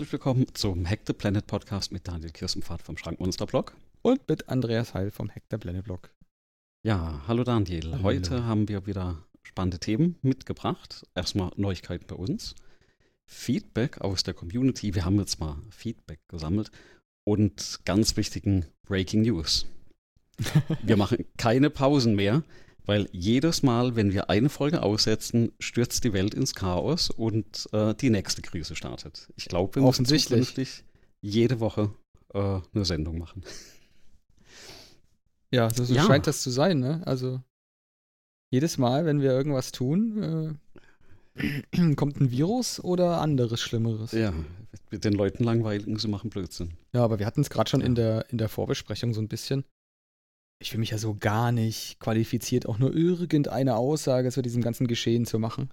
[0.00, 3.76] Herzlich willkommen zum Hack the Planet Podcast mit Daniel Kirstenpfad vom Schrankmonster Blog.
[4.00, 6.08] Und mit Andreas Heil vom Hack the Planet Blog.
[6.82, 7.92] Ja, hallo Daniel.
[7.92, 8.04] Hallo.
[8.04, 11.06] Heute haben wir wieder spannende Themen mitgebracht.
[11.14, 12.54] Erstmal Neuigkeiten bei uns.
[13.26, 14.94] Feedback aus der Community.
[14.94, 16.70] Wir haben jetzt mal Feedback gesammelt.
[17.24, 19.66] Und ganz wichtigen Breaking News.
[20.82, 22.42] Wir machen keine Pausen mehr.
[22.86, 27.94] Weil jedes Mal, wenn wir eine Folge aussetzen, stürzt die Welt ins Chaos und äh,
[27.94, 29.28] die nächste Krise startet.
[29.36, 30.84] Ich glaube, wir müssen zukünftig
[31.20, 31.92] jede Woche
[32.34, 33.44] äh, eine Sendung machen.
[35.52, 36.04] Ja, so, so ja.
[36.04, 37.02] scheint das zu sein, ne?
[37.04, 37.40] Also
[38.50, 40.58] jedes Mal, wenn wir irgendwas tun,
[41.36, 44.12] äh, kommt ein Virus oder anderes Schlimmeres.
[44.12, 44.32] Ja,
[44.90, 46.72] mit den Leuten langweiligen, sie machen Blödsinn.
[46.92, 47.86] Ja, aber wir hatten es gerade schon ja.
[47.86, 49.64] in, der, in der Vorbesprechung so ein bisschen
[50.60, 54.86] ich fühle mich ja so gar nicht qualifiziert, auch nur irgendeine Aussage zu diesem ganzen
[54.86, 55.72] Geschehen zu machen.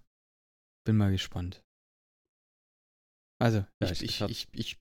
[0.85, 1.61] Bin mal gespannt.
[3.39, 4.77] Also, ja, ich, ich, ich, ich,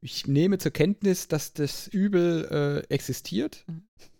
[0.00, 3.66] ich, nehme zur Kenntnis, dass das Übel äh, existiert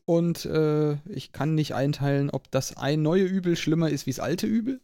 [0.05, 4.21] und äh, ich kann nicht einteilen, ob das ein neue Übel schlimmer ist wie das
[4.21, 4.83] alte Übel.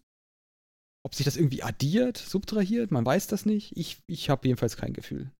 [1.05, 3.77] Ob sich das irgendwie addiert, subtrahiert, man weiß das nicht.
[3.77, 5.31] Ich, ich habe jedenfalls kein Gefühl.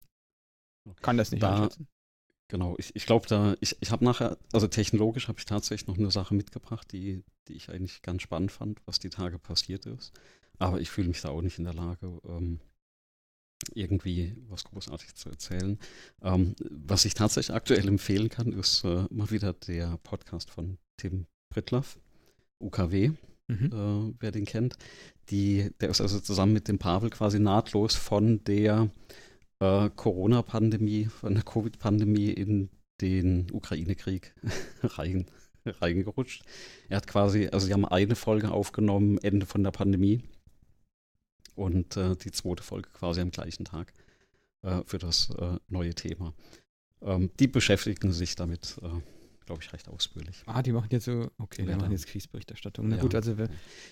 [1.03, 1.89] Kann das nicht da, einschätzen.
[2.49, 5.99] Genau, ich, ich glaube da, ich, ich habe nachher, also technologisch habe ich tatsächlich noch
[5.99, 10.13] eine Sache mitgebracht, die, die ich eigentlich ganz spannend fand, was die Tage passiert ist.
[10.59, 12.61] Aber ich fühle mich da auch nicht in der Lage, ähm,
[13.75, 15.79] irgendwie was großartig zu erzählen.
[16.23, 21.27] Ähm, was ich tatsächlich aktuell empfehlen kann, ist äh, mal wieder der Podcast von Tim
[21.49, 21.99] Brittloff,
[22.61, 23.13] UKW,
[23.49, 23.71] mhm.
[23.73, 24.77] äh, wer den kennt.
[25.31, 28.91] Die, der ist also zusammen mit dem Pavel quasi nahtlos von der
[29.61, 34.35] äh, Corona-Pandemie, von der Covid-Pandemie in den Ukraine-Krieg
[34.83, 35.27] rein,
[35.65, 36.45] reingerutscht.
[36.89, 40.23] Er hat quasi, also sie haben eine Folge aufgenommen, Ende von der Pandemie.
[41.55, 43.93] Und äh, die zweite Folge quasi am gleichen Tag
[44.63, 46.35] äh, für das äh, neue Thema.
[47.03, 49.01] Ähm, die beschäftigen sich damit äh,
[49.47, 50.43] glaube ich, recht ausführlich.
[50.47, 52.89] Ah, die machen jetzt so, okay, ja, die machen jetzt Kriegsberichterstattung.
[52.89, 53.03] Na ja.
[53.03, 53.49] gut, also wir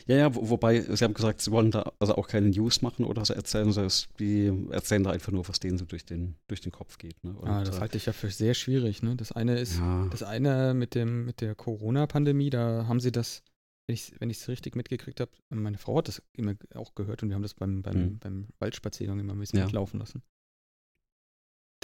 [0.06, 3.04] Ja, ja, wo, wobei, sie haben gesagt, sie wollen da also auch keine News machen
[3.04, 6.60] oder so erzählen, sondern die erzählen da einfach nur, was denen so durch den, durch
[6.60, 7.22] den Kopf geht.
[7.24, 7.32] Ne?
[7.32, 9.16] Und, ah, das äh, halte ich ja für sehr schwierig, ne?
[9.16, 10.06] Das eine ist, ja.
[10.10, 13.42] das eine mit dem, mit der Corona-Pandemie, da haben sie das,
[13.86, 17.36] wenn ich es richtig mitgekriegt habe, meine Frau hat das immer auch gehört und wir
[17.36, 18.18] haben das beim, beim, mhm.
[18.18, 20.22] beim Waldspaziergang immer ein bisschen mitlaufen lassen.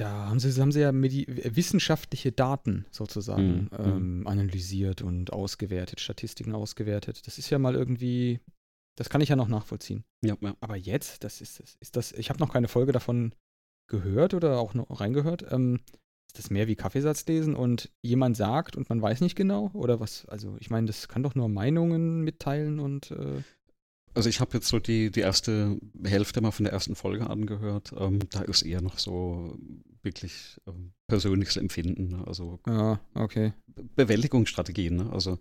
[0.01, 3.69] Da haben sie, haben sie ja wissenschaftliche Daten sozusagen mhm.
[3.79, 7.27] ähm, analysiert und ausgewertet, Statistiken ausgewertet.
[7.27, 8.41] Das ist ja mal irgendwie,
[8.97, 10.05] das kann ich ja noch nachvollziehen.
[10.25, 10.57] Ja, ja.
[10.61, 13.35] Aber jetzt, das ist, das ist das, ich habe noch keine Folge davon
[13.91, 15.45] gehört oder auch noch reingehört.
[15.53, 15.81] Ähm,
[16.29, 19.71] ist das mehr wie Kaffeesatz lesen und jemand sagt und man weiß nicht genau?
[19.75, 20.25] Oder was?
[20.27, 23.11] Also, ich meine, das kann doch nur Meinungen mitteilen und.
[23.11, 23.43] Äh
[24.15, 27.93] also ich habe jetzt so die, die erste Hälfte mal von der ersten Folge angehört.
[27.97, 29.57] Ähm, da ist eher noch so
[30.03, 32.09] wirklich ähm, persönliches Empfinden.
[32.09, 32.25] Ne?
[32.27, 33.53] Also ja, okay.
[33.97, 34.97] Bewältigungsstrategien.
[34.97, 35.13] Ne?
[35.13, 35.39] Also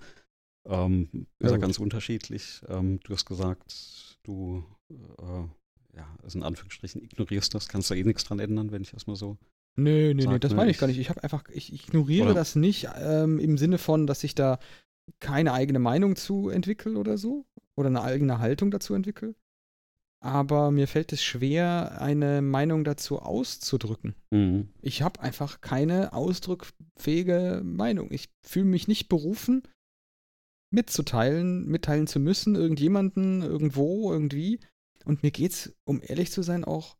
[0.68, 2.62] ähm, ist ja, ganz unterschiedlich.
[2.68, 5.48] Ähm, du hast gesagt, du äh,
[5.96, 9.08] ja, also in Anführungsstrichen ignorierst das, kannst du eh nichts dran ändern, wenn ich das
[9.08, 9.38] mal so.
[9.76, 10.58] Nee, nee, sag, nee, das ne?
[10.58, 11.00] meine ich gar nicht.
[11.00, 12.36] Ich habe einfach, ich ignoriere oder?
[12.36, 14.60] das nicht ähm, im Sinne von, dass ich da
[15.20, 17.46] keine eigene Meinung zu entwickle oder so
[17.80, 19.36] oder eine eigene Haltung dazu entwickle.
[20.22, 24.16] Aber mir fällt es schwer, eine Meinung dazu auszudrücken.
[24.32, 24.70] Mhm.
[24.82, 28.12] Ich habe einfach keine ausdruckfähige Meinung.
[28.12, 29.64] Ich fühle mich nicht berufen,
[30.72, 34.60] mitzuteilen, mitteilen zu müssen, irgendjemanden, irgendwo, irgendwie.
[35.06, 36.98] Und mir geht es, um ehrlich zu sein, auch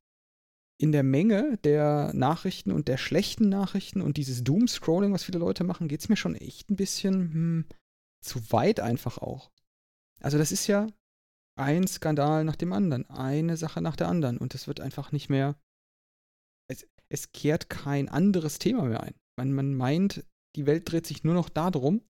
[0.82, 5.66] in der Menge der Nachrichten und der schlechten Nachrichten und dieses Doom-Scrolling, was viele Leute
[5.66, 7.66] machen, geht es mir schon echt ein bisschen hm,
[8.22, 9.52] zu weit einfach auch.
[10.22, 10.88] Also das ist ja
[11.58, 15.30] ein Skandal nach dem anderen, eine Sache nach der anderen und es wird einfach nicht
[15.30, 15.60] mehr,
[16.70, 19.16] es, es kehrt kein anderes Thema mehr ein.
[19.38, 20.26] Man, man meint,
[20.56, 22.02] die Welt dreht sich nur noch darum.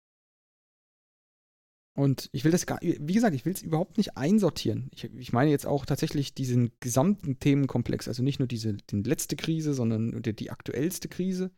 [1.96, 4.88] Und ich will das gar, wie gesagt, ich will es überhaupt nicht einsortieren.
[4.94, 9.34] Ich, ich, meine jetzt auch tatsächlich diesen gesamten Themenkomplex, also nicht nur diese die letzte
[9.34, 11.50] Krise, sondern die, die aktuellste Krise,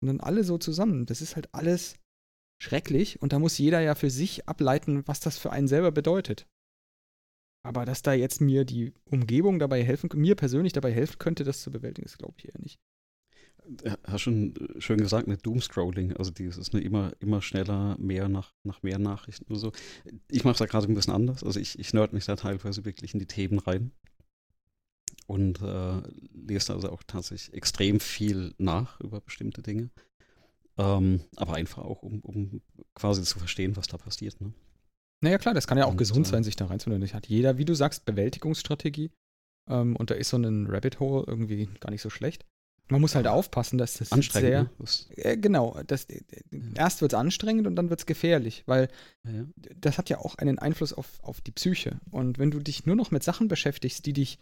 [0.00, 1.06] sondern alle so zusammen.
[1.06, 1.94] Das ist halt alles
[2.58, 6.46] schrecklich und da muss jeder ja für sich ableiten, was das für einen selber bedeutet.
[7.62, 11.62] Aber dass da jetzt mir die Umgebung dabei helfen, mir persönlich dabei helfen könnte, das
[11.62, 12.78] zu bewältigen, ist glaube ich eher nicht.
[14.04, 18.84] Hast schon schön gesagt mit Doomscrolling, also dieses ne, immer, immer schneller, mehr nach, nach
[18.84, 19.72] mehr Nachrichten oder so.
[20.30, 21.42] Ich mache es da gerade ein bisschen anders.
[21.42, 23.90] Also ich, ich nerd mich da teilweise wirklich in die Themen rein
[25.26, 29.90] und äh, lese also auch tatsächlich extrem viel nach über bestimmte Dinge.
[30.78, 32.60] Ähm, aber einfach auch, um, um
[32.94, 34.40] quasi zu verstehen, was da passiert.
[34.40, 34.52] Ne?
[35.22, 37.12] Naja, klar, das kann ja auch und, gesund äh, sein, sich da reinzunehmen.
[37.12, 39.10] Hat jeder, wie du sagst, Bewältigungsstrategie.
[39.70, 42.44] Ähm, und da ist so ein Rabbit Hole irgendwie gar nicht so schlecht.
[42.88, 44.64] Man muss halt aufpassen, dass das sehr.
[44.64, 44.70] Ne?
[45.16, 46.22] Äh, genau, das, äh,
[46.74, 48.88] erst wird es anstrengend und dann wird es gefährlich, weil
[49.24, 49.44] ja.
[49.74, 51.98] das hat ja auch einen Einfluss auf, auf die Psyche.
[52.10, 54.38] Und wenn du dich nur noch mit Sachen beschäftigst, die dich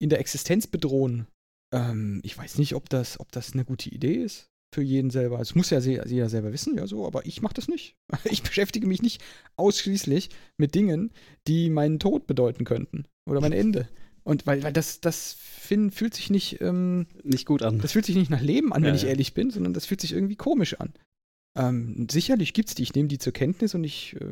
[0.00, 1.28] in der Existenz bedrohen,
[1.72, 5.40] ähm, ich weiß nicht, ob das, ob das eine gute Idee ist für jeden selber.
[5.40, 7.96] Es muss ja jeder selber wissen, ja so, aber ich mache das nicht.
[8.30, 9.22] Ich beschäftige mich nicht
[9.56, 11.12] ausschließlich mit Dingen,
[11.46, 13.88] die meinen Tod bedeuten könnten oder mein Ende.
[14.22, 17.78] Und weil, weil das, das find, fühlt sich nicht, ähm, nicht gut an.
[17.78, 19.08] Das fühlt sich nicht nach Leben an, ja, wenn ich ja.
[19.08, 20.92] ehrlich bin, sondern das fühlt sich irgendwie komisch an.
[21.56, 24.24] Ähm, sicherlich gibt es die, ich nehme die zur Kenntnis und ich äh,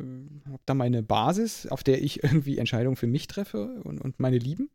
[0.45, 4.37] habe da meine Basis, auf der ich irgendwie Entscheidungen für mich treffe und, und meine
[4.37, 4.69] Lieben.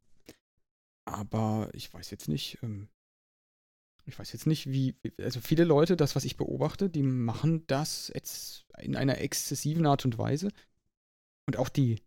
[1.06, 2.88] Aber ich weiß jetzt nicht, ähm,
[4.06, 8.10] ich weiß jetzt nicht, wie, also viele Leute, das, was ich beobachte, die machen das
[8.14, 10.50] jetzt in einer exzessiven Art und Weise.
[11.46, 12.02] Und auch die,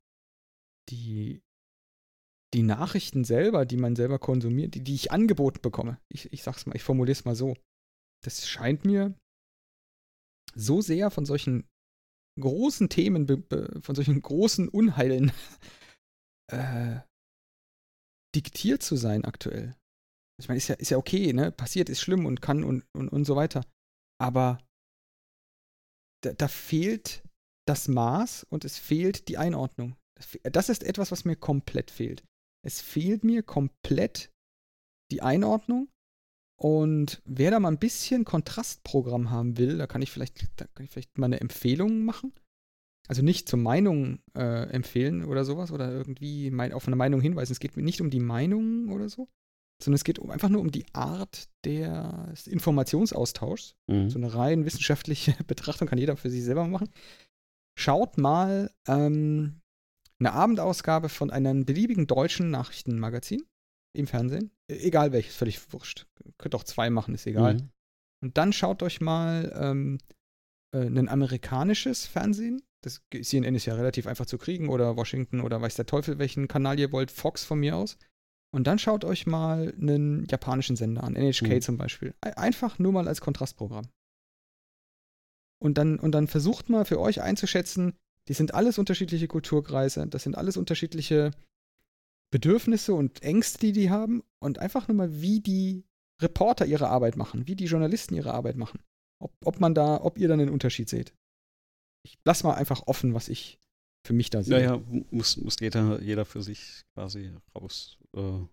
[0.89, 1.41] die,
[2.53, 6.65] die Nachrichten selber, die man selber konsumiert, die, die ich angeboten bekomme, ich, ich sag's
[6.65, 7.55] mal, ich formuliere es mal so,
[8.23, 9.15] das scheint mir
[10.55, 11.67] so sehr von solchen
[12.39, 13.27] großen Themen,
[13.81, 15.31] von solchen großen Unheilen
[16.51, 16.99] äh,
[18.35, 19.75] diktiert zu sein aktuell.
[20.39, 21.51] Ich meine, ist ja, ist ja okay, ne?
[21.51, 23.65] Passiert, ist schlimm und kann und, und, und so weiter.
[24.21, 24.59] Aber
[26.23, 27.23] da, da fehlt
[27.67, 29.95] das Maß und es fehlt die Einordnung.
[30.43, 32.23] Das ist etwas, was mir komplett fehlt.
[32.65, 34.31] Es fehlt mir komplett
[35.11, 35.89] die Einordnung.
[36.59, 40.85] Und wer da mal ein bisschen Kontrastprogramm haben will, da kann ich vielleicht, da kann
[40.85, 42.33] ich vielleicht mal eine Empfehlung machen.
[43.07, 47.53] Also nicht zur Meinung äh, empfehlen oder sowas oder irgendwie mein, auf eine Meinung hinweisen.
[47.53, 49.29] Es geht mir nicht um die Meinung oder so,
[49.81, 53.75] sondern es geht um, einfach nur um die Art des Informationsaustauschs.
[53.87, 54.09] Mhm.
[54.09, 56.89] So eine rein wissenschaftliche Betrachtung kann jeder für sich selber machen.
[57.77, 59.61] Schaut mal ähm,
[60.19, 63.43] eine Abendausgabe von einem beliebigen deutschen Nachrichtenmagazin
[63.93, 64.51] im Fernsehen.
[64.67, 66.07] E, egal welches, völlig wurscht.
[66.37, 67.55] Könnt auch zwei machen, ist egal.
[67.55, 67.69] Mhm.
[68.23, 69.99] Und dann schaut euch mal ähm,
[70.73, 72.63] äh, ein amerikanisches Fernsehen.
[72.81, 76.47] Das CNN ist ja relativ einfach zu kriegen oder Washington oder weiß der Teufel, welchen
[76.47, 77.97] Kanal ihr wollt, Fox von mir aus.
[78.53, 81.61] Und dann schaut euch mal einen japanischen Sender an, NHK mhm.
[81.61, 82.15] zum Beispiel.
[82.21, 83.87] Einfach nur mal als Kontrastprogramm.
[85.59, 87.93] Und dann, und dann versucht mal für euch einzuschätzen,
[88.27, 91.31] die sind alles unterschiedliche Kulturkreise, das sind alles unterschiedliche
[92.31, 94.23] Bedürfnisse und Ängste, die die haben.
[94.39, 95.85] Und einfach nur mal, wie die
[96.21, 98.79] Reporter ihre Arbeit machen, wie die Journalisten ihre Arbeit machen.
[99.19, 101.13] Ob, ob man da, ob ihr dann einen Unterschied seht.
[102.05, 103.59] Ich lass mal einfach offen, was ich
[104.05, 104.61] für mich da sehe.
[104.61, 108.06] Ja, ja, muss, muss jeder, jeder für sich quasi rausfinden.
[108.17, 108.47] Äh,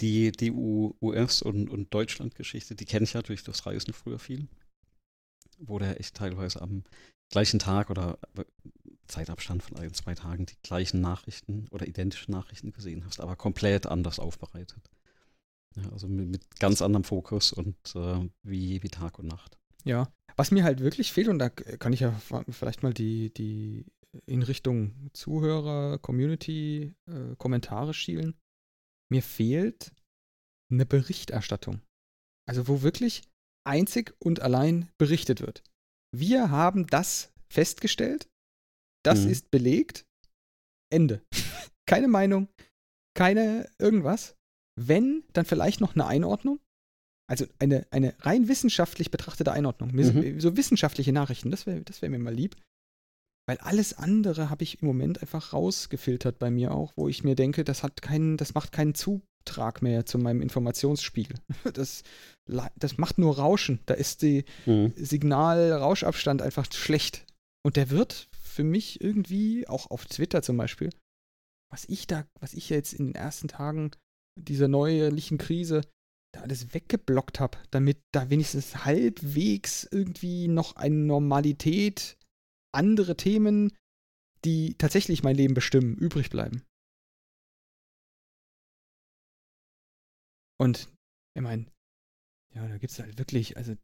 [0.00, 4.48] die die US- und, und Deutschland-Geschichte, die kenne ich ja durch das Reisen früher viel.
[5.58, 6.84] Wo der echt teilweise am
[7.30, 8.18] gleichen Tag oder
[9.08, 13.86] Zeitabstand von ein, zwei Tagen die gleichen Nachrichten oder identische Nachrichten gesehen hast, aber komplett
[13.86, 14.90] anders aufbereitet.
[15.76, 19.58] Ja, also mit, mit, ganz anderem Fokus und äh, wie, wie Tag und Nacht.
[19.84, 22.12] Ja, was mir halt wirklich fehlt, und da kann ich ja
[22.48, 23.84] vielleicht mal die, die
[24.26, 28.38] in Richtung Zuhörer, Community, äh, Kommentare schielen.
[29.10, 29.92] Mir fehlt
[30.70, 31.80] eine Berichterstattung.
[32.48, 33.22] Also wo wirklich
[33.66, 35.62] einzig und allein berichtet wird.
[36.12, 38.28] Wir haben das festgestellt,
[39.04, 39.30] das mhm.
[39.30, 40.06] ist belegt,
[40.92, 41.22] Ende.
[41.86, 42.48] keine Meinung,
[43.16, 44.36] keine irgendwas.
[44.76, 46.60] Wenn, dann vielleicht noch eine Einordnung.
[47.28, 49.92] Also eine, eine rein wissenschaftlich betrachtete Einordnung.
[49.92, 50.40] Mhm.
[50.40, 52.56] So wissenschaftliche Nachrichten, das wäre das wär mir mal lieb.
[53.50, 57.34] Weil alles andere habe ich im Moment einfach rausgefiltert bei mir auch, wo ich mir
[57.34, 61.36] denke, das hat keinen, das macht keinen Zutrag mehr zu meinem Informationsspiegel.
[61.72, 62.04] Das,
[62.76, 63.80] das macht nur Rauschen.
[63.86, 64.92] Da ist die mhm.
[64.94, 67.26] Signal-Rauschabstand einfach schlecht.
[67.66, 70.90] Und der wird für mich irgendwie, auch auf Twitter zum Beispiel,
[71.72, 73.90] was ich da, was ich jetzt in den ersten Tagen
[74.38, 75.80] dieser neuerlichen Krise
[76.32, 82.16] da alles weggeblockt habe, damit da wenigstens halbwegs irgendwie noch eine Normalität,
[82.72, 83.76] andere Themen,
[84.44, 86.62] die tatsächlich mein Leben bestimmen, übrig bleiben.
[90.58, 90.88] Und
[91.34, 91.66] ich meine,
[92.54, 93.74] ja, da gibt es halt wirklich, also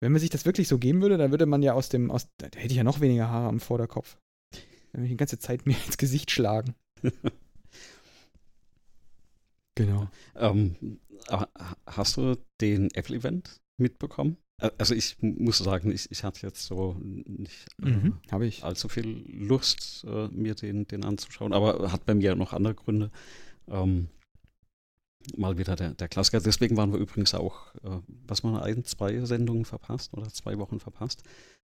[0.00, 2.28] wenn man sich das wirklich so geben würde, dann würde man ja aus dem, aus,
[2.38, 4.16] da hätte ich ja noch weniger Haare am Vorderkopf.
[4.52, 6.74] Dann würde ich die ganze Zeit mir ins Gesicht schlagen.
[9.74, 10.08] Genau.
[10.34, 11.00] Ähm,
[11.86, 14.36] hast du den Apple-Event mitbekommen?
[14.78, 18.62] Also ich muss sagen, ich, ich hatte jetzt so nicht mhm, äh, ich.
[18.62, 23.10] allzu viel Lust, äh, mir den, den anzuschauen, aber hat bei mir noch andere Gründe.
[23.68, 24.08] Ähm,
[25.36, 26.40] mal wieder der, der Klassiker.
[26.40, 30.80] Deswegen waren wir übrigens auch, äh, was man ein, zwei Sendungen verpasst oder zwei Wochen
[30.80, 31.22] verpasst.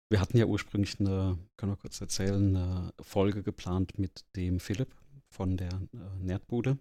[0.10, 4.96] Wir hatten ja ursprünglich eine, können wir kurz erzählen, eine Folge geplant mit dem Philipp
[5.30, 6.78] von der äh, Nerdbude,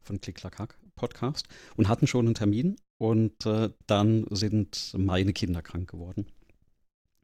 [0.00, 5.90] von Klicklackhack Podcast und hatten schon einen Termin und äh, dann sind meine Kinder krank
[5.90, 6.26] geworden.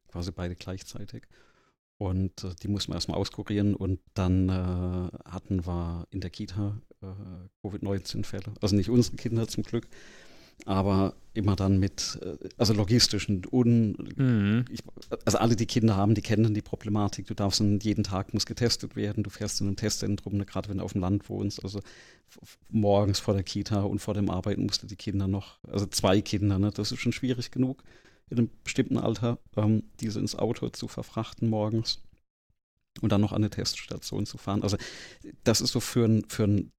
[0.09, 1.25] Quasi beide gleichzeitig.
[1.99, 6.81] Und äh, die mussten wir erstmal auskurieren und dann äh, hatten wir in der Kita
[7.03, 7.07] äh,
[7.61, 8.55] Covid-19-Fälle.
[8.63, 9.87] Also nicht unsere Kinder zum Glück,
[10.65, 14.65] aber immer dann mit, äh, also logistischen un, mhm.
[14.71, 14.81] ich,
[15.25, 17.27] also alle, die Kinder haben, die kennen die Problematik.
[17.27, 19.23] Du darfst jeden Tag muss getestet werden.
[19.23, 21.63] Du fährst in ein Testzentrum, ne, gerade wenn du auf dem Land wohnst.
[21.63, 21.81] Also
[22.71, 26.59] morgens vor der Kita und vor dem Arbeiten musste die Kinder noch, also zwei Kinder,
[26.59, 27.83] ne, das ist schon schwierig genug
[28.29, 32.03] in einem bestimmten Alter, ähm, diese ins Auto zu verfrachten morgens
[33.01, 34.63] und dann noch an eine Teststation zu fahren.
[34.63, 34.77] Also
[35.45, 36.73] das ist so für ein, für ein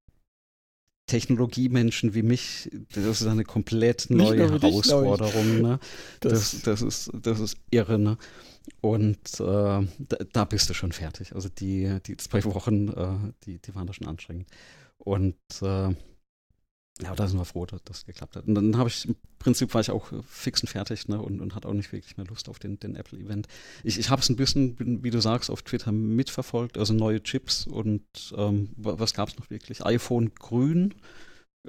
[1.08, 5.54] Technologiemenschen wie mich, das ist eine komplett neue Herausforderung.
[5.54, 5.80] Dich, ne?
[6.20, 7.98] das, das, das, ist, das ist irre.
[7.98, 8.18] Ne?
[8.82, 11.34] Und äh, da, da, bist du schon fertig.
[11.34, 14.48] Also die, die zwei Wochen, äh, die, die waren da schon anstrengend.
[14.98, 15.96] Und äh,
[17.02, 18.48] ja, da sind wir froh, dass das geklappt hat.
[18.48, 21.56] Und dann habe ich, im Prinzip war ich auch fix und fertig ne, und, und
[21.56, 23.48] hatte auch nicht wirklich mehr Lust auf den, den Apple-Event.
[23.84, 27.68] Ich, ich habe es ein bisschen, wie du sagst, auf Twitter mitverfolgt, also neue Chips
[27.68, 28.04] und
[28.36, 29.86] ähm, was gab es noch wirklich?
[29.86, 30.96] iPhone grün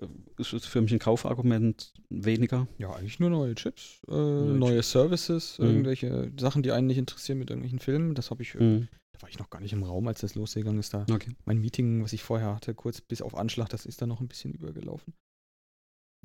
[0.01, 0.07] äh,
[0.39, 2.67] ist für mich ein Kaufargument weniger.
[2.79, 4.91] Ja, eigentlich nur neue Chips, äh, neue, neue Chips.
[4.93, 5.67] Services, mhm.
[5.67, 8.15] irgendwelche Sachen, die einen nicht interessieren mit irgendwelchen Filmen.
[8.15, 8.89] Das habe ich, äh, mhm.
[9.19, 10.95] Da war ich noch gar nicht im Raum, als das losgegangen ist.
[10.95, 11.33] Da okay.
[11.45, 14.29] mein Meeting, was ich vorher hatte, kurz bis auf Anschlag, das ist da noch ein
[14.29, 15.15] bisschen übergelaufen.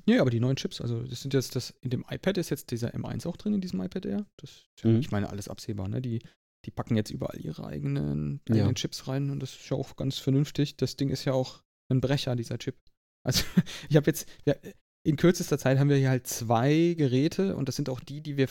[0.06, 2.70] Ja, aber die neuen Chips, also das sind jetzt das, in dem iPad ist jetzt
[2.70, 4.26] dieser M1 auch drin, in diesem iPad Air.
[4.36, 5.00] Das ist ja, mhm.
[5.00, 6.02] ich meine, alles absehbar, ne?
[6.02, 6.20] Die,
[6.66, 8.74] die packen jetzt überall ihre eigenen, eigenen ja.
[8.74, 10.76] Chips rein und das ist ja auch ganz vernünftig.
[10.76, 12.76] Das Ding ist ja auch ein Brecher, dieser Chip.
[13.26, 13.44] Also
[13.88, 14.54] ich habe jetzt, ja,
[15.06, 18.36] in kürzester Zeit haben wir hier halt zwei Geräte und das sind auch die, die
[18.36, 18.48] wir,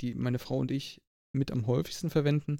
[0.00, 2.58] die meine Frau und ich mit am häufigsten verwenden,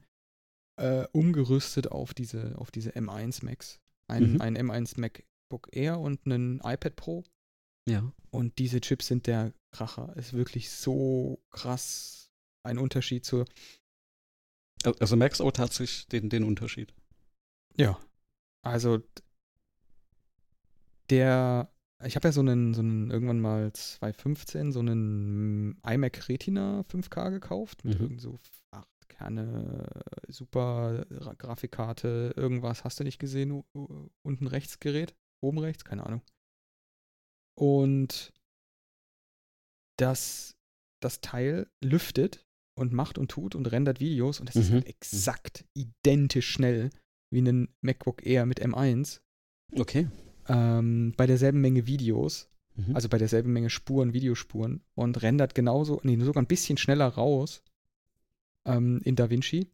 [0.80, 3.80] äh, umgerüstet auf diese, auf diese M1 Macs.
[4.08, 4.40] Ein, mhm.
[4.40, 7.24] ein M1 MacBook Air und einen iPad Pro.
[7.88, 8.12] Ja.
[8.30, 10.16] Und diese Chips sind der Kracher.
[10.16, 12.30] Ist wirklich so krass
[12.62, 13.44] ein Unterschied zur.
[14.98, 16.94] Also merkst du tatsächlich den, den Unterschied?
[17.76, 17.98] Ja.
[18.62, 19.02] Also
[21.10, 21.70] der,
[22.04, 26.82] ich habe ja so einen, so einen irgendwann mal 2015 so einen mm, iMac Retina
[26.82, 28.04] 5K gekauft mit mhm.
[28.04, 28.38] irgend so
[28.70, 28.86] 8
[29.20, 29.86] interne
[30.28, 31.04] äh, super
[31.38, 33.64] Grafikkarte, irgendwas hast du nicht gesehen,
[34.22, 36.22] unten rechts Gerät, oben rechts, keine Ahnung.
[37.58, 38.32] Und
[39.98, 40.56] das,
[41.02, 42.46] das Teil lüftet
[42.78, 44.62] und macht und tut und rendert Videos und es mhm.
[44.62, 44.90] ist halt mhm.
[44.90, 46.90] exakt identisch schnell
[47.30, 49.20] wie ein MacBook Air mit M1.
[49.76, 50.08] Okay.
[50.48, 52.96] Ähm, bei derselben Menge Videos, mhm.
[52.96, 57.62] also bei derselben Menge Spuren, Videospuren und rendert genauso, nee, sogar ein bisschen schneller raus
[58.64, 59.70] ähm, in DaVinci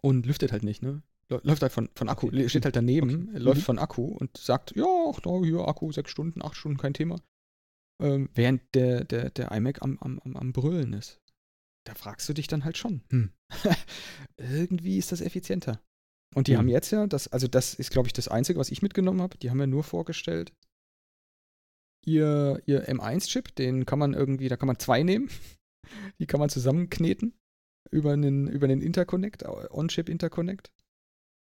[0.00, 1.02] und lüftet halt nicht, ne?
[1.28, 2.48] Läuft halt von, von Akku, okay.
[2.48, 3.38] steht halt daneben, okay.
[3.38, 3.64] läuft mhm.
[3.64, 7.16] von Akku und sagt, ja, ach, da, hier Akku, sechs Stunden, acht Stunden, kein Thema.
[8.02, 11.20] Ähm, während der, der, der iMac am, am, am, am Brüllen ist.
[11.84, 13.32] Da fragst du dich dann halt schon, hm,
[14.36, 15.80] irgendwie ist das effizienter.
[16.34, 16.58] Und die mhm.
[16.58, 19.38] haben jetzt ja, das, also das ist, glaube ich, das Einzige, was ich mitgenommen habe.
[19.38, 20.52] Die haben ja nur vorgestellt,
[22.04, 25.30] ihr, ihr M1-Chip, den kann man irgendwie, da kann man zwei nehmen.
[26.18, 27.34] Die kann man zusammenkneten
[27.90, 30.72] über einen, über einen Interconnect, On-Chip Interconnect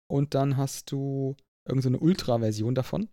[0.10, 1.36] und dann hast du
[1.68, 3.10] irgendeine so Ultra-Version davon.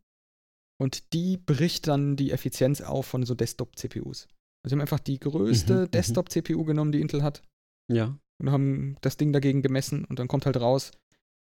[0.80, 4.28] Und die bricht dann die Effizienz auf von so Desktop-CPUs.
[4.62, 5.90] Also sie haben einfach die größte mhm, mhm.
[5.90, 7.42] Desktop-CPU genommen, die Intel hat.
[7.90, 8.18] Ja.
[8.40, 10.90] Und haben das Ding dagegen gemessen und dann kommt halt raus,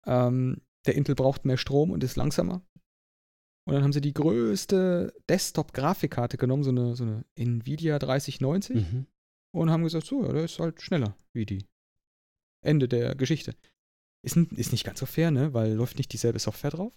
[0.06, 2.62] ähm, der Intel braucht mehr Strom und ist langsamer.
[3.68, 9.08] Und dann haben sie die größte Desktop-Grafikkarte genommen, so eine, so eine Nvidia 3090, mhm.
[9.52, 11.66] Und haben gesagt, so, ja, der ist halt schneller wie die.
[12.62, 13.56] Ende der Geschichte.
[14.22, 15.54] Ist, ist nicht ganz so fair, ne?
[15.54, 16.94] Weil läuft nicht dieselbe Software drauf.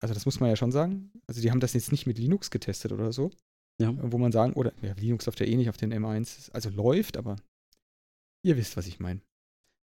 [0.00, 1.10] Also das muss man ja schon sagen.
[1.26, 3.30] Also die haben das jetzt nicht mit Linux getestet oder so.
[3.80, 3.92] Ja.
[4.12, 6.52] Wo man sagen, oder ja, Linux läuft ja eh nicht auf den M1.
[6.52, 7.36] Also läuft, aber
[8.44, 9.20] ihr wisst, was ich meine.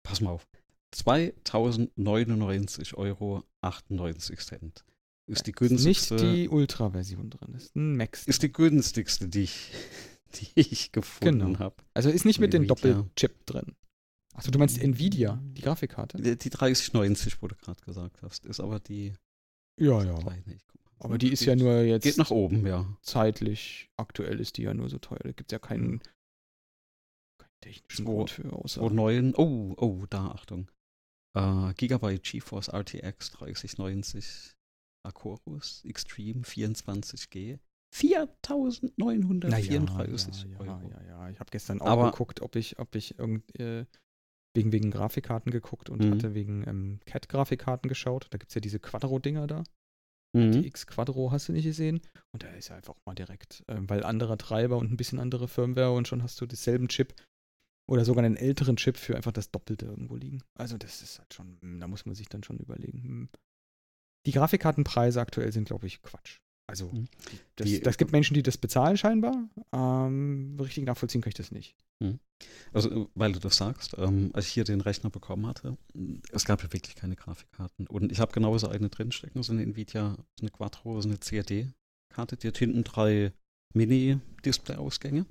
[0.03, 0.49] Pass mal auf.
[0.93, 4.85] 2099 Euro 98 Cent.
[5.29, 6.15] Ist die günstigste.
[6.15, 8.27] Ist nicht die Ultra-Version drin, ist ein Max.
[8.27, 9.71] Ist die günstigste, die ich,
[10.35, 11.59] die ich gefunden genau.
[11.59, 11.77] habe.
[11.95, 13.75] Also ist nicht mit dem Doppelchip drin.
[14.35, 16.19] Achso, du meinst Nvidia, die Grafikkarte?
[16.19, 19.15] Die, die 3090, wo du gerade gesagt hast, ist aber die.
[19.81, 20.15] Ja, ja.
[20.15, 20.59] Kleine.
[21.01, 22.05] Aber die ist ja nur jetzt.
[22.05, 22.97] Geht nach oben, ja.
[23.03, 23.89] Zeitlich.
[23.97, 25.21] Aktuell ist die ja nur so teuer.
[25.23, 26.01] Da gibt es ja keinen,
[27.39, 28.53] keinen technischen wo, Grund für.
[28.53, 29.35] Außer wo neuen.
[29.35, 30.71] Oh, oh, da, Achtung.
[31.37, 34.57] Uh, Gigabyte GeForce RTX 3090
[35.05, 37.59] Acorus Extreme 24G.
[37.91, 40.91] 4934 naja, ja, ja, Euro.
[40.91, 43.87] Ja, ja, ich habe gestern auch Aber geguckt, ob ich, ob ich irgend, äh,
[44.55, 46.13] wegen, wegen Grafikkarten geguckt und mhm.
[46.13, 48.27] hatte wegen ähm, CAD-Grafikkarten geschaut.
[48.31, 49.65] Da gibt es ja diese Quadro-Dinger da.
[50.37, 50.53] Mhm.
[50.53, 52.01] Die X Quadro hast du nicht gesehen.
[52.33, 55.49] Und da ist ja einfach mal direkt, ähm, weil anderer Treiber und ein bisschen andere
[55.49, 57.15] Firmware und schon hast du denselben Chip
[57.89, 60.43] oder sogar einen älteren Chip für einfach das Doppelte irgendwo liegen.
[60.59, 63.03] Also das ist halt schon, hm, da muss man sich dann schon überlegen.
[63.03, 63.29] Hm.
[64.27, 66.41] Die Grafikkartenpreise aktuell sind, glaube ich, Quatsch.
[66.71, 67.09] Also mhm.
[67.57, 69.49] das, die, das, gibt Menschen, die das bezahlen scheinbar.
[69.73, 71.75] Ähm, richtig nachvollziehen kann ich das nicht.
[72.01, 72.21] Mhm.
[72.73, 75.79] Also weil du das sagst, ähm, als ich hier den Rechner bekommen hatte,
[76.31, 77.87] es gab ja wirklich keine Grafikkarten.
[77.87, 82.37] Und ich habe genauso eine drinstecken, so eine Nvidia, so eine Quattro, so eine CAD-Karte,
[82.37, 83.33] die hat hinten drei
[83.75, 85.25] Mini-Display-Ausgänge.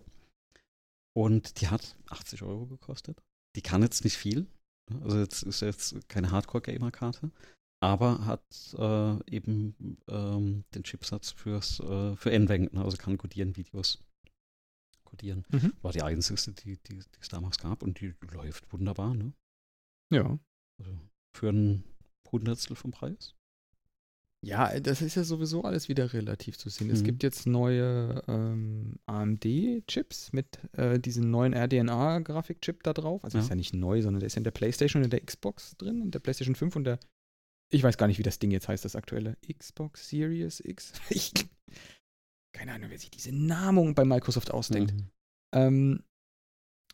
[1.16, 3.22] Und die hat 80 Euro gekostet.
[3.56, 4.48] Die kann jetzt nicht viel.
[5.04, 7.32] Also jetzt ist jetzt keine Hardcore-Gamer-Karte
[7.80, 12.70] aber hat äh, eben ähm, den Chipsatz fürs, äh, für ne?
[12.76, 14.00] also kann codieren Videos.
[15.04, 15.46] Codieren.
[15.50, 15.74] Mhm.
[15.82, 19.34] War die einzige, die, die, die es damals gab und die läuft wunderbar, ne?
[20.12, 20.38] Ja.
[20.80, 21.00] Also
[21.34, 21.84] für ein
[22.32, 23.36] Hundertstel vom Preis.
[24.46, 26.88] Ja, das ist ja sowieso alles wieder relativ zu sehen.
[26.88, 26.94] Mhm.
[26.94, 33.24] Es gibt jetzt neue ähm, AMD-Chips mit äh, diesem neuen RDNA-Grafikchip da drauf.
[33.24, 33.44] Also ja.
[33.44, 35.76] ist ja nicht neu, sondern der ist ja in der PlayStation und in der Xbox
[35.78, 37.00] drin, in der PlayStation 5 und der
[37.70, 39.38] ich weiß gar nicht, wie das Ding jetzt heißt, das aktuelle.
[39.52, 40.94] Xbox Series X?
[41.10, 41.34] Ich,
[42.54, 44.94] keine Ahnung, wer sich diese Namung bei Microsoft ausdenkt.
[44.94, 45.10] Mhm.
[45.54, 46.04] Ähm,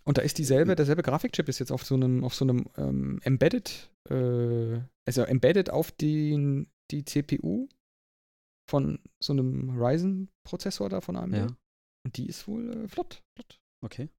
[0.06, 3.20] und da ist dieselbe, derselbe Grafikchip ist jetzt auf so einem, auf so einem ähm,
[3.24, 7.70] Embedded, äh, also Embedded auf den, die CPU
[8.70, 11.36] von so einem Ryzen-Prozessor da von AMD.
[11.36, 11.48] Ja.
[12.06, 13.62] Und die ist wohl äh, flott, flott.
[13.84, 14.10] Okay.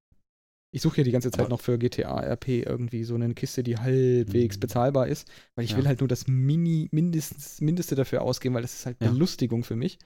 [0.75, 3.63] Ich suche ja die ganze Zeit Aber noch für GTA RP irgendwie so eine Kiste,
[3.63, 4.61] die halbwegs mhm.
[4.61, 5.77] bezahlbar ist, weil ich ja.
[5.77, 9.09] will halt nur das Mini, mindestens, Mindeste dafür ausgeben, weil das ist halt ja.
[9.09, 10.01] Belustigung für mich.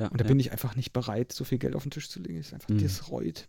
[0.00, 2.20] Ja, und da bin ich einfach nicht bereit, so viel Geld auf den Tisch zu
[2.20, 2.38] legen.
[2.38, 2.80] Das ist einfach mhm.
[2.80, 3.48] das reut.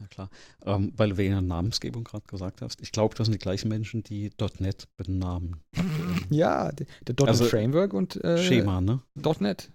[0.00, 0.30] Ja klar.
[0.64, 4.02] Ähm, weil du wegen Namensgebung gerade gesagt hast, ich glaube, das sind die gleichen Menschen,
[4.02, 5.60] die .NET benamen.
[6.30, 9.02] ja, der, der .NET also, Framework und äh, Schema, ne?
[9.40, 9.70] .NET.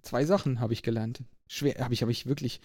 [0.00, 1.22] Zwei Sachen habe ich gelernt.
[1.48, 2.62] Schwer, habe ich, habe ich wirklich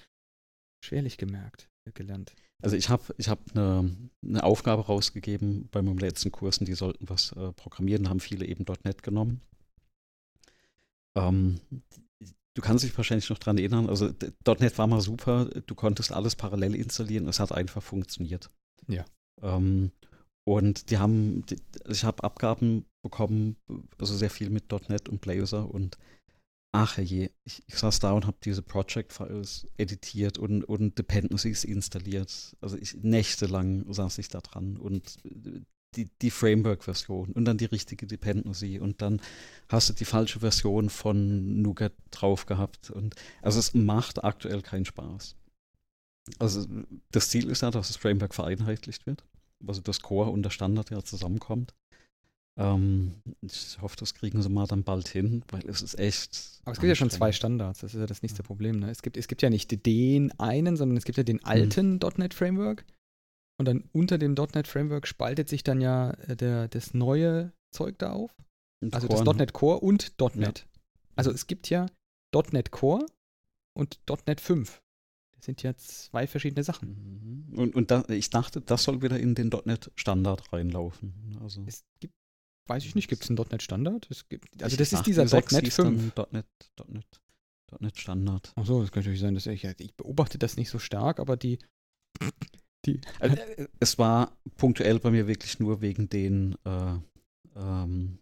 [0.83, 2.33] schwerlich gemerkt, äh, gelernt.
[2.61, 7.09] Also ich habe ich hab eine, eine Aufgabe rausgegeben bei meinem letzten Kursen, die sollten
[7.09, 9.41] was äh, programmieren, haben viele eben .NET genommen.
[11.15, 11.59] Ähm,
[12.53, 14.09] du kannst dich wahrscheinlich noch dran erinnern, also
[14.59, 18.49] .NET war mal super, du konntest alles parallel installieren, es hat einfach funktioniert.
[18.87, 19.05] Ja.
[19.41, 19.91] Ähm,
[20.45, 23.55] und die haben, die, ich habe Abgaben bekommen,
[23.99, 25.97] also sehr viel mit .NET und Blazor und
[26.71, 32.55] ach je, ich, ich saß da und habe diese Project-Files editiert und, und Dependencies installiert.
[32.61, 35.17] Also ich nächtelang saß ich da dran und
[35.95, 39.21] die, die Framework-Version und dann die richtige Dependency und dann
[39.69, 42.91] hast du die falsche Version von Nougat drauf gehabt.
[42.91, 45.35] Und also es macht aktuell keinen Spaß.
[46.37, 46.67] Also
[47.11, 49.25] das Ziel ist ja, dass das Framework vereinheitlicht wird.
[49.65, 51.73] Also das Core und der Standard ja zusammenkommt.
[52.59, 56.59] Ähm, ich hoffe, das kriegen sie mal dann bald hin, weil es ist echt.
[56.65, 58.47] Aber es gibt ja schon zwei Standards, das ist ja das nächste ja.
[58.47, 58.79] Problem.
[58.79, 58.91] Ne?
[58.91, 61.99] Es, gibt, es gibt ja nicht den einen, sondern es gibt ja den alten mhm.
[62.17, 62.85] .NET Framework.
[63.57, 67.97] Und dann unter dem .NET Framework spaltet sich dann ja äh, der, das neue Zeug
[67.97, 68.35] da auf.
[68.81, 70.59] Und also Core, das .NET Core und .NET.
[70.59, 70.81] Ja.
[71.15, 71.87] Also es gibt ja
[72.51, 73.05] .NET Core
[73.73, 74.81] und .NET 5.
[75.35, 77.47] Das sind ja zwei verschiedene Sachen.
[77.51, 77.57] Mhm.
[77.57, 81.37] Und, und da, ich dachte, das soll wieder in den .NET Standard reinlaufen.
[81.41, 81.63] Also.
[81.65, 82.13] Es gibt
[82.69, 84.07] Weiß ich nicht, gibt es einen .NET Standard?
[84.09, 86.15] Es gibt, also das ist dieser .NET 5.
[86.31, 86.45] .NET,
[86.87, 87.05] .NET,
[87.79, 88.53] .NET Standard.
[88.55, 91.59] Achso, das könnte natürlich sein, dass ich, ich beobachte das nicht so stark, aber die,
[92.85, 93.35] die also,
[93.79, 96.95] es war punktuell bei mir wirklich nur wegen den äh,
[97.55, 98.19] ähm,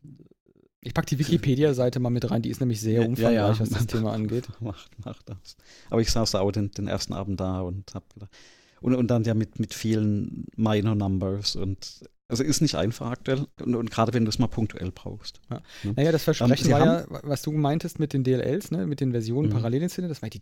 [0.82, 3.70] ich packe die Wikipedia-Seite mal mit rein, die ist nämlich sehr umfangreich, ja, ja, was
[3.70, 4.48] das Thema angeht.
[4.62, 5.58] Macht, macht das.
[5.90, 8.32] Aber ich saß auch den, den ersten Abend da und hab gedacht,
[8.80, 13.48] und, und dann ja mit, mit vielen Minor Numbers und also ist nicht einfach aktuell
[13.62, 15.40] und, und gerade wenn du es mal punktuell brauchst.
[15.50, 15.62] Ja.
[15.84, 15.94] Ne?
[15.96, 19.12] Naja, das Versprechen um, war ja, was du meintest mit den DLLs, ne, mit den
[19.12, 19.54] Versionen mhm.
[19.54, 20.42] parallel in Szene, das war die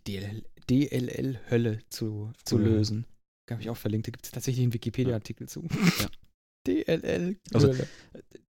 [0.68, 3.06] DLL-Hölle zu, zu lösen.
[3.48, 5.62] Habe ich auch verlinkt, da gibt es tatsächlich einen Wikipedia-Artikel zu.
[6.00, 6.06] Ja.
[6.66, 7.36] DLL.
[7.52, 7.72] Also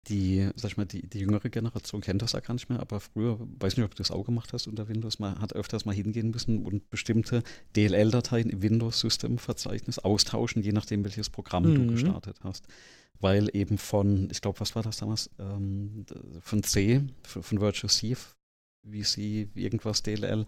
[0.07, 3.01] die, sag ich mal, die, die jüngere Generation kennt das ja gar nicht mehr, aber
[3.01, 5.93] früher, weiß nicht, ob du das auch gemacht hast unter Windows, man hat öfters mal
[5.93, 7.43] hingehen müssen und bestimmte
[7.75, 11.75] DLL-Dateien im Windows-System-Verzeichnis austauschen, je nachdem, welches Programm mhm.
[11.75, 12.65] du gestartet hast
[13.19, 15.29] weil eben von, ich glaube, was war das damals?
[15.39, 16.05] Ähm,
[16.41, 18.15] von C, von Virtual C,
[18.83, 20.45] VC, irgendwas DLL,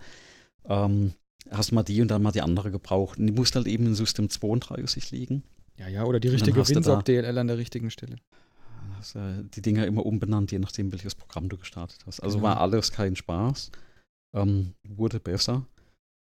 [0.66, 1.14] ähm,
[1.50, 3.20] hast mal die und dann mal die andere gebraucht.
[3.20, 5.44] Und die musste halt eben in System 32 liegen.
[5.78, 8.18] Ja, ja, oder die richtige WinSock DLL an der richtigen Stelle.
[8.96, 12.22] Hast, äh, die Dinger immer umbenannt, je nachdem, welches Programm du gestartet hast.
[12.22, 12.50] Also genau.
[12.50, 13.72] war alles kein Spaß.
[14.36, 15.66] Ähm, wurde besser.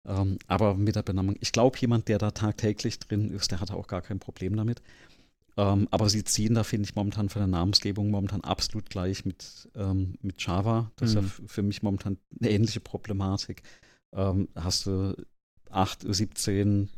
[0.07, 3.71] Ähm, aber mit der Benennung, ich glaube, jemand, der da tagtäglich drin ist, der hat
[3.71, 4.83] auch gar kein Problem damit.
[5.59, 9.69] Ähm, aber sie ziehen da, finde ich, momentan von der Namensgebung momentan absolut gleich mit,
[9.75, 10.93] ähm, mit Java.
[10.95, 11.19] Das mhm.
[11.19, 13.63] ist ja für mich momentan eine ähnliche Problematik.
[14.13, 15.17] Ähm, hast du
[15.71, 16.89] 8, 17,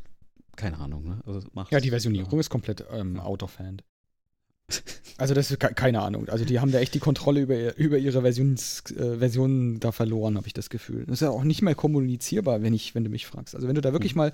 [0.56, 1.08] keine Ahnung.
[1.08, 1.20] Ne?
[1.24, 3.82] Also ja, die Versionierung äh, ist komplett ähm, out of hand.
[5.16, 6.30] Also das ist keine Ahnung.
[6.30, 10.38] Also die haben da echt die Kontrolle über, über ihre Versions, äh, Versionen da verloren,
[10.38, 11.04] habe ich das Gefühl.
[11.04, 13.54] Das ist ja auch nicht mehr kommunizierbar, wenn ich, wenn du mich fragst.
[13.54, 14.18] Also wenn du da wirklich mhm.
[14.18, 14.32] mal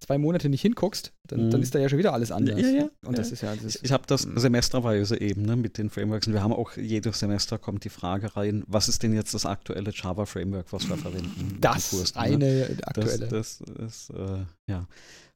[0.00, 1.50] zwei Monate nicht hinguckst, dann, mhm.
[1.50, 2.60] dann ist da ja schon wieder alles anders.
[2.60, 2.90] Ja, ja.
[3.04, 3.54] Und das ist ja.
[3.56, 4.38] Das ich habe das mhm.
[4.38, 6.26] semesterweise eben ne, mit den Frameworks.
[6.26, 9.46] Und wir haben auch jedes Semester kommt die Frage rein, was ist denn jetzt das
[9.46, 11.58] aktuelle Java-Framework, was wir verwenden?
[11.60, 12.20] Das Kurs, ne?
[12.20, 13.28] eine aktuelle.
[13.28, 14.86] Das, das ist, äh, ja.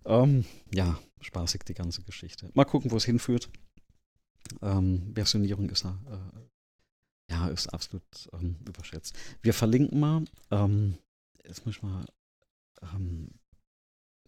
[0.04, 0.44] Ähm,
[0.74, 2.50] ja, spaßig die ganze Geschichte.
[2.54, 3.50] Mal gucken, wo es hinführt.
[4.62, 5.88] Ähm, Versionierung ist äh,
[7.30, 9.14] ja ist absolut ähm, überschätzt.
[9.42, 10.96] Wir verlinken mal, ähm,
[11.46, 12.04] jetzt muss ich mal,
[12.94, 13.28] ähm,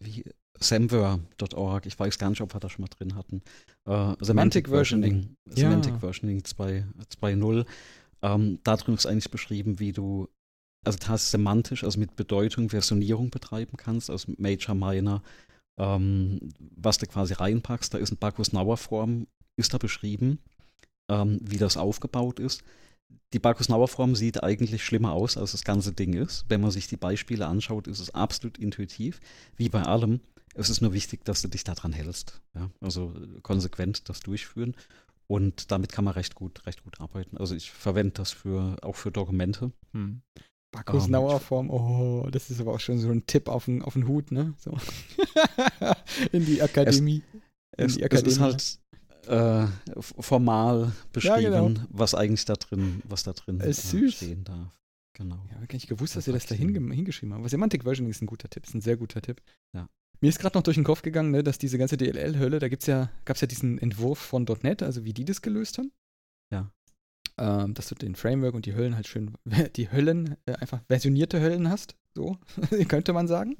[0.05, 0.25] wie
[0.59, 3.43] Semver.org, ich weiß gar nicht, ob wir das schon mal drin hatten.
[3.85, 5.37] Äh, Semantic, Versioning.
[5.47, 5.99] Semantic ja.
[5.99, 7.67] Versioning 2.0.
[8.23, 10.29] Ähm, da drin ist eigentlich beschrieben, wie du
[10.85, 15.23] also das semantisch, also mit Bedeutung Versionierung betreiben kannst, also Major, Minor,
[15.79, 17.95] ähm, was du quasi reinpackst.
[17.95, 20.39] Da ist ein Bacchus-Nauer-Form ist da beschrieben,
[21.09, 22.63] ähm, wie das aufgebaut ist.
[23.33, 26.45] Die Bacchus-Nauer-Form sieht eigentlich schlimmer aus, als das ganze Ding ist.
[26.49, 29.21] Wenn man sich die Beispiele anschaut, ist es absolut intuitiv,
[29.57, 30.21] wie bei allem.
[30.55, 32.43] Es ist nur wichtig, dass du dich daran hältst.
[32.55, 32.71] Ja?
[32.81, 34.75] Also konsequent das durchführen.
[35.27, 37.39] Und damit kann man recht gut, recht gut arbeiten.
[37.39, 39.73] Also ich verwende das für, auch für Dokumente.
[39.93, 40.21] Hm.
[40.73, 44.33] Bacchus-Nauer-Form, oh, das ist aber auch schon so ein Tipp auf den, auf den Hut,
[44.33, 44.55] ne?
[44.59, 44.77] So.
[46.33, 47.23] In die Akademie.
[47.77, 48.79] Es, es, es, ist halt,
[49.27, 49.67] äh,
[50.01, 51.81] formal beschrieben, ja, genau.
[51.91, 54.79] was eigentlich da drin, was da drin äh, stehen darf.
[55.15, 55.45] Genau.
[55.51, 57.51] Ja, gar nicht gewusst, dass ihr das da hingeschrieben habt.
[57.51, 59.43] Semantic Version ist ein guter Tipp, ist ein sehr guter Tipp.
[59.75, 59.89] Ja.
[60.21, 62.87] Mir ist gerade noch durch den Kopf gegangen, ne, dass diese ganze DLL-Hölle, da gibt's
[62.87, 65.93] ja, gab es ja diesen Entwurf von .NET, also wie die das gelöst haben.
[66.53, 66.71] Ja.
[67.39, 69.37] Ähm, dass du den Framework und die Höllen halt schön,
[69.77, 72.39] die Höllen, äh, einfach versionierte Höllen hast, so
[72.89, 73.57] könnte man sagen.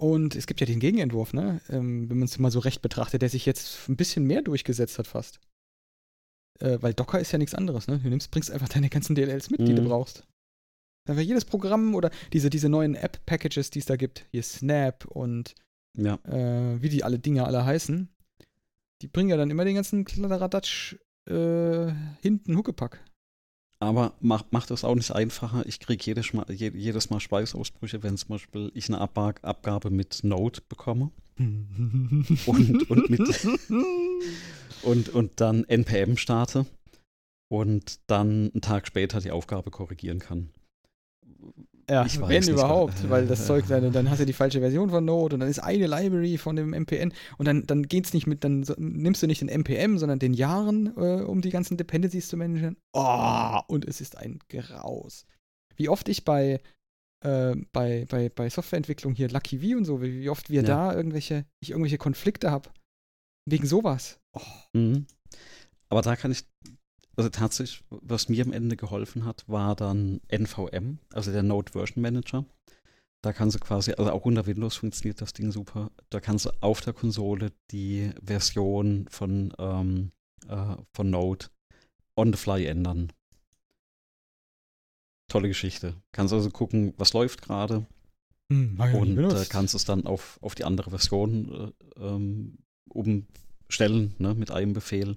[0.00, 1.60] Und es gibt ja den Gegenentwurf, ne?
[1.68, 4.98] Ähm, wenn man es mal so recht betrachtet, der sich jetzt ein bisschen mehr durchgesetzt
[4.98, 5.40] hat fast.
[6.58, 7.98] Äh, weil Docker ist ja nichts anderes, ne?
[7.98, 9.66] Du nimmst, bringst einfach deine ganzen DLLs mit, mhm.
[9.66, 9.88] die du mhm.
[9.88, 10.26] brauchst.
[11.06, 15.54] Einfach jedes Programm oder diese, diese neuen App-Packages, die es da gibt, hier Snap und
[15.98, 16.14] ja.
[16.24, 18.08] äh, wie die alle Dinge alle heißen,
[19.02, 20.96] die bringen ja dann immer den ganzen Kladderadatsch
[21.28, 23.04] äh, hinten Huckepack.
[23.82, 25.64] Aber macht, macht es auch nicht einfacher.
[25.66, 30.20] Ich kriege jedes Mal, jedes Mal Schweißausbrüche, wenn zum Beispiel ich eine Ab Abgabe mit
[30.22, 31.10] Node bekomme.
[31.38, 33.48] und, und, mit,
[34.82, 36.66] und, und dann NPM starte
[37.48, 40.50] und dann einen Tag später die Aufgabe korrigieren kann.
[41.90, 45.04] Ja, ich wenn überhaupt, weil das Zeug, dann, dann hast du die falsche Version von
[45.04, 48.44] Node und dann ist eine Library von dem MPN und dann, dann geht's nicht mit,
[48.44, 52.36] dann nimmst du nicht den NPM, sondern den Jahren, äh, um die ganzen Dependencies zu
[52.36, 52.76] managen.
[52.92, 55.26] Oh, und es ist ein Graus.
[55.76, 56.60] Wie oft ich bei,
[57.24, 60.66] äh, bei, bei, bei Softwareentwicklung hier Lucky V und so, wie, wie oft wir ja.
[60.68, 62.70] da irgendwelche, ich irgendwelche Konflikte habe.
[63.50, 64.20] Wegen sowas.
[64.32, 64.40] Oh.
[64.74, 65.06] Mhm.
[65.88, 66.44] Aber da kann ich
[67.20, 72.00] also tatsächlich, was mir am Ende geholfen hat, war dann NVM, also der Node Version
[72.00, 72.46] Manager.
[73.22, 75.90] Da kannst du quasi, also auch unter Windows funktioniert das Ding super.
[76.08, 80.12] Da kannst du auf der Konsole die Version von, ähm,
[80.48, 81.46] äh, von Node
[82.16, 83.12] on the fly ändern.
[85.28, 85.94] Tolle Geschichte.
[86.12, 87.84] Kannst also gucken, was läuft gerade.
[88.50, 94.34] Hm, und äh, kannst es dann auf, auf die andere Version äh, ähm, umstellen, ne,
[94.34, 95.16] mit einem Befehl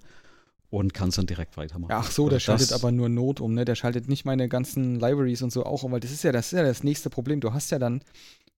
[0.73, 1.91] und kannst dann direkt weitermachen.
[1.93, 3.63] Ach so, der das schaltet aber nur Not um, ne?
[3.63, 6.47] Der schaltet nicht meine ganzen Libraries und so auch um, weil das ist ja das,
[6.47, 7.41] ist ja das nächste Problem.
[7.41, 8.03] Du hast ja dann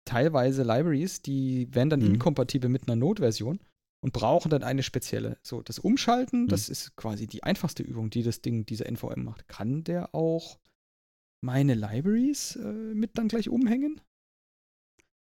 [0.04, 2.14] teilweise Libraries, die werden dann mhm.
[2.14, 3.58] inkompatibel mit einer Node-Version
[4.00, 5.38] und brauchen dann eine spezielle.
[5.42, 6.48] So, das Umschalten, mhm.
[6.48, 9.48] das ist quasi die einfachste Übung, die das Ding, diese NVM macht.
[9.48, 10.60] Kann der auch
[11.40, 14.00] meine Libraries äh, mit dann gleich umhängen?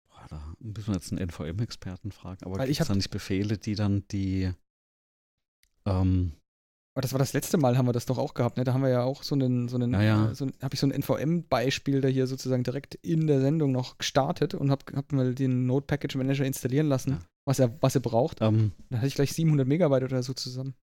[0.08, 2.44] Boah, da müssen wir jetzt einen NVM-Experten fragen.
[2.44, 4.52] Aber gibt es da nicht Befehle, die dann die
[5.86, 6.34] ähm,
[6.94, 8.66] aber das war das letzte Mal, haben wir das doch auch gehabt, ne?
[8.66, 10.32] Da haben wir ja auch so einen, so einen, ja, ja.
[10.32, 13.98] Äh, so habe ich so ein NVM-Beispiel da hier sozusagen direkt in der Sendung noch
[13.98, 17.20] gestartet und habe hab mal den Node Package Manager installieren lassen, ja.
[17.46, 18.42] was er, was er braucht.
[18.42, 18.72] Um, ähm.
[18.90, 20.76] Dann hatte ich gleich 700 Megabyte oder so zusammen.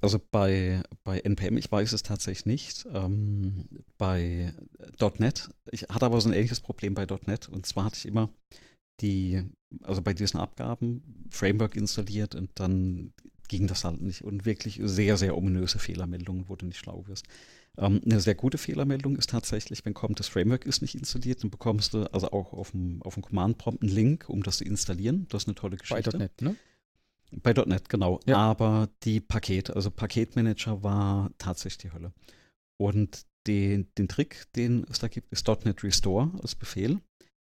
[0.00, 2.86] Also bei, bei NPM, ich weiß es tatsächlich nicht.
[2.92, 4.54] Ähm, bei
[5.18, 8.30] .NET, ich hatte aber so ein ähnliches Problem bei .NET und zwar hatte ich immer
[9.00, 9.42] die,
[9.82, 13.12] also bei diesen Abgaben, Framework installiert und dann
[13.54, 14.24] ging das halt nicht.
[14.24, 17.26] Und wirklich sehr, sehr ominöse Fehlermeldungen, wo du nicht schlau wirst.
[17.78, 21.50] Ähm, eine sehr gute Fehlermeldung ist tatsächlich, wenn kommt, das Framework ist nicht installiert, dann
[21.50, 25.26] bekommst du also auch auf dem, auf dem Command-Prompt einen Link, um das zu installieren.
[25.28, 26.10] Das ist eine tolle Geschichte.
[26.10, 26.56] Bei .NET, ne?
[27.30, 28.18] Bei .NET, genau.
[28.26, 28.38] Ja.
[28.38, 32.12] Aber die Paket, also Paketmanager war tatsächlich die Hölle.
[32.76, 37.00] Und den, den Trick, den es da gibt, ist .NET Restore als Befehl,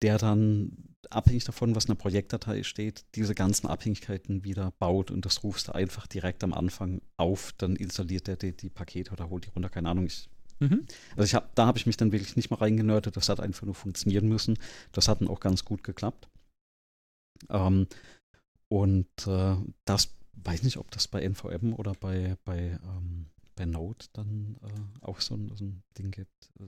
[0.03, 5.25] der dann abhängig davon, was in der Projektdatei steht, diese ganzen Abhängigkeiten wieder baut und
[5.25, 9.31] das rufst du einfach direkt am Anfang auf, dann installiert er die, die Pakete oder
[9.31, 10.07] holt die runter, keine Ahnung.
[10.07, 10.29] Ich,
[10.61, 10.87] mhm.
[11.17, 13.67] Also ich hab, da habe ich mich dann wirklich nicht mal reingenördet, das hat einfach
[13.67, 14.59] nur funktionieren müssen.
[14.93, 16.29] Das hat dann auch ganz gut geklappt.
[17.51, 17.87] Ähm,
[18.69, 24.07] und äh, das weiß nicht, ob das bei NVM oder bei, bei, ähm, bei Node
[24.13, 26.51] dann äh, auch so ein, so ein Ding gibt.
[26.59, 26.65] Äh,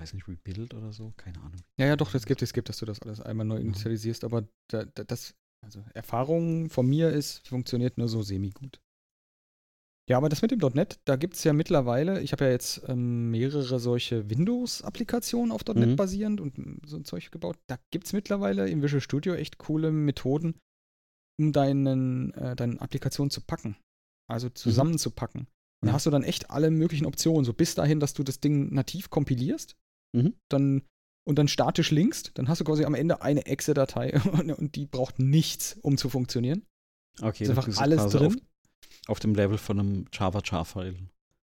[0.00, 1.60] weiß nicht, Rebuild oder so, keine Ahnung.
[1.78, 4.48] Ja, ja, doch, es gibt, es gibt, dass du das alles einmal neu initialisierst, aber
[4.68, 5.34] da, da, das,
[5.64, 8.80] also Erfahrung von mir ist, funktioniert nur so semi-gut.
[10.08, 12.82] Ja, aber das mit dem .NET, da gibt es ja mittlerweile, ich habe ja jetzt
[12.88, 15.96] ähm, mehrere solche Windows-Applikationen auf .NET mhm.
[15.96, 17.58] basierend und so ein Zeug gebaut.
[17.68, 20.58] Da gibt es mittlerweile im Visual Studio echt coole Methoden,
[21.38, 23.76] um deinen, äh, deine Applikation zu packen.
[24.28, 24.54] Also mhm.
[24.56, 25.42] zusammenzupacken.
[25.42, 25.46] Mhm.
[25.82, 27.44] Und da hast du dann echt alle möglichen Optionen.
[27.44, 29.76] So bis dahin, dass du das Ding nativ kompilierst
[30.12, 30.34] Mhm.
[30.48, 30.82] Dann,
[31.24, 34.20] und dann statisch linkst, dann hast du quasi am Ende eine Exe-Datei
[34.56, 36.66] und die braucht nichts, um zu funktionieren.
[37.20, 38.26] Okay, ist einfach alles drin.
[38.26, 40.96] Auf, auf, dem Level von einem Java-Jar-File.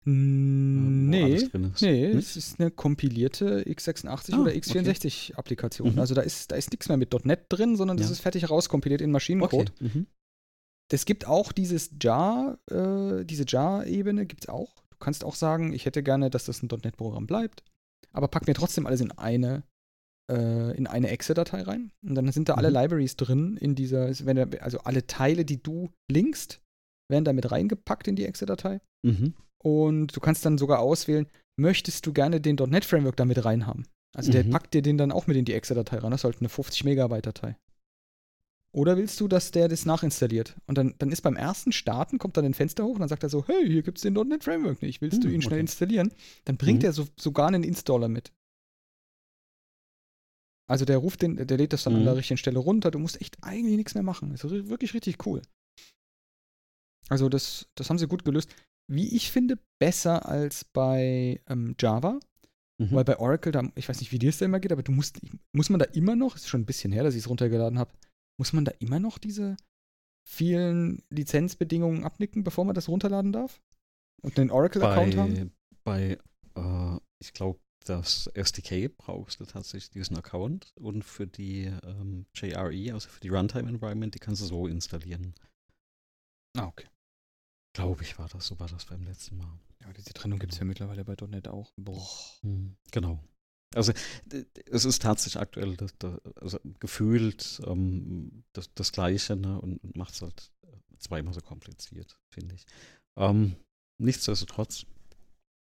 [0.05, 1.49] Nee,
[1.81, 5.87] nee, es ist eine kompilierte x86 ah, oder x64-Applikation.
[5.87, 5.95] Okay.
[5.95, 6.01] Mhm.
[6.01, 8.12] Also da ist, da ist nichts mehr mit .NET drin, sondern das ja.
[8.15, 9.73] ist fertig rauskompiliert in Maschinencode.
[9.77, 9.91] Okay.
[9.95, 10.07] Mhm.
[10.91, 14.75] Es gibt auch dieses Jar, äh, diese Jar-Ebene gibt es auch.
[14.91, 17.62] Du kannst auch sagen, ich hätte gerne, dass das ein .NET-Programm bleibt
[18.12, 19.64] aber pack mir trotzdem alles in eine
[20.31, 21.92] äh, in eine Exe-Datei rein.
[22.03, 22.59] Und dann sind da mhm.
[22.59, 24.12] alle Libraries drin in dieser,
[24.61, 26.61] also alle Teile, die du linkst,
[27.11, 28.81] werden damit reingepackt in die Exe-Datei.
[29.03, 29.35] Mhm.
[29.62, 33.87] Und du kannst dann sogar auswählen, möchtest du gerne den .NET Framework damit reinhaben?
[34.14, 34.33] Also mhm.
[34.33, 36.11] der packt dir den dann auch mit in die Exe-Datei rein.
[36.11, 37.57] Das ist halt eine 50 Megabyte Datei.
[38.75, 40.57] Oder willst du, dass der das nachinstalliert?
[40.67, 43.23] Und dann, dann ist beim ersten Starten, kommt dann ein Fenster hoch und dann sagt
[43.23, 45.55] er so, hey, hier gibt es den .NET Framework nicht, willst hm, du ihn schnell
[45.55, 45.61] okay.
[45.61, 46.13] installieren?
[46.47, 46.87] Dann bringt mhm.
[46.87, 48.33] er so, sogar einen Installer mit.
[50.71, 51.99] Also der ruft den, der lädt das dann mhm.
[52.01, 54.31] an der richtigen Stelle runter, du musst echt eigentlich nichts mehr machen.
[54.31, 55.43] Das ist wirklich richtig cool.
[57.11, 58.55] Also das, das haben sie gut gelöst.
[58.91, 62.21] Wie ich finde, besser als bei ähm, Java.
[62.79, 62.93] Mhm.
[62.93, 64.93] Weil bei Oracle, da, ich weiß nicht, wie dir es da immer geht, aber du
[64.93, 65.21] musst,
[65.53, 67.93] muss man da immer noch, ist schon ein bisschen her, dass ich es runtergeladen habe,
[68.38, 69.57] muss man da immer noch diese
[70.29, 73.61] vielen Lizenzbedingungen abnicken, bevor man das runterladen darf?
[74.23, 75.53] Und einen Oracle-Account haben?
[75.85, 76.18] Bei,
[76.55, 82.92] äh, ich glaube, das SDK brauchst du tatsächlich diesen Account und für die ähm, JRE,
[82.92, 85.35] also für die Runtime Environment, die kannst du so installieren.
[86.57, 86.87] Ah, okay.
[87.75, 89.59] Glaube ich, war das, so war das beim letzten Mal.
[89.81, 91.73] Ja, diese Trennung gibt es ja mittlerweile bei .NET auch.
[91.77, 92.07] Boah.
[92.42, 93.18] Mhm, genau.
[93.75, 93.93] Also
[94.71, 99.97] es ist tatsächlich aktuell das, das, also gefühlt ähm, das, das, Gleiche ne, und, und
[99.97, 100.51] macht es halt
[100.99, 102.65] zweimal so kompliziert, finde ich.
[103.17, 103.57] Ähm,
[103.99, 104.87] nichtsdestotrotz,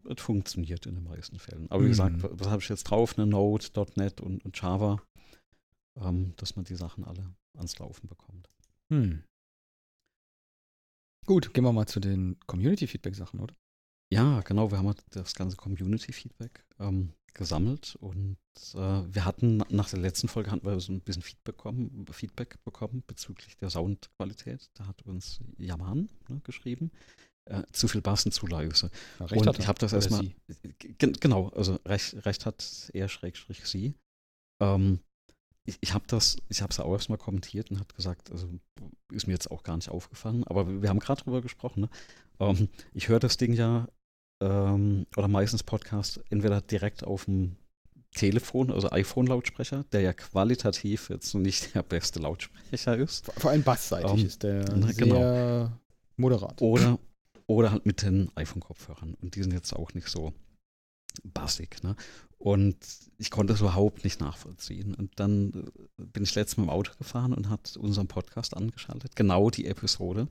[0.09, 1.71] es funktioniert in den meisten Fällen.
[1.71, 1.90] Aber wie mhm.
[1.90, 3.19] gesagt, was, was habe ich jetzt drauf?
[3.19, 3.66] Eine Node,
[3.97, 5.03] .NET und, und Java,
[6.01, 8.49] ähm, dass man die Sachen alle ans Laufen bekommt.
[8.92, 9.25] Hm.
[11.27, 13.55] Gut, gehen wir mal zu den Community-Feedback-Sachen, oder?
[14.12, 18.38] Ja, genau, wir haben halt das ganze Community-Feedback ähm, gesammelt und
[18.75, 22.57] äh, wir hatten nach der letzten Folge hatten wir so ein bisschen Feedback bekommen, Feedback
[22.64, 24.70] bekommen bezüglich der Soundqualität.
[24.75, 26.90] Da hat uns Yaman ne, geschrieben.
[27.44, 28.90] Äh, zu viel Bassen, zu leise.
[29.20, 30.33] Ja, und ich habe das erstmal.
[30.99, 33.94] Genau, also recht, recht hat er schrägstrich sie.
[34.61, 34.99] Ähm,
[35.64, 38.49] ich, ich habe das, ich habe es auch erstmal kommentiert und hat gesagt, also
[39.12, 41.83] ist mir jetzt auch gar nicht aufgefallen, aber wir haben gerade drüber gesprochen.
[41.83, 41.90] Ne?
[42.40, 43.88] Ähm, ich höre das Ding ja
[44.40, 47.57] ähm, oder meistens Podcast entweder direkt auf dem
[48.16, 53.31] Telefon, also iPhone-Lautsprecher, der ja qualitativ jetzt nicht der beste Lautsprecher ist.
[53.37, 55.72] Vor allem bassseitig um, ähm, ist der na, sehr genau.
[56.16, 56.61] moderat.
[56.62, 56.99] Oder,
[57.46, 59.14] oder halt mit den iPhone-Kopfhörern.
[59.20, 60.33] Und die sind jetzt auch nicht so
[61.25, 61.83] bassig.
[61.83, 61.94] Ne?
[62.38, 62.77] Und
[63.18, 64.94] ich konnte das überhaupt nicht nachvollziehen.
[64.94, 69.14] Und dann äh, bin ich letztes Mal im Auto gefahren und hat unseren Podcast angeschaltet,
[69.14, 70.29] genau die Episode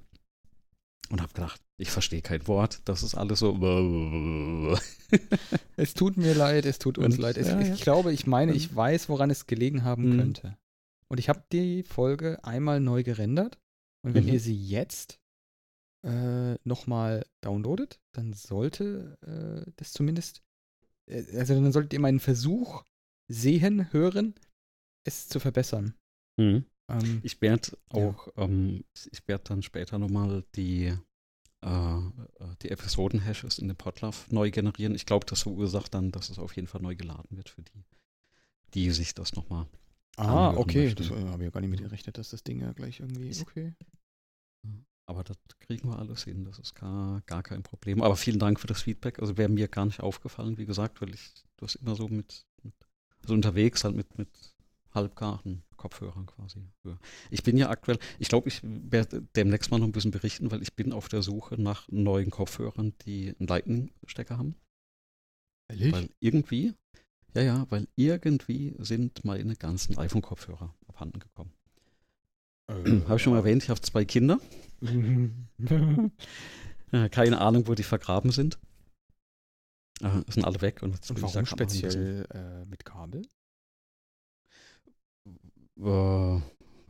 [1.09, 2.81] und habe gedacht, ich verstehe kein Wort.
[2.85, 3.53] Das ist alles so.
[5.75, 7.37] es tut mir leid, es tut uns und, leid.
[7.37, 10.17] Es, ja, ich glaube, ich meine, ich weiß, woran es gelegen haben mhm.
[10.17, 10.57] könnte.
[11.07, 13.59] Und ich habe die Folge einmal neu gerendert.
[14.03, 14.33] Und wenn mhm.
[14.33, 15.19] ihr sie jetzt
[16.03, 20.43] äh, nochmal downloadet, dann sollte äh, das zumindest,
[21.07, 22.83] äh, also dann solltet ihr meinen Versuch
[23.27, 24.35] sehen, hören,
[25.03, 25.95] es zu verbessern.
[26.37, 26.65] Mhm.
[26.87, 28.43] Ähm, ich werde auch, ja.
[28.43, 30.93] ähm, ich werde dann später nochmal die
[31.61, 31.99] äh,
[32.61, 34.93] die Episoden-Hashes in den Podlove neu generieren.
[34.93, 37.83] Ich glaube, das verursacht dann, dass es auf jeden Fall neu geladen wird für die,
[38.73, 39.67] die sich das nochmal.
[40.17, 40.85] Ah, okay.
[40.85, 41.03] Möchten.
[41.03, 43.35] Das habe ich ja gar nicht mit gerechnet, dass das Ding ja gleich irgendwie.
[43.41, 43.73] Okay.
[45.07, 48.01] Aber das kriegen wir alles hin, das ist gar, gar kein Problem.
[48.01, 49.19] Aber vielen Dank für das Feedback.
[49.19, 52.73] Also wäre mir gar nicht aufgefallen, wie gesagt, weil ich das immer so mit, mit
[53.21, 54.54] also unterwegs halt mit, mit
[54.95, 56.67] halbgaren Kopfhörern quasi.
[57.29, 60.61] Ich bin ja aktuell, ich glaube, ich werde demnächst mal noch ein bisschen berichten, weil
[60.61, 64.55] ich bin auf der Suche nach neuen Kopfhörern, die einen Lightning-Stecker haben.
[65.69, 65.93] Ehrlich?
[65.93, 66.73] Weil irgendwie,
[67.35, 71.51] ja, ja, weil irgendwie sind meine ganzen iPhone-Kopfhörer abhanden gekommen.
[72.67, 74.39] Äh, habe ich schon mal erwähnt, ich habe zwei Kinder.
[77.11, 78.57] Keine Ahnung, wo die vergraben sind.
[80.01, 80.81] Äh, sind alle weg.
[80.81, 83.23] Und, und warum speziell äh, mit Kabel?
[85.79, 86.39] Äh,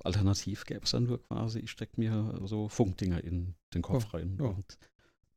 [0.04, 4.17] alternativ gäbe es dann nur quasi, ich stecke mir so Funkdinger in den Kopf oh,
[4.17, 4.38] rein.
[4.39, 4.48] Ja.
[4.48, 4.78] Und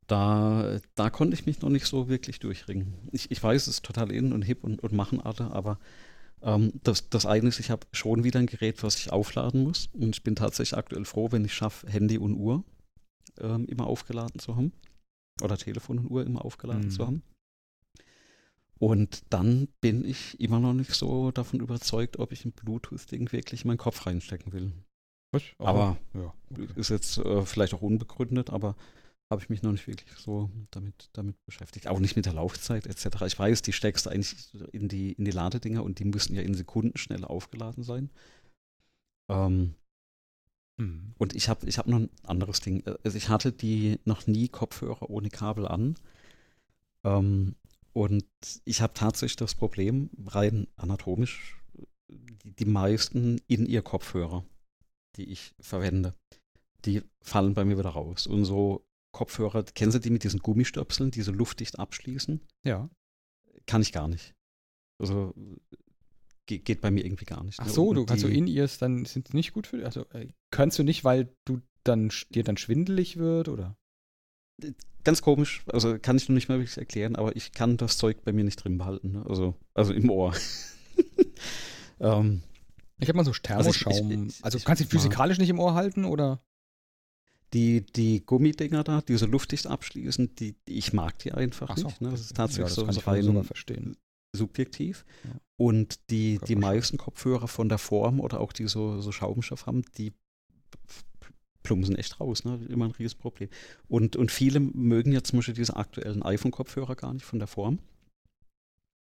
[0.07, 2.95] da, da konnte ich mich noch nicht so wirklich durchringen.
[3.11, 5.79] Ich, ich weiß, es ist total in und hip und, und machen alle, aber
[6.41, 9.89] ähm, das, das eine ist, ich habe schon wieder ein Gerät, was ich aufladen muss.
[9.93, 12.63] Und ich bin tatsächlich aktuell froh, wenn ich schaffe, Handy und Uhr
[13.39, 14.71] ähm, immer aufgeladen zu haben.
[15.41, 16.91] Oder Telefon und Uhr immer aufgeladen mhm.
[16.91, 17.23] zu haben.
[18.79, 23.63] Und dann bin ich immer noch nicht so davon überzeugt, ob ich ein Bluetooth-Ding wirklich
[23.63, 24.71] in meinen Kopf reinstecken will.
[25.31, 25.43] Was?
[25.59, 26.67] Aber ja, okay.
[26.75, 28.75] ist jetzt äh, vielleicht auch unbegründet, aber
[29.29, 31.87] habe ich mich noch nicht wirklich so damit, damit beschäftigt.
[31.87, 33.21] Auch nicht mit der Laufzeit etc.
[33.27, 36.41] Ich weiß, die steckst du eigentlich in die, in die Ladedinger und die müssen ja
[36.41, 38.09] in Sekunden schnell aufgeladen sein.
[39.29, 39.75] Ähm,
[40.77, 41.13] mhm.
[41.19, 42.83] Und ich habe ich hab noch ein anderes Ding.
[43.03, 45.95] Also ich hatte die noch nie Kopfhörer ohne Kabel an.
[47.03, 47.55] Ähm,
[47.93, 48.25] und
[48.65, 51.57] ich habe tatsächlich das Problem, rein anatomisch,
[52.07, 54.45] die, die meisten in ihr Kopfhörer,
[55.15, 56.13] die ich verwende,
[56.85, 58.27] die fallen bei mir wieder raus.
[58.27, 62.41] Und so Kopfhörer, kennen Sie die mit diesen Gummistöpseln, die so luftdicht abschließen?
[62.63, 62.89] Ja.
[63.65, 64.35] Kann ich gar nicht.
[65.01, 65.33] Also
[66.45, 67.59] geht, geht bei mir irgendwie gar nicht.
[67.59, 67.71] Ach ne?
[67.71, 69.85] so, du kannst so in ears dann sind nicht gut für dich.
[69.85, 73.77] Also äh, kannst du nicht, weil du dann dir dann schwindelig wird oder?
[75.03, 78.23] Ganz komisch, also kann ich noch nicht mal wirklich erklären, aber ich kann das Zeug
[78.25, 79.25] bei mir nicht drin behalten, ne?
[79.27, 80.33] also, also im Ohr.
[81.99, 82.41] ähm,
[82.99, 83.93] ich habe mal so Thermoschaum.
[83.93, 86.41] Also, ich, ich, also kannst du physikalisch nicht im Ohr halten oder?
[87.53, 91.87] Die, die Gummidinger da, die so luftdicht abschließen, die, die ich mag die einfach so.
[91.87, 92.01] nicht.
[92.01, 92.11] Ne?
[92.11, 93.97] Das ist tatsächlich ja, das so, rein verstehen.
[94.33, 95.05] subjektiv.
[95.23, 95.31] Ja.
[95.57, 99.83] Und die, die meisten Kopfhörer von der Form oder auch die so, so Schaumstoff haben,
[99.97, 100.13] die
[101.63, 102.45] plumpsen echt raus.
[102.45, 102.59] Ne?
[102.69, 103.49] Immer ein riesiges Problem.
[103.87, 107.79] Und, und viele mögen jetzt zum Beispiel diese aktuellen iPhone-Kopfhörer gar nicht von der Form.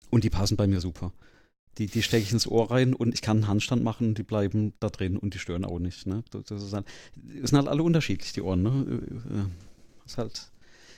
[0.09, 1.11] Und die passen bei mir super.
[1.79, 4.23] Die, die stecke ich ins Ohr rein und ich kann einen Handstand machen und die
[4.23, 6.05] bleiben da drin und die stören auch nicht.
[6.05, 6.23] Ne?
[6.29, 6.85] Das, ist halt,
[7.15, 8.61] sind halt alle unterschiedlich, die Ohren.
[8.61, 9.01] Ne?
[9.31, 9.45] Äh, äh,
[10.05, 10.51] ist halt.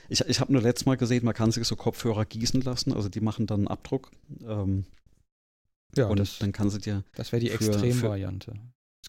[0.09, 3.09] Ich, ich habe nur letztes Mal gesehen, man kann sich so Kopfhörer gießen lassen, also
[3.09, 4.11] die machen dann einen Abdruck.
[4.45, 4.85] Ähm,
[5.95, 7.03] ja, und das, dann kann sie dir.
[7.15, 8.53] Das wäre die Extremvariante.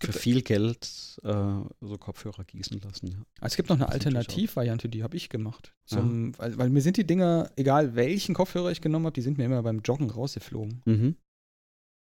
[0.01, 3.09] Für viel Geld äh, so Kopfhörer gießen lassen.
[3.09, 3.19] Ja.
[3.41, 5.75] Ah, es gibt noch eine Alternativvariante, die habe ich gemacht.
[5.87, 9.39] Zum, weil, weil, mir sind die Dinger, egal welchen Kopfhörer ich genommen habe, die sind
[9.39, 10.83] mir immer beim Joggen rausgeflogen.
[10.85, 11.17] Mhm.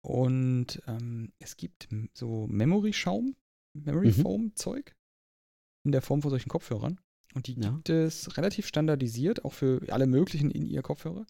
[0.03, 3.35] Und ähm, es gibt so Memory-Schaum,
[3.73, 5.87] Memory-Foam-Zeug mhm.
[5.87, 6.99] in der Form von solchen Kopfhörern.
[7.33, 7.95] Und die gibt ja.
[7.95, 11.25] es relativ standardisiert, auch für alle möglichen in ihr Kopfhörer.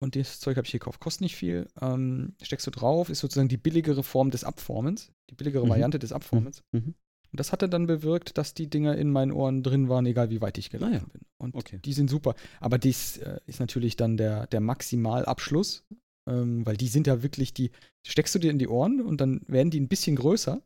[0.00, 1.00] Und das Zeug habe ich hier gekauft.
[1.00, 1.66] Kostet nicht viel.
[1.80, 5.70] Ähm, steckst du drauf, ist sozusagen die billigere Form des Abformens, die billigere mhm.
[5.70, 6.62] Variante des Abformens.
[6.72, 6.80] Mhm.
[6.80, 6.94] mhm.
[7.30, 10.40] Und das hatte dann bewirkt, dass die Dinger in meinen Ohren drin waren, egal wie
[10.40, 11.04] weit ich gelaufen ah, ja.
[11.12, 11.20] bin.
[11.36, 11.78] Und okay.
[11.84, 12.34] die sind super.
[12.58, 15.84] Aber dies äh, ist natürlich dann der, der Maximalabschluss
[16.28, 17.70] ähm, weil die sind ja wirklich, die
[18.06, 20.62] steckst du dir in die Ohren und dann werden die ein bisschen größer,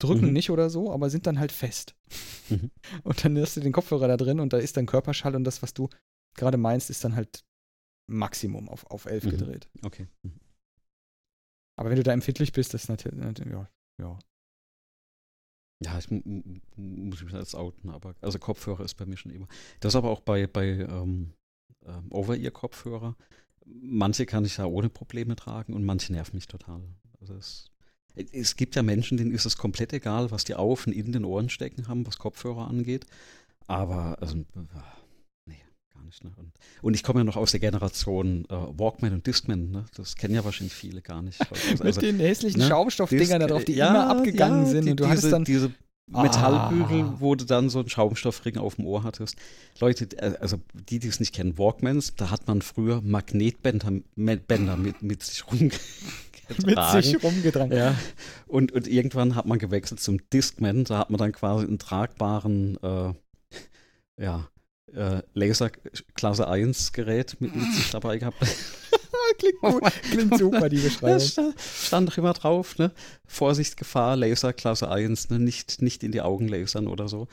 [0.00, 0.32] drücken mhm.
[0.32, 1.94] nicht oder so, aber sind dann halt fest.
[2.48, 2.70] Mhm.
[3.04, 5.62] Und dann hast du den Kopfhörer da drin und da ist dann Körperschall und das,
[5.62, 5.88] was du
[6.34, 7.44] gerade meinst, ist dann halt
[8.08, 9.30] Maximum auf, auf 11 mhm.
[9.30, 9.68] gedreht.
[9.82, 10.08] Okay.
[10.22, 10.40] Mhm.
[11.76, 13.68] Aber wenn du da empfindlich bist, das ist natürlich, ja,
[14.00, 14.18] ja.
[15.84, 19.46] Ja, ich muss mich als outen, aber also Kopfhörer ist bei mir schon immer.
[19.78, 21.34] Das ist aber auch bei, bei ähm,
[21.86, 23.14] ähm, Over-Ear-Kopfhörer
[23.68, 26.82] manche kann ich ja ohne Probleme tragen und manche nerven mich total.
[27.20, 27.70] Also es,
[28.14, 31.24] es gibt ja Menschen, denen ist es komplett egal, was die auf und in den
[31.24, 33.06] Ohren stecken haben, was Kopfhörer angeht.
[33.66, 34.97] Aber, also, gar
[36.08, 36.24] nicht.
[36.24, 36.32] Ne?
[36.36, 36.52] Und,
[36.82, 39.70] und ich komme ja noch aus der Generation äh, Walkman und Discman.
[39.70, 39.84] Ne?
[39.94, 41.38] Das kennen ja wahrscheinlich viele gar nicht.
[41.80, 42.66] Also, Mit den hässlichen ne?
[42.66, 44.84] Schaumstoffdingern da drauf, die ja, immer abgegangen ja, sind.
[44.86, 45.72] Die, und du diese, hattest dann diese
[46.10, 47.16] Metallbügel, ah.
[47.18, 49.36] wo du dann so einen Schaumstoffring auf dem Ohr hattest.
[49.78, 54.76] Leute, äh, also die, die es nicht kennen, Walkmans, da hat man früher Magnetbänder Bänder
[54.76, 55.78] mit, mit sich rumgetragen.
[56.64, 57.76] Mit sich rumgetragen.
[57.76, 57.94] Ja.
[58.46, 62.78] Und, und irgendwann hat man gewechselt zum Discman, da hat man dann quasi einen tragbaren,
[62.82, 63.12] äh,
[64.18, 64.48] ja,
[64.94, 65.70] äh, Laser
[66.14, 68.38] Klasse 1 Gerät mit, mit sich dabei gehabt.
[69.38, 71.20] klingt gut, klingt super, die Beschreibung.
[71.20, 72.92] Stand, stand doch immer drauf, ne?
[73.26, 75.38] Vorsicht, Gefahr, Laser Klasse 1, ne?
[75.38, 77.28] nicht, nicht in die Augen lasern oder so.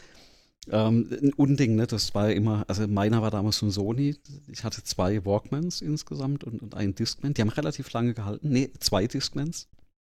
[0.69, 1.87] Ähm, ein Unding, ne?
[1.87, 4.15] Das war immer, also meiner war damals ein Sony.
[4.47, 7.33] Ich hatte zwei Walkmans insgesamt und, und einen Discman.
[7.33, 8.49] Die haben relativ lange gehalten.
[8.49, 9.67] Nee, zwei Discmans.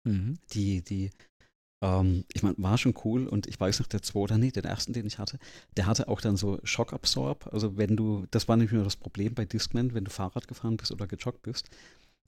[0.05, 0.37] Mhm.
[0.53, 1.09] Die, die,
[1.81, 4.93] ähm, ich meine, war schon cool und ich weiß noch, der zweite, nee, den ersten,
[4.93, 5.39] den ich hatte,
[5.75, 7.47] der hatte auch dann so Schockabsorb.
[7.51, 10.77] Also wenn du, das war nämlich nur das Problem bei Discman, wenn du Fahrrad gefahren
[10.77, 11.69] bist oder gejoggt bist,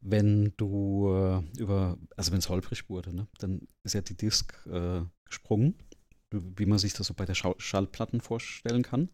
[0.02, 4.54] wenn du äh, über, also wenn es holprig wurde, ne, dann ist ja die Disk
[4.68, 5.76] äh, gesprungen
[6.32, 9.10] wie man sich das so bei der Schall Schallplatten vorstellen kann.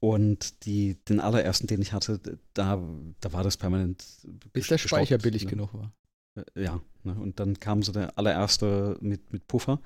[0.00, 2.20] Und die, den allerersten, den ich hatte,
[2.54, 2.82] da,
[3.20, 4.04] da war das permanent.
[4.52, 5.50] Bis der Speicher billig ne?
[5.50, 5.92] genug war.
[6.34, 7.14] Äh, ja, ne?
[7.14, 9.80] und dann kam so der allererste mit, mit Puffer.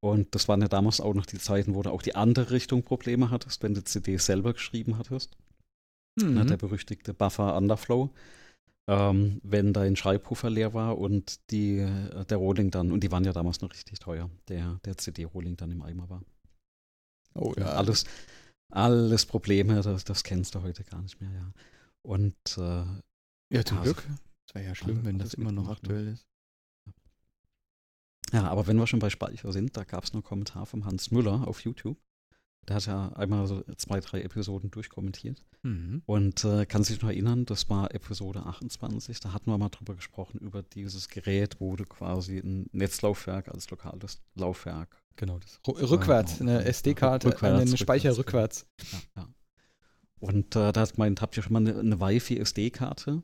[0.00, 2.84] Und das waren ja damals auch noch die Zeiten, wo du auch die andere Richtung
[2.84, 5.36] Probleme hattest, wenn du CD selber geschrieben hattest.
[6.20, 6.34] Mhm.
[6.34, 8.10] Ne, der berüchtigte Buffer Underflow
[8.88, 13.22] ähm, wenn dein Schreibpuffer leer war und die, äh, der Rohling dann, und die waren
[13.22, 16.22] ja damals noch richtig teuer, der, der CD-Rohling dann im Eimer war.
[17.34, 17.66] Oh ja.
[17.66, 18.06] Alles,
[18.72, 21.52] alles Probleme, das, das kennst du heute gar nicht mehr, ja.
[22.02, 24.02] Und äh, ja, zum Glück.
[24.48, 25.72] Es wäre ja schlimm, wenn das immer noch ne?
[25.72, 26.26] aktuell ist.
[28.32, 30.84] Ja, aber wenn wir schon bei Speicher sind, da gab es noch einen Kommentar vom
[30.84, 31.98] Hans Müller auf YouTube.
[32.66, 35.42] Der hat ja einmal so zwei, drei Episoden durchkommentiert.
[35.62, 36.02] Mhm.
[36.04, 39.94] Und äh, kann sich noch erinnern, das war Episode 28, da hatten wir mal drüber
[39.94, 45.02] gesprochen, über dieses Gerät, wo du quasi ein Netzlaufwerk als lokales Laufwerk.
[45.16, 48.66] Genau, das rückwärts, eine SD-Karte, rückwärts, einen Speicher rückwärts.
[48.78, 49.08] rückwärts.
[49.16, 49.28] Ja, ja.
[50.20, 53.22] Und äh, da hat meint, habt ihr schon mal eine, eine Wi-Fi-SD-Karte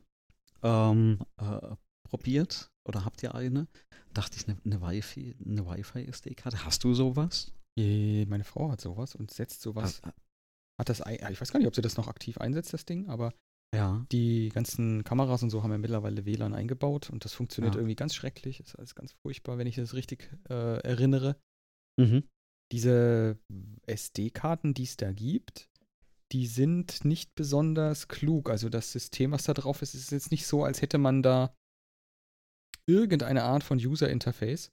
[0.65, 2.71] ähm, äh, probiert?
[2.87, 3.67] Oder habt ihr eine?
[4.13, 6.65] Dachte ich, eine, eine Wi-Fi, eine Wi-Fi-SD-Karte.
[6.65, 7.53] Hast du sowas?
[7.77, 10.01] Meine Frau hat sowas und setzt sowas.
[10.03, 10.15] Hat,
[10.79, 13.33] hat das, ich weiß gar nicht, ob sie das noch aktiv einsetzt, das Ding, aber
[13.73, 14.05] ja.
[14.11, 17.81] die ganzen Kameras und so haben ja mittlerweile WLAN eingebaut und das funktioniert ja.
[17.81, 18.61] irgendwie ganz schrecklich.
[18.61, 21.37] Ist alles ganz furchtbar, wenn ich das richtig äh, erinnere.
[21.99, 22.23] Mhm.
[22.71, 23.37] Diese
[23.85, 25.69] SD-Karten, die es da gibt,
[26.35, 28.49] die sind nicht besonders klug.
[28.49, 31.55] Also das System, was da drauf ist, ist jetzt nicht so, als hätte man da
[32.87, 34.69] irgendeine Art von User Interface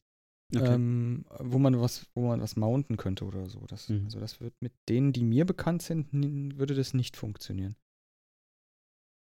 [0.53, 0.75] okay.
[0.75, 3.65] ähm, wo man was, wo man was mounten könnte oder so.
[3.67, 4.07] Das, mhm.
[4.07, 7.77] Also das wird mit denen, die mir bekannt sind, würde das nicht funktionieren.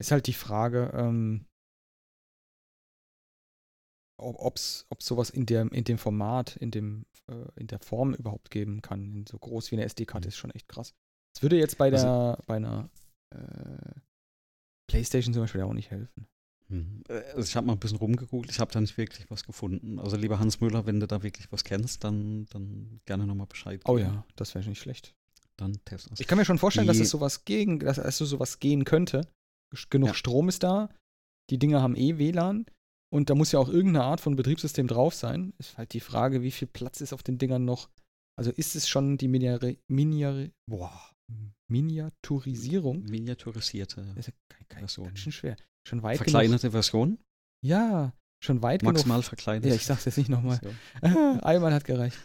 [0.00, 1.46] Ist halt die Frage, ähm,
[4.18, 8.50] ob es sowas in, der, in dem Format, in, dem, äh, in der Form überhaupt
[8.50, 9.24] geben kann.
[9.28, 10.30] So groß wie eine SD-Karte mhm.
[10.30, 10.96] ist schon echt krass.
[11.34, 12.88] Das würde jetzt bei also der, also, bei einer
[13.34, 14.00] äh,
[14.88, 16.26] PlayStation zum Beispiel auch nicht helfen.
[16.68, 17.02] Mhm.
[17.08, 19.98] Äh, also ich habe mal ein bisschen rumgegoogelt, ich habe da nicht wirklich was gefunden.
[19.98, 23.80] Also lieber Hans Müller, wenn du da wirklich was kennst, dann, dann gerne nochmal Bescheid
[23.84, 24.08] oh geben.
[24.08, 25.14] Oh ja, das wäre nicht schlecht.
[25.56, 28.58] Dann test Ich kann mir schon vorstellen, die, dass es sowas gegen, dass es sowas
[28.58, 29.28] gehen könnte.
[29.90, 30.14] Genug ja.
[30.14, 30.88] Strom ist da,
[31.50, 32.66] die Dinger haben eh WLAN
[33.12, 35.52] und da muss ja auch irgendeine Art von Betriebssystem drauf sein.
[35.58, 37.88] Ist halt die Frage, wie viel Platz ist auf den Dingern noch.
[38.36, 41.13] Also ist es schon die Miniari, Miniari, boah,
[41.68, 43.02] Miniaturisierung?
[43.04, 44.04] Miniaturisierte.
[44.14, 45.56] Das ist ja kein, ganz schön schwer.
[45.86, 46.72] Schon weit Verkleinerte genug.
[46.72, 47.18] Version?
[47.62, 48.12] Ja,
[48.42, 48.94] schon weit Maximal genug.
[48.94, 49.66] Maximal verkleinert.
[49.66, 50.60] Ja, ich sag's jetzt nicht nochmal.
[50.62, 51.08] So.
[51.42, 52.18] Einmal hat gereicht.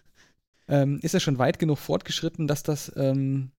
[0.68, 3.52] Ähm, ist er schon weit genug fortgeschritten, dass das, ähm,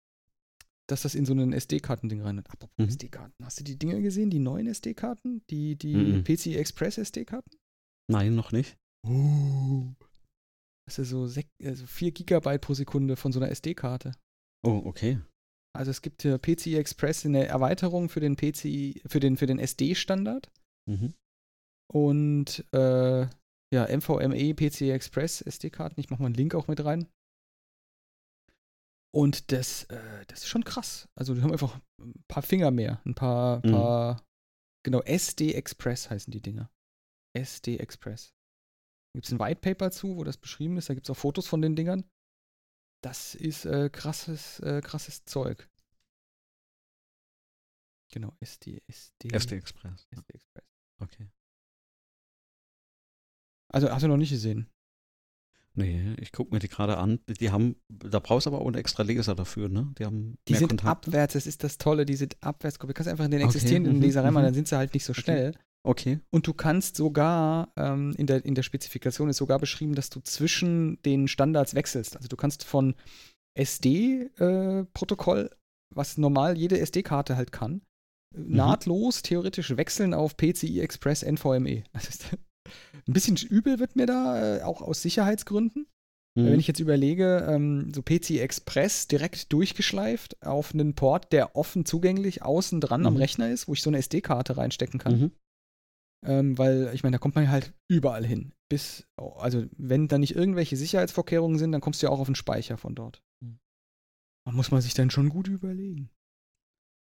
[0.86, 2.50] dass das in so einen SD-Karten-Ding rein hat?
[2.50, 2.88] Apropos mhm.
[2.88, 3.44] SD-Karten.
[3.44, 5.42] Hast du die Dinge gesehen, die neuen SD-Karten?
[5.50, 6.24] Die, die mhm.
[6.24, 7.50] PC Express SD-Karten?
[8.08, 8.76] Nein, noch nicht.
[9.06, 9.92] Uh.
[10.86, 14.12] Das ist so also 4 Gigabyte pro Sekunde von so einer SD-Karte.
[14.62, 15.20] Oh, okay.
[15.76, 19.58] Also es gibt hier PCI Express eine Erweiterung für den PCI, für den, für den
[19.58, 20.50] SD-Standard.
[20.88, 21.14] Mhm.
[21.92, 23.26] Und äh,
[23.72, 26.00] ja, MVME, PCI Express, SD-Karten.
[26.00, 27.08] Ich mache mal einen Link auch mit rein.
[29.12, 31.08] Und das, äh, das ist schon krass.
[31.16, 33.00] Also die haben einfach ein paar Finger mehr.
[33.04, 33.72] Ein paar, mhm.
[33.72, 34.24] paar
[34.84, 36.70] genau, SD Express heißen die Dinger.
[37.36, 38.34] SD Express.
[39.12, 40.88] Da gibt es ein White Paper zu, wo das beschrieben ist.
[40.88, 42.04] Da gibt es auch Fotos von den Dingern.
[43.02, 45.68] Das ist äh, krasses, äh, krasses Zeug.
[48.12, 49.30] Genau, SD, SD.
[49.30, 50.06] SD Express.
[50.10, 50.64] SD Express.
[50.98, 51.30] Okay.
[53.68, 54.68] Also hast du noch nicht gesehen?
[55.74, 57.20] Nee, ich gucke mir die gerade an.
[57.28, 59.94] Die haben, da brauchst du aber auch einen extra Leser dafür, ne?
[59.98, 61.06] Die haben Die sind Kontakt.
[61.06, 62.78] abwärts, das ist das Tolle, die sind abwärts.
[62.78, 64.06] Du kannst einfach in den existierenden okay.
[64.06, 64.48] Leser reinmachen, mhm.
[64.48, 65.54] dann sind sie halt nicht so schnell.
[65.82, 66.20] Okay.
[66.30, 70.20] Und du kannst sogar, ähm, in, der, in der Spezifikation ist sogar beschrieben, dass du
[70.20, 72.16] zwischen den Standards wechselst.
[72.16, 72.94] Also du kannst von
[73.58, 75.56] SD-Protokoll, äh,
[75.94, 77.80] was normal jede SD-Karte halt kann,
[78.36, 78.56] mhm.
[78.56, 81.84] nahtlos theoretisch wechseln auf PCI Express NVMe.
[83.08, 85.86] ein bisschen übel wird mir da, äh, auch aus Sicherheitsgründen.
[86.36, 86.44] Mhm.
[86.44, 91.86] Wenn ich jetzt überlege, ähm, so PC Express direkt durchgeschleift auf einen Port, der offen
[91.86, 93.06] zugänglich außen dran mhm.
[93.06, 95.32] am Rechner ist, wo ich so eine SD-Karte reinstecken kann.
[96.26, 98.52] Ähm, weil, ich meine, da kommt man halt überall hin.
[98.68, 102.34] Bis, also, wenn da nicht irgendwelche Sicherheitsvorkehrungen sind, dann kommst du ja auch auf den
[102.34, 103.22] Speicher von dort.
[103.42, 103.58] Mhm.
[104.46, 106.10] Da muss man sich dann schon gut überlegen.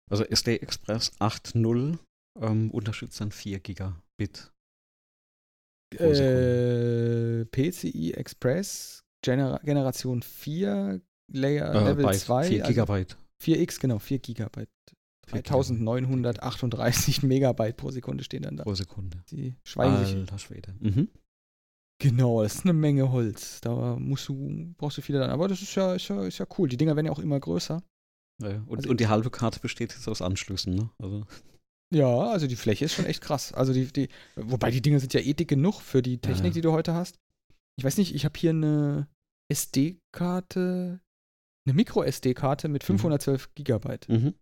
[0.09, 1.97] Also SD Express 8.0
[2.39, 4.53] ähm, unterstützt dann 4 Gigabit.
[5.95, 11.01] Äh, PCI Express Gener Generation 4,
[11.31, 12.43] Layer äh, Level Byte, 2.
[12.47, 13.15] 4 Gigabyte.
[13.15, 14.69] Also 4x, genau, 4 Gigabyte.
[15.27, 18.63] 3938 Megabyte pro Sekunde stehen dann da.
[18.63, 19.23] Pro Sekunde.
[19.29, 20.41] Die schweigen Alter sich.
[20.41, 20.75] Schwede.
[20.79, 21.09] Mhm.
[21.99, 23.59] Genau, das ist eine Menge Holz.
[23.61, 25.31] Da musst du, brauchst du viele dann.
[25.31, 26.69] Aber das ist ja, ist ja, ist ja cool.
[26.69, 27.81] Die Dinger werden ja auch immer größer.
[28.41, 30.91] Ja, und, also, und die halbe Karte besteht jetzt aus Anschlüssen, ne?
[30.99, 31.25] Also.
[31.93, 33.53] Ja, also die Fläche ist schon echt krass.
[33.53, 36.47] Also die, die, wobei die Dinger sind ja eh dick genug für die Technik, ja,
[36.49, 36.53] ja.
[36.53, 37.17] die du heute hast.
[37.77, 39.07] Ich weiß nicht, ich habe hier eine
[39.49, 40.99] SD-Karte,
[41.65, 43.51] eine Micro-SD-Karte mit 512 mhm.
[43.55, 44.09] Gigabyte.
[44.09, 44.33] Mhm.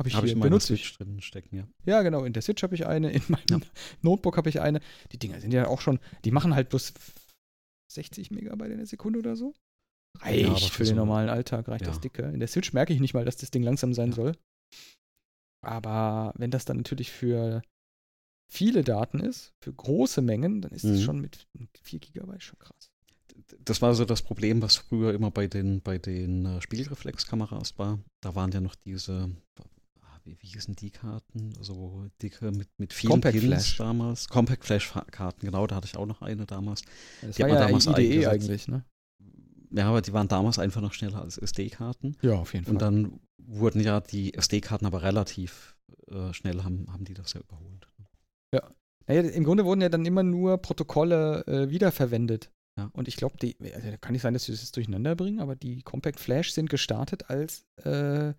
[0.00, 0.96] Habe ich hab hier, ich benutze ich.
[0.96, 1.68] drin stecken, ja.
[1.84, 3.68] Ja, genau, in der Switch habe ich eine, in meinem ja.
[4.00, 4.80] Notebook habe ich eine.
[5.12, 6.94] Die Dinger sind ja auch schon, die machen halt bloß
[7.92, 9.52] 60 Megabyte in der Sekunde oder so.
[10.20, 11.88] Reicht ja, für, für den normalen Alltag, reicht ja.
[11.88, 12.22] das dicke.
[12.22, 14.38] In der Switch merke ich nicht mal, dass das Ding langsam sein soll.
[15.62, 17.60] Aber wenn das dann natürlich für
[18.50, 21.04] viele Daten ist, für große Mengen, dann ist es mhm.
[21.04, 21.46] schon mit
[21.82, 22.90] 4 GB schon krass.
[23.58, 27.98] Das war so das Problem, was früher immer bei den, bei den äh, Spiegelreflexkameras war.
[28.22, 29.30] Da waren ja noch diese,
[30.24, 31.52] wie, wie hießen die Karten?
[31.60, 33.76] So dicke mit, mit vielen Compact Pins Flash.
[33.76, 34.28] damals.
[34.28, 36.82] Compact Flash Karten, genau, da hatte ich auch noch eine damals.
[37.22, 38.84] Das die war ja damals IDE eigentlich, ne?
[39.72, 42.16] Ja, aber die waren damals einfach noch schneller als SD-Karten.
[42.22, 42.74] Ja, auf jeden Fall.
[42.74, 45.76] Und dann wurden ja die SD-Karten aber relativ
[46.08, 47.86] äh, schnell, haben, haben die das ja überholt.
[48.52, 48.62] Ja.
[49.06, 52.50] Naja, im Grunde wurden ja dann immer nur Protokolle äh, wiederverwendet.
[52.76, 52.90] Ja.
[52.92, 53.36] Und ich glaube,
[53.74, 57.28] also kann nicht sein, dass sie das durcheinander bringen, aber die Compact Flash sind gestartet
[57.28, 58.34] als, äh,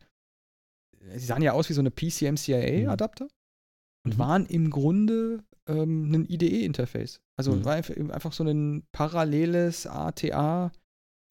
[1.15, 3.29] sie sahen ja aus wie so eine PCMCIA-Adapter mhm.
[4.03, 7.21] und waren im Grunde ähm, ein IDE-Interface.
[7.35, 7.65] Also mhm.
[7.65, 10.71] war einfach so ein paralleles ATA-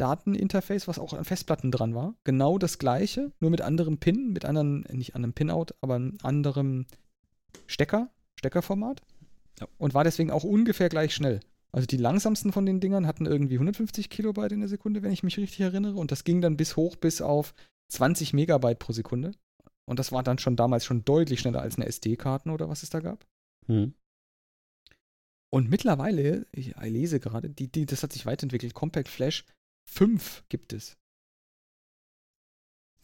[0.01, 2.15] Dateninterface, was auch an Festplatten dran war.
[2.25, 6.87] Genau das gleiche, nur mit anderem Pin, mit anderen, nicht anderem Pinout, aber einem anderen
[7.67, 9.03] Stecker, Steckerformat.
[9.61, 9.69] Ja.
[9.77, 11.41] Und war deswegen auch ungefähr gleich schnell.
[11.71, 15.23] Also die langsamsten von den Dingern hatten irgendwie 150 Kilobyte in der Sekunde, wenn ich
[15.23, 15.97] mich richtig erinnere.
[15.97, 17.53] Und das ging dann bis hoch bis auf
[17.89, 19.33] 20 Megabyte pro Sekunde.
[19.91, 22.91] Und das war dann schon damals schon deutlich schneller als eine SD-Karten oder was es
[22.91, 23.27] da gab.
[23.67, 23.93] Hm.
[25.53, 28.73] Und mittlerweile, ich lese gerade, die, die, das hat sich weiterentwickelt.
[28.73, 29.45] Compact Flash
[29.91, 30.97] 5 gibt es.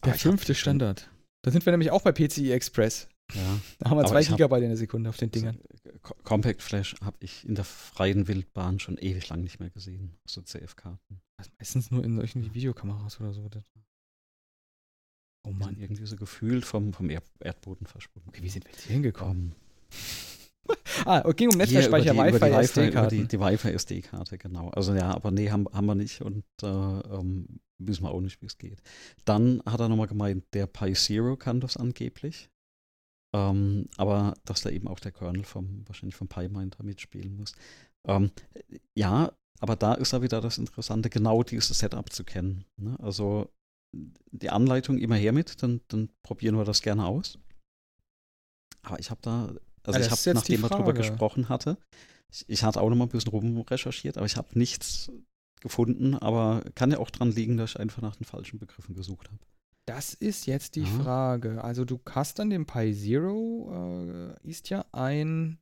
[0.05, 1.11] Der ah, fünfte Standard.
[1.43, 3.09] Da sind wir nämlich auch bei PCI Express.
[3.35, 3.61] Ja.
[3.81, 5.59] Da haben wir 2 Gigabyte in der Sekunde auf den Dingern.
[6.23, 10.17] Compact Flash habe ich in der freien Wildbahn schon ewig lang nicht mehr gesehen.
[10.25, 11.21] So CF-Karten.
[11.59, 13.51] Meistens nur in solchen Videokameras oder so.
[15.47, 15.77] Oh Mann.
[15.79, 18.29] Irgendwie so gefühlt vom, vom Erdboden verschwunden.
[18.29, 19.55] Okay, wie sind wir jetzt hier hingekommen?
[21.05, 23.17] ah, es ging um Netzwerkspeicher, Wi-Fi, SD-Karte.
[23.17, 24.71] Die, die Wi-Fi-SD-Karte, genau.
[24.71, 28.43] Also ja, aber nee, haben, haben wir nicht und äh, ähm, wissen wir auch nicht,
[28.43, 28.83] wie es geht.
[29.25, 32.51] Dann hat er nochmal gemeint, der Pi Zero kann das angeblich.
[33.33, 37.53] Ähm, aber dass da eben auch der Kernel vom, wahrscheinlich vom PyMinder mitspielen muss.
[38.09, 38.31] Ähm,
[38.95, 42.65] ja, aber da ist ja wieder das Interessante, genau dieses Setup zu kennen.
[42.77, 42.97] Ne?
[43.01, 43.51] Also
[43.93, 47.39] die Anleitung immer her mit, dann, dann probieren wir das gerne aus.
[48.83, 49.55] Aber ich habe da
[49.87, 51.79] also ja, ich habe, nachdem wir drüber gesprochen hatte,
[52.31, 55.11] ich, ich hatte auch noch mal ein bisschen rumrecherchiert, aber ich habe nichts
[55.61, 59.29] gefunden, aber kann ja auch dran liegen, dass ich einfach nach den falschen Begriffen gesucht
[59.29, 59.39] habe.
[59.87, 60.87] Das ist jetzt die ja.
[60.87, 61.63] Frage.
[61.63, 65.59] Also du hast an dem Pi Zero äh, ist ja ein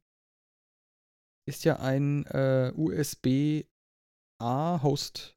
[1.46, 3.66] ist ja ein äh, USB
[4.40, 5.36] A Host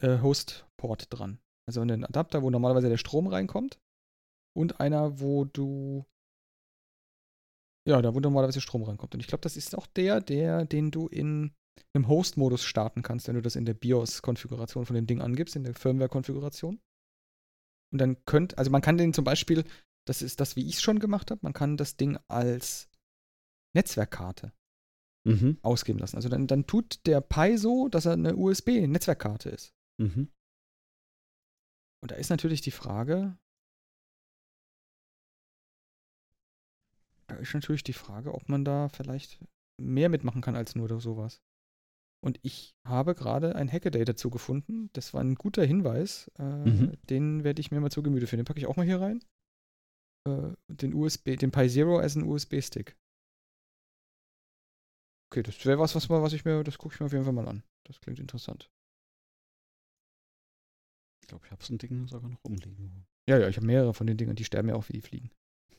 [0.00, 1.40] äh, Host Port dran.
[1.68, 3.78] Also ein Adapter, wo normalerweise der Strom reinkommt
[4.56, 6.06] und einer, wo du
[7.86, 9.14] ja, da wo normalerweise Strom rankommt.
[9.14, 11.54] Und ich glaube, das ist auch der, der, den du in
[11.94, 15.64] einem Host-Modus starten kannst, wenn du das in der BIOS-Konfiguration von dem Ding angibst, in
[15.64, 16.80] der Firmware-Konfiguration.
[17.90, 19.64] Und dann könnt, also man kann den zum Beispiel,
[20.06, 22.90] das ist das, wie ich es schon gemacht habe, man kann das Ding als
[23.74, 24.52] Netzwerkkarte
[25.26, 25.58] mhm.
[25.62, 26.16] ausgeben lassen.
[26.16, 29.72] Also dann, dann tut der Pi so, dass er eine USB-Netzwerkkarte ist.
[29.98, 30.30] Mhm.
[32.00, 33.38] Und da ist natürlich die Frage,
[37.28, 39.38] Da ist natürlich die Frage, ob man da vielleicht
[39.80, 41.42] mehr mitmachen kann als nur sowas.
[42.24, 44.90] Und ich habe gerade ein Hackaday dazu gefunden.
[44.94, 46.30] Das war ein guter Hinweis.
[46.38, 46.92] Äh, mhm.
[47.08, 48.38] Den werde ich mir mal zu Gemüte führen.
[48.38, 49.22] Den packe ich auch mal hier rein.
[50.26, 52.96] Äh, den USB, den Pi Zero als ein USB-Stick.
[55.30, 57.34] Okay, das wäre was, was, was ich mir, das gucke ich mir auf jeden Fall
[57.34, 57.62] mal an.
[57.86, 58.70] Das klingt interessant.
[61.28, 63.04] Ich glaube, ich habe so ein Ding sogar noch rumliegen.
[63.28, 65.30] Ja, ja, ich habe mehrere von den Dingern, die sterben ja auch wie die Fliegen.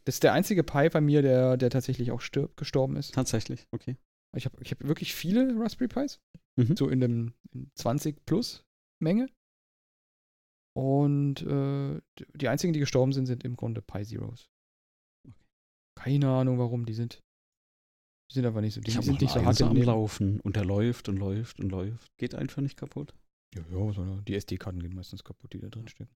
[0.05, 3.15] Das ist der einzige Pi bei mir, der, der tatsächlich auch stirb, gestorben ist.
[3.15, 3.97] Tatsächlich, okay.
[4.37, 6.19] Ich habe ich hab wirklich viele Raspberry Pis.
[6.55, 6.75] Mhm.
[6.77, 7.33] So in dem
[7.73, 8.63] 20 plus
[9.01, 9.27] Menge.
[10.77, 11.99] Und äh,
[12.35, 14.51] die einzigen, die gestorben sind, sind im Grunde Pi Zeros.
[15.27, 15.45] Okay.
[15.97, 17.23] Keine Ahnung, warum die sind.
[18.29, 20.65] Die sind aber nicht so, die ich sind nicht so hart am Laufen und der
[20.65, 22.15] läuft und läuft und läuft.
[22.19, 23.15] Geht einfach nicht kaputt.
[23.55, 26.15] Ja, ja, die SD-Karten gehen meistens kaputt, die da drin stecken.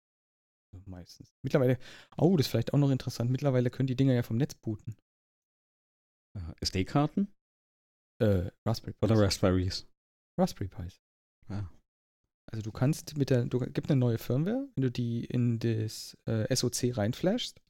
[0.85, 1.31] Meistens.
[1.43, 1.77] Mittlerweile,
[2.17, 3.29] oh, das ist vielleicht auch noch interessant.
[3.29, 4.95] Mittlerweile können die Dinger ja vom Netz booten.
[6.61, 7.27] SD-Karten?
[8.19, 9.01] Äh, Raspberry Pis.
[9.01, 9.87] Oder Raspberries.
[10.39, 10.99] Raspberry Pis.
[11.49, 11.69] Ja.
[12.51, 16.17] Also du kannst mit der, du gibt eine neue Firmware, wenn du die in das
[16.25, 17.61] äh, SOC reinflashst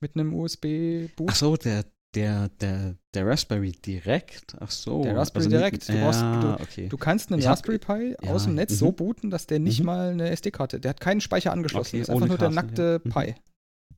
[0.00, 1.30] mit einem USB-Boot.
[1.30, 1.84] Ach so, der,
[2.14, 4.56] der, der, der Raspberry direkt?
[4.60, 5.02] Ach so.
[5.02, 5.88] Der Raspberry also direkt.
[5.88, 6.88] Du, ja, brauchst, du, okay.
[6.88, 8.76] du, kannst einen ich Raspberry Pi ja, aus dem Netz -hmm.
[8.76, 9.86] so booten, dass der nicht mhm.
[9.86, 11.96] mal eine SD-Karte, der hat keinen Speicher angeschlossen.
[11.96, 13.10] Okay, das ist einfach nur Karte, der nackte ja.
[13.10, 13.34] Pi.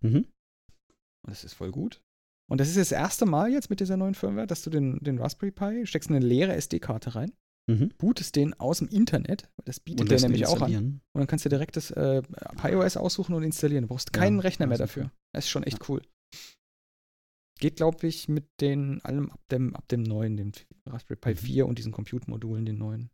[0.00, 0.16] Mhm.
[0.16, 2.00] Und das ist voll gut.
[2.48, 5.18] Und das ist das erste Mal jetzt mit dieser neuen Firmware, dass du den, den
[5.18, 7.32] Raspberry Pi steckst eine leere SD-Karte rein,
[7.68, 7.90] mhm.
[7.98, 11.00] bootest den aus dem Internet, das bietet der nämlich auch an.
[11.12, 12.22] Und dann kannst du direkt das äh,
[12.62, 13.82] PiOS aussuchen und installieren.
[13.82, 15.10] Du brauchst keinen Rechner mehr dafür.
[15.32, 16.02] Das ist schon echt cool.
[17.58, 20.52] Geht, glaube ich, mit den allem ab dem, ab dem neuen, dem
[20.86, 21.70] Raspberry Pi 4 mhm.
[21.70, 23.10] und diesen Compute-Modulen, den neuen.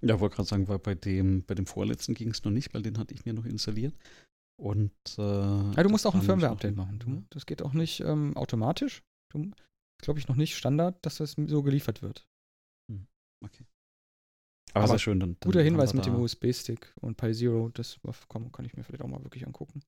[0.00, 2.82] Ja, wollte gerade sagen, weil bei dem, bei dem vorletzten ging es noch nicht, weil
[2.82, 3.94] den hatte ich mir noch installiert.
[4.60, 6.98] Und äh, ja, du musst auch ein Firmware-Update machen.
[6.98, 9.02] Du, das geht auch nicht ähm, automatisch.
[9.32, 9.52] Du,
[10.02, 12.26] glaube ich, noch nicht Standard, dass das so geliefert wird.
[12.90, 13.06] Hm,
[13.44, 13.64] okay.
[14.72, 15.20] Aber, Aber sehr schön.
[15.20, 18.82] Dann, dann guter Hinweis mit dem USB-Stick und Pi Zero, das kann, kann ich mir
[18.82, 19.82] vielleicht auch mal wirklich angucken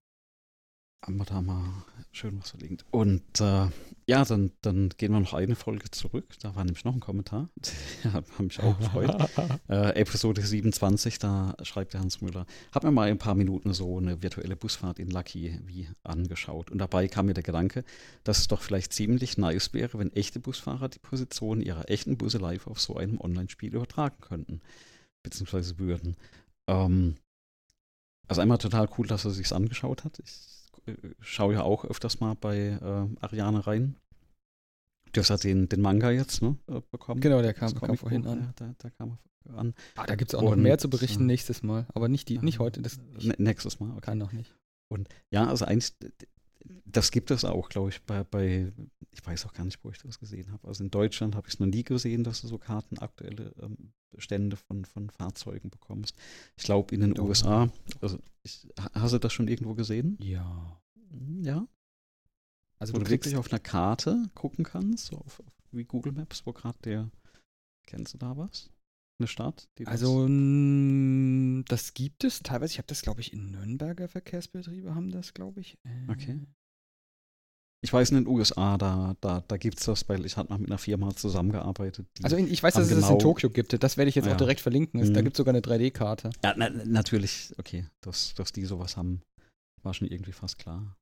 [1.07, 2.85] haben wir da mal schön was verlinkt.
[2.91, 3.67] Und äh,
[4.07, 6.27] ja, dann, dann gehen wir noch eine Folge zurück.
[6.41, 7.51] Da war nämlich noch ein Kommentar.
[8.13, 9.15] Hat mich auch gefreut.
[9.69, 13.99] äh, Episode 27, da schreibt der Hans Müller, hab mir mal ein paar Minuten so
[13.99, 16.71] eine virtuelle Busfahrt in Lucky wie angeschaut.
[16.71, 17.85] Und dabei kam mir der Gedanke,
[18.23, 22.39] dass es doch vielleicht ziemlich nice wäre, wenn echte Busfahrer die Position ihrer echten Busse
[22.39, 24.61] live auf so einem Online-Spiel übertragen könnten.
[25.23, 26.17] Beziehungsweise würden.
[26.67, 27.17] Ähm,
[28.27, 30.19] also einmal total cool, dass er sich angeschaut hat.
[30.19, 30.64] Ich
[31.21, 33.97] schaue ja auch öfters mal bei äh, Ariane rein.
[35.13, 37.21] Du hast ja den, den Manga jetzt ne, äh, bekommen.
[37.21, 38.53] Genau, der kam, kam vorhin an.
[38.57, 39.75] Da, da, kam er an.
[39.97, 41.87] Ah, da gibt es auch und, noch mehr zu berichten äh, nächstes Mal.
[41.95, 42.83] Aber nicht, die, nicht heute.
[42.83, 42.99] Das,
[43.39, 44.01] nächstes Mal, okay.
[44.01, 44.55] Kann noch nicht.
[44.89, 45.93] Und ja, also eigentlich,
[46.85, 48.73] das gibt es auch, glaube ich, bei, bei,
[49.11, 50.67] ich weiß auch gar nicht, wo ich das gesehen habe.
[50.67, 53.93] Also in Deutschland habe ich es noch nie gesehen, dass du so Karten aktuelle ähm,
[54.17, 56.17] Stände von, von Fahrzeugen bekommst.
[56.57, 57.25] Ich glaube in den Doch.
[57.25, 57.69] USA,
[58.01, 60.17] also ich, hast du das schon irgendwo gesehen?
[60.21, 60.81] Ja.
[61.11, 61.67] Hm, ja.
[62.79, 66.13] Also wo du, du wirklich auf einer Karte gucken kannst, so auf, auf wie Google
[66.13, 67.11] Maps, wo gerade der,
[67.87, 68.71] kennst du da was?
[69.21, 69.69] Eine Stadt?
[69.85, 70.27] also
[71.69, 72.73] das gibt es teilweise.
[72.73, 75.79] Ich habe das, glaube ich, in Nürnberger Verkehrsbetriebe haben das, glaube ich.
[75.85, 76.41] Äh, okay.
[77.85, 80.59] Ich weiß in den USA, da, da, da gibt es das, weil ich hatte mal
[80.59, 82.07] mit einer Firma zusammengearbeitet.
[82.23, 83.81] Also in, ich weiß, dass es genau es in Tokio gibt.
[83.81, 84.33] Das werde ich jetzt ja.
[84.33, 85.01] auch direkt verlinken.
[85.01, 85.13] Mhm.
[85.13, 86.31] Da gibt es sogar eine 3D-Karte.
[86.43, 89.21] Ja, na, natürlich, okay, dass, dass die sowas haben,
[89.83, 90.97] war schon irgendwie fast klar.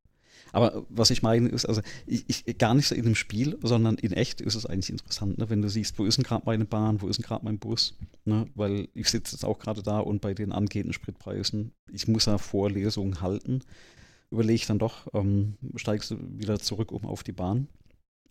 [0.52, 3.96] Aber was ich meine ist, also ich, ich, gar nicht so in dem Spiel, sondern
[3.96, 5.48] in echt ist es eigentlich interessant, ne?
[5.50, 7.96] wenn du siehst, wo ist denn gerade meine Bahn, wo ist denn gerade mein Bus,
[8.24, 8.46] ne?
[8.54, 12.38] weil ich sitze jetzt auch gerade da und bei den angehenden Spritpreisen, ich muss ja
[12.38, 13.62] Vorlesungen halten
[14.32, 17.68] überlege ich dann doch, ähm, steigst du wieder zurück um auf die Bahn.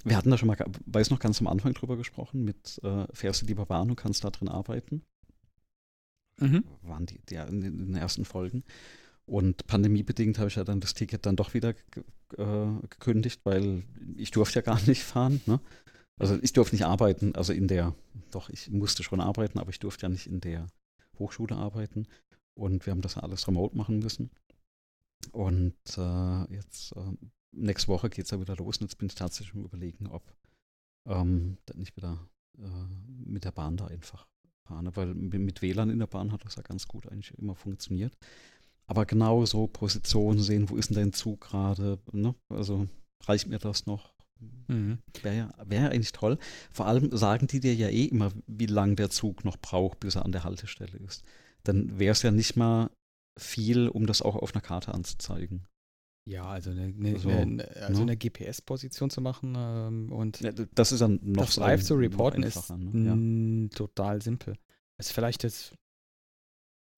[0.03, 0.57] Wir hatten da schon mal,
[0.87, 4.23] weiß noch, ganz am Anfang drüber gesprochen, mit äh, fährst du lieber Bahn und kannst
[4.23, 5.03] da drin arbeiten.
[6.39, 6.63] Mhm.
[6.81, 8.63] Waren die, die in, den ersten Folgen.
[9.31, 11.69] Und pandemiebedingt habe ich ja dann das Ticket dann doch wieder
[12.37, 13.83] äh, gekündigt, weil
[14.17, 15.39] ich durfte ja gar nicht fahren.
[15.45, 15.61] Ne?
[16.19, 17.95] Also ich durfte nicht arbeiten, also in der,
[18.31, 20.67] doch, ich musste schon arbeiten, aber ich durfte ja nicht in der
[21.17, 22.07] Hochschule arbeiten.
[22.55, 24.31] Und wir haben das alles remote machen müssen.
[25.31, 27.13] Und äh, jetzt, äh,
[27.53, 30.23] nächste Woche geht es ja wieder los und jetzt bin ich tatsächlich am überlegen, ob
[31.05, 32.19] ähm, dann nicht wieder
[32.57, 32.67] äh,
[33.23, 34.27] mit der Bahn da einfach
[34.65, 34.93] fahre.
[34.97, 38.17] Weil mit WLAN in der Bahn hat das ja ganz gut eigentlich immer funktioniert.
[38.91, 41.97] Aber genau so Positionen sehen, wo ist denn dein Zug gerade?
[42.11, 42.35] Ne?
[42.49, 42.89] Also
[43.23, 44.13] reicht mir das noch?
[44.67, 44.97] Mhm.
[45.21, 46.37] Wäre ja, wär eigentlich toll.
[46.73, 50.15] Vor allem sagen die dir ja eh immer, wie lange der Zug noch braucht, bis
[50.15, 51.23] er an der Haltestelle ist.
[51.63, 52.91] Dann wäre es ja nicht mal
[53.39, 55.65] viel, um das auch auf einer Karte anzuzeigen.
[56.27, 58.11] Ja, also eine, eine, also, eine, also ne?
[58.11, 62.43] eine GPS-Position zu machen ähm, und ja, das ist dann noch das live zu reporten
[62.43, 63.69] ist ne?
[63.69, 63.69] ja.
[63.73, 64.57] total simpel.
[64.99, 65.75] Ist vielleicht jetzt,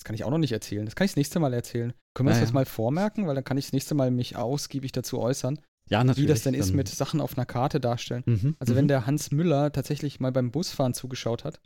[0.03, 0.85] das kann ich auch noch nicht erzählen.
[0.85, 1.93] Das kann ich das nächste Mal erzählen.
[2.13, 4.35] Können wir uns ja, das mal vormerken, weil dann kann ich das nächste Mal mich
[4.35, 5.59] ausgiebig dazu äußern.
[5.89, 6.27] Ja, natürlich.
[6.27, 8.23] Wie das denn ist mit Sachen auf einer Karte darstellen.
[8.25, 8.89] Mhm, also wenn mhm.
[8.89, 11.61] der Hans Müller tatsächlich mal beim Busfahren zugeschaut hat,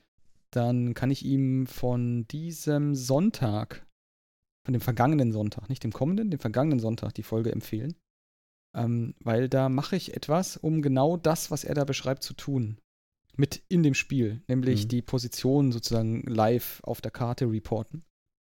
[0.51, 3.87] dann kann ich ihm von diesem Sonntag,
[4.65, 7.95] von dem vergangenen Sonntag, nicht dem kommenden, dem vergangenen Sonntag die Folge empfehlen.
[8.75, 12.77] Ähm, weil da mache ich etwas, um genau das, was er da beschreibt, zu tun.
[13.35, 14.89] Mit in dem Spiel, nämlich mhm.
[14.89, 18.03] die Position sozusagen live auf der Karte reporten.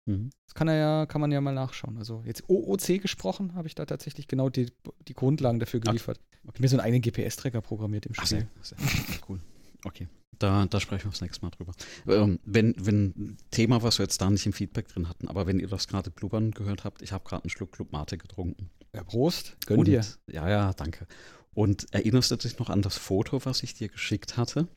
[0.08, 0.32] Mhm.
[0.46, 1.98] Das kann ja, kann man ja mal nachschauen.
[1.98, 4.72] Also jetzt OOC gesprochen, habe ich da tatsächlich genau die,
[5.08, 6.20] die Grundlagen dafür geliefert.
[6.44, 6.54] Okay.
[6.56, 8.48] Ich mir so einen eigenen GPS-Tracker programmiert im Spiel.
[8.60, 9.40] Ach, sehr, sehr cool.
[9.84, 10.08] Okay.
[10.40, 11.74] Da, da sprechen wir das nächste Mal drüber.
[12.08, 15.60] Ähm, wenn, wenn Thema, was wir jetzt da nicht im Feedback drin hatten, aber wenn
[15.60, 18.70] ihr das gerade blubbern gehört habt, ich habe gerade einen Schluck Club Mate getrunken.
[18.94, 20.06] Ja, Prost, gönn Und, dir.
[20.32, 21.08] Ja, ja, danke.
[21.54, 24.68] Und erinnerst du dich noch an das Foto, was ich dir geschickt hatte?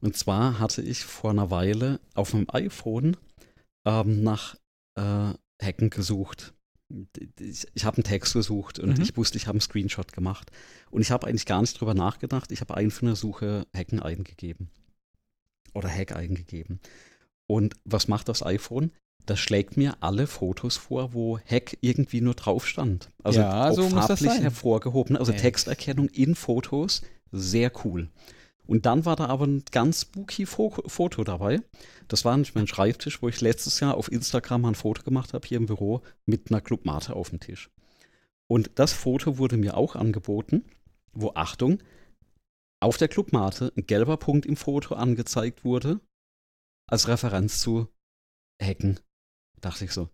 [0.00, 3.16] Und zwar hatte ich vor einer Weile auf meinem iPhone
[3.84, 4.56] ähm, nach
[4.96, 6.54] äh, Hacken gesucht.
[7.38, 9.02] Ich, ich habe einen Text gesucht und mhm.
[9.02, 10.50] ich wusste, ich habe einen Screenshot gemacht.
[10.90, 12.50] Und ich habe eigentlich gar nicht drüber nachgedacht.
[12.50, 14.70] Ich habe einfach in der Suche Hacken eingegeben.
[15.74, 16.80] Oder Hack eingegeben.
[17.46, 18.92] Und was macht das iPhone?
[19.26, 23.10] Das schlägt mir alle Fotos vor, wo Hack irgendwie nur drauf stand.
[23.22, 25.18] Also ja, so farblich hervorgehoben.
[25.18, 25.40] Also Hack.
[25.42, 28.08] Texterkennung in Fotos, sehr cool.
[28.68, 31.62] Und dann war da aber ein ganz spooky Foto dabei.
[32.06, 35.48] Das war nicht mein Schreibtisch, wo ich letztes Jahr auf Instagram ein Foto gemacht habe,
[35.48, 37.70] hier im Büro, mit einer Club Mate auf dem Tisch.
[38.46, 40.66] Und das Foto wurde mir auch angeboten,
[41.12, 41.82] wo, Achtung,
[42.80, 46.00] auf der Club Mate ein gelber Punkt im Foto angezeigt wurde,
[46.86, 47.88] als Referenz zu
[48.60, 49.00] Hacken.
[49.62, 50.10] dachte ich so,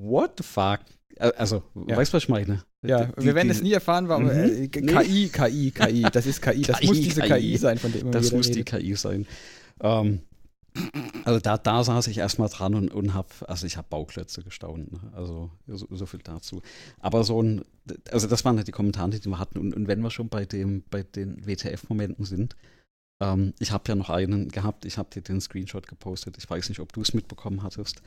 [0.00, 0.80] what the fuck?
[1.18, 1.96] Also, ja.
[1.96, 2.62] weißt du, was ich meine?
[2.82, 4.24] Ja, die, wir werden es nie erfahren, warum.
[4.24, 4.30] Mhm.
[4.30, 7.92] Äh, KI, KI, KI, das ist KI, das KI, muss diese KI, KI, sein, von
[7.92, 8.56] dem Das muss redet.
[8.56, 9.26] die KI sein.
[9.80, 10.20] Ähm,
[11.24, 14.92] also da, da saß ich erstmal dran und, und habe, also ich habe Bauklötze gestaunt,
[14.92, 15.00] ne?
[15.14, 16.60] also so, so, viel dazu.
[16.98, 17.64] Aber so ein,
[18.10, 20.44] also das waren halt die Kommentare, die wir hatten und, und wenn wir schon bei
[20.44, 22.56] dem, bei den WTF-Momenten sind,
[23.20, 26.68] ähm, ich habe ja noch einen gehabt, ich habe dir den Screenshot gepostet, ich weiß
[26.68, 28.02] nicht, ob du es mitbekommen hattest.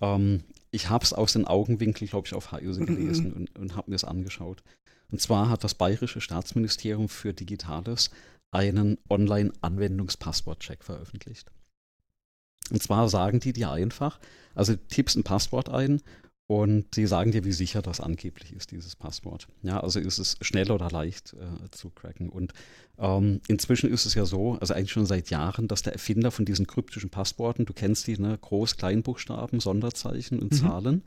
[0.00, 3.90] Ähm, ich habe es aus den Augenwinkeln, glaube ich, auf HUSE gelesen und, und habe
[3.90, 4.62] mir es angeschaut.
[5.10, 8.10] Und zwar hat das Bayerische Staatsministerium für Digitales
[8.50, 11.50] einen Online-Anwendungspasswortcheck veröffentlicht.
[12.70, 14.18] Und zwar sagen die dir einfach,
[14.54, 16.02] also tippst ein Passwort ein
[16.48, 19.48] und sie sagen dir, wie sicher das angeblich ist, dieses Passwort.
[19.62, 22.30] Ja, also ist es schnell oder leicht äh, zu cracken.
[22.30, 22.54] Und
[22.98, 26.46] ähm, inzwischen ist es ja so, also eigentlich schon seit Jahren, dass der Erfinder von
[26.46, 30.56] diesen kryptischen Passworten, du kennst die, ne, Groß-, Kleinbuchstaben, Sonderzeichen und mhm.
[30.56, 31.02] Zahlen,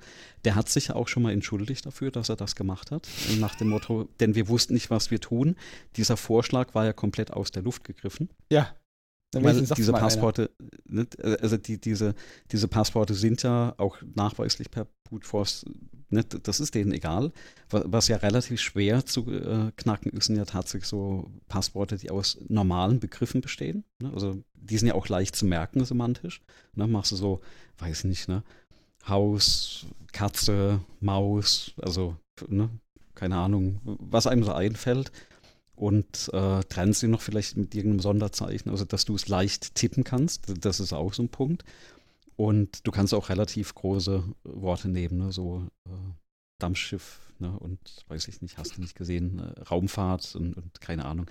[0.45, 3.07] der hat sich ja auch schon mal entschuldigt dafür, dass er das gemacht hat.
[3.39, 5.55] Nach dem Motto, denn wir wussten nicht, was wir tun.
[5.97, 8.29] Dieser Vorschlag war ja komplett aus der Luft gegriffen.
[8.51, 8.75] Ja.
[9.33, 10.51] Weil diese Passporte,
[10.85, 11.07] ne,
[11.41, 12.15] also die, diese,
[12.51, 15.65] diese Passporte sind ja auch nachweislich per Brute Force,
[16.09, 17.31] ne, das ist denen egal.
[17.69, 22.39] Was ja relativ schwer zu äh, knacken ist, sind ja tatsächlich so Passworte, die aus
[22.49, 23.85] normalen Begriffen bestehen.
[23.99, 24.11] Ne?
[24.13, 26.41] Also die sind ja auch leicht zu merken semantisch.
[26.75, 26.87] Ne?
[26.87, 27.39] Machst du so,
[27.77, 28.43] weiß ich nicht, ne?
[29.07, 32.17] Haus, Katze, Maus, also
[32.47, 32.69] ne?
[33.15, 35.11] keine Ahnung, was einem so einfällt
[35.81, 40.03] und äh, trennen sie noch vielleicht mit irgendeinem Sonderzeichen, also dass du es leicht tippen
[40.03, 40.53] kannst.
[40.63, 41.63] Das ist auch so ein Punkt.
[42.35, 45.31] Und du kannst auch relativ große Worte nehmen, ne?
[45.31, 45.89] so äh,
[46.61, 47.51] Dampfschiff ne?
[47.59, 51.27] und weiß ich nicht, hast du nicht gesehen, äh, Raumfahrt und, und, keine Ahnung.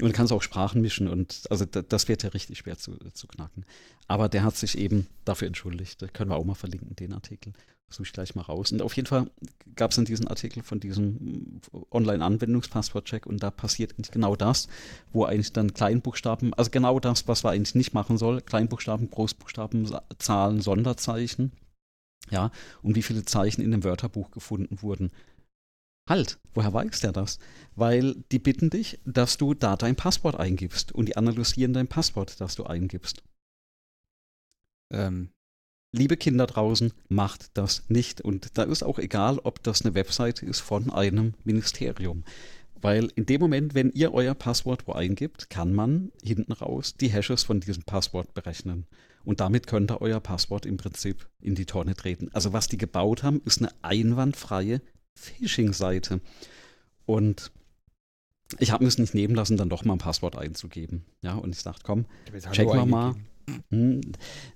[0.00, 3.64] Und kannst auch Sprachen mischen und also das wird ja richtig schwer zu, zu knacken.
[4.08, 6.00] Aber der hat sich eben dafür entschuldigt.
[6.00, 7.52] Da können wir auch mal verlinken, den Artikel
[7.90, 8.72] suche ich gleich mal raus.
[8.72, 9.30] Und auf jeden Fall
[9.74, 11.60] gab es dann diesen Artikel von diesem
[11.90, 14.68] Online-Anwendungspasswort-Check und da passiert genau das,
[15.12, 19.90] wo eigentlich dann Kleinbuchstaben, also genau das, was man eigentlich nicht machen soll, Kleinbuchstaben, Großbuchstaben,
[20.18, 21.52] Zahlen, Sonderzeichen,
[22.28, 22.50] ja,
[22.82, 25.10] und wie viele Zeichen in dem Wörterbuch gefunden wurden.
[26.08, 27.38] Halt, woher weiß der das?
[27.76, 32.40] Weil die bitten dich, dass du da dein Passwort eingibst und die analysieren dein Passwort,
[32.40, 33.22] das du eingibst.
[34.92, 35.30] Ähm,
[35.92, 38.20] liebe Kinder draußen, macht das nicht.
[38.20, 42.24] Und da ist auch egal, ob das eine Webseite ist von einem Ministerium.
[42.80, 47.08] Weil in dem Moment, wenn ihr euer Passwort wo eingibt, kann man hinten raus die
[47.08, 48.86] Hashes von diesem Passwort berechnen.
[49.24, 52.30] Und damit könnt ihr euer Passwort im Prinzip in die Tonne treten.
[52.32, 54.80] Also was die gebaut haben, ist eine einwandfreie
[55.14, 56.20] Phishing-Seite.
[57.06, 57.52] Und
[58.58, 61.04] ich habe mir es nicht nehmen lassen, dann doch mal ein Passwort einzugeben.
[61.22, 62.06] Ja, und ich dachte, komm,
[62.52, 63.14] checken wir mal.
[63.70, 64.00] Hm,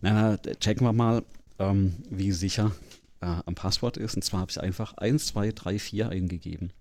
[0.01, 1.25] na, checken wir mal,
[1.59, 2.73] ähm, wie sicher
[3.21, 4.17] äh, am Passwort ist.
[4.17, 6.73] Und zwar habe ich einfach 1, 2, 3, 4 eingegeben.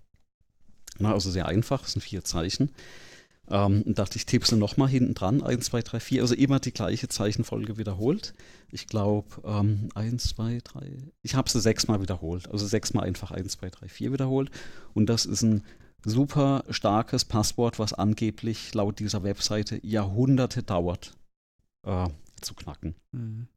[0.99, 2.71] Na, also sehr einfach, das sind vier Zeichen.
[3.49, 6.59] Ähm, und dachte ich, tippe sie nochmal hinten dran, 1, 2, 3, 4, also immer
[6.59, 8.33] die gleiche Zeichenfolge wiederholt.
[8.71, 13.53] Ich glaube, ähm, 1, 2, 3, ich habe sie sechsmal wiederholt, also sechsmal einfach 1,
[13.53, 14.49] 2, 3, 4 wiederholt.
[14.93, 15.63] Und das ist ein
[16.05, 21.13] super starkes Passwort, was angeblich laut dieser Webseite Jahrhunderte dauert,
[21.85, 22.07] äh,
[22.41, 22.95] zu knacken.
[23.11, 23.47] Mhm.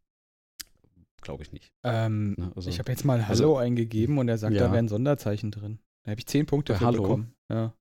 [1.22, 1.72] Glaube ich nicht.
[1.82, 4.66] Ähm, ne, also, ich habe jetzt mal Hallo also, eingegeben und er sagt, ja.
[4.66, 5.78] da wären Sonderzeichen drin.
[6.04, 7.02] Da habe ich zehn Punkte für Hallo.
[7.02, 7.34] bekommen.
[7.48, 7.74] Ja.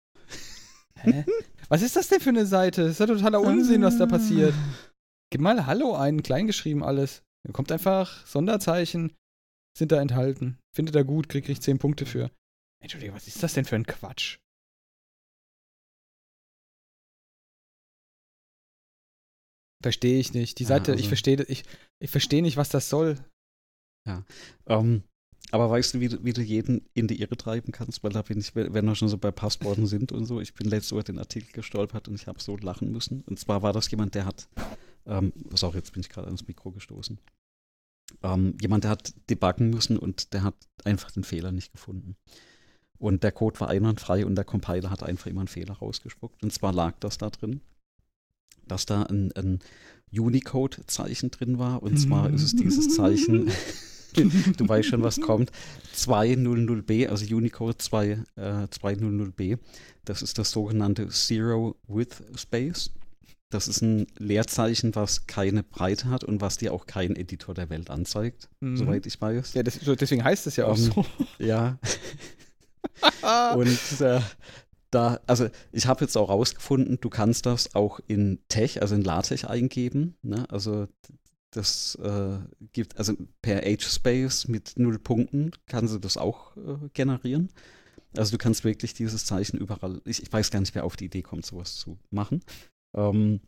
[0.96, 1.26] Hä?
[1.70, 2.84] Was ist das denn für eine Seite?
[2.84, 4.54] Das ist ja totaler Unsinn, was da passiert.
[5.32, 7.24] Gib mal Hallo ein, kleingeschrieben alles.
[7.44, 9.16] Dann kommt einfach Sonderzeichen,
[9.78, 10.60] sind da enthalten.
[10.76, 12.30] Findet er gut, krieg ich 10 Punkte für.
[12.82, 14.38] Entschuldigung, was ist das denn für ein Quatsch?
[19.82, 20.60] Verstehe ich nicht.
[20.60, 21.64] Die Seite, ja, also, ich verstehe ich,
[22.02, 23.24] ich versteh nicht, was das soll.
[24.08, 24.24] Ja.
[24.68, 25.04] Ähm,
[25.52, 28.04] aber weißt du, wie du, wie du jeden in die Irre treiben kannst?
[28.04, 30.68] Weil da bin ich, wenn wir schon so bei Passworten sind und so, ich bin
[30.68, 33.24] letztes Mal den Artikel gestolpert und ich habe so lachen müssen.
[33.28, 34.48] Und zwar war das jemand, der hat,
[35.06, 37.20] ähm, sorry, jetzt bin ich gerade ans Mikro gestoßen.
[38.24, 42.16] Ähm, jemand, der hat debuggen müssen und der hat einfach den Fehler nicht gefunden.
[42.98, 46.44] Und der Code war einwandfrei und der Compiler hat einfach immer einen Fehler rausgespuckt.
[46.44, 47.62] Und zwar lag das da drin,
[48.68, 49.60] dass da ein, ein
[50.12, 51.84] Unicode-Zeichen drin war.
[51.84, 53.52] Und zwar ist es dieses Zeichen,
[54.58, 55.52] du weißt schon, was kommt,
[55.96, 59.58] 200b, also Unicode 2, äh, 200b.
[60.06, 62.92] Das ist das sogenannte Zero Width Space.
[63.50, 67.70] Das ist ein Leerzeichen, was keine Breite hat und was dir auch kein Editor der
[67.70, 68.76] Welt anzeigt, mhm.
[68.76, 69.54] soweit ich weiß.
[69.54, 71.06] Ja, das, deswegen heißt es ja auch um, ähm, so.
[71.40, 71.78] Ja.
[73.56, 74.20] und äh,
[74.92, 79.04] da, also ich habe jetzt auch rausgefunden, du kannst das auch in Tech, also in
[79.04, 80.16] LaTeX eingeben.
[80.22, 80.46] Ne?
[80.50, 80.88] Also
[81.56, 82.38] das äh,
[82.74, 87.50] gibt, also per H-Space mit null Punkten kannst du das auch äh, generieren.
[88.18, 91.06] Also du kannst wirklich dieses Zeichen überall, ich, ich, weiß gar nicht, wer auf die
[91.06, 92.42] Idee kommt, sowas zu machen.
[92.96, 93.42] Ähm,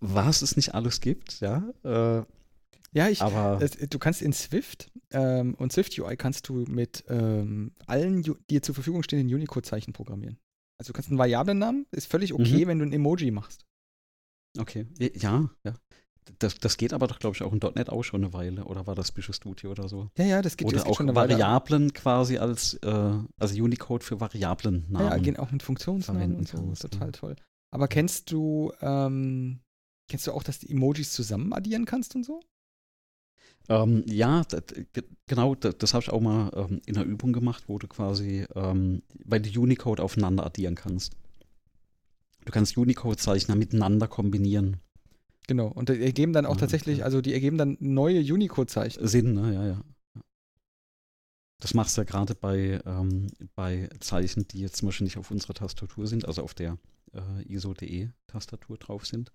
[0.00, 1.72] was es nicht alles gibt, ja.
[1.84, 2.24] Äh,
[2.92, 7.72] ja, ich, aber du kannst in Swift ähm, und Swift UI kannst du mit ähm,
[7.86, 10.38] allen dir zur Verfügung stehenden Unicode-Zeichen programmieren.
[10.78, 12.68] Also du kannst einen Variablennamen, ist völlig okay, mhm.
[12.68, 13.66] wenn du ein Emoji machst.
[14.56, 15.74] Okay, ja, ja.
[16.38, 18.64] Das, das geht aber doch, glaube ich, auch in .NET auch schon eine Weile.
[18.64, 20.10] Oder war das Visual Studio oder so?
[20.18, 21.92] Ja, ja, das geht, oder das geht auch schon eine Variablen Weile.
[21.92, 25.06] quasi als, äh, also Unicode für Variablen-Namen.
[25.06, 26.70] Ja, ja, gehen auch mit Funktionsnamen und so.
[26.70, 27.36] Ist total toll.
[27.70, 29.60] Aber kennst du, ähm,
[30.08, 32.40] kennst du auch, dass du Emojis zusammen addieren kannst und so?
[33.68, 34.62] Ähm, ja, das,
[35.26, 38.46] genau, das, das habe ich auch mal ähm, in einer Übung gemacht, wo du quasi,
[38.54, 41.14] ähm, weil du Unicode aufeinander addieren kannst.
[42.48, 44.78] Du kannst Unicode-Zeichner miteinander kombinieren.
[45.48, 47.04] Genau, und die ergeben dann auch ja, tatsächlich, ja.
[47.04, 49.06] also die ergeben dann neue Unicode-Zeichen.
[49.06, 49.52] Sinn, ne?
[49.52, 49.84] Ja, ja.
[51.60, 55.30] Das machst du ja gerade bei, ähm, bei Zeichen, die jetzt zum Beispiel nicht auf
[55.30, 56.78] unserer Tastatur sind, also auf der
[57.12, 59.30] äh, ISO.de-Tastatur drauf sind.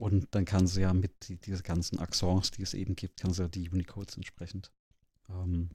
[0.00, 3.40] Und dann kannst du ja mit die, diese ganzen Accents, die es eben gibt, kannst
[3.40, 4.70] du ja die Unicodes entsprechend
[5.28, 5.70] ähm,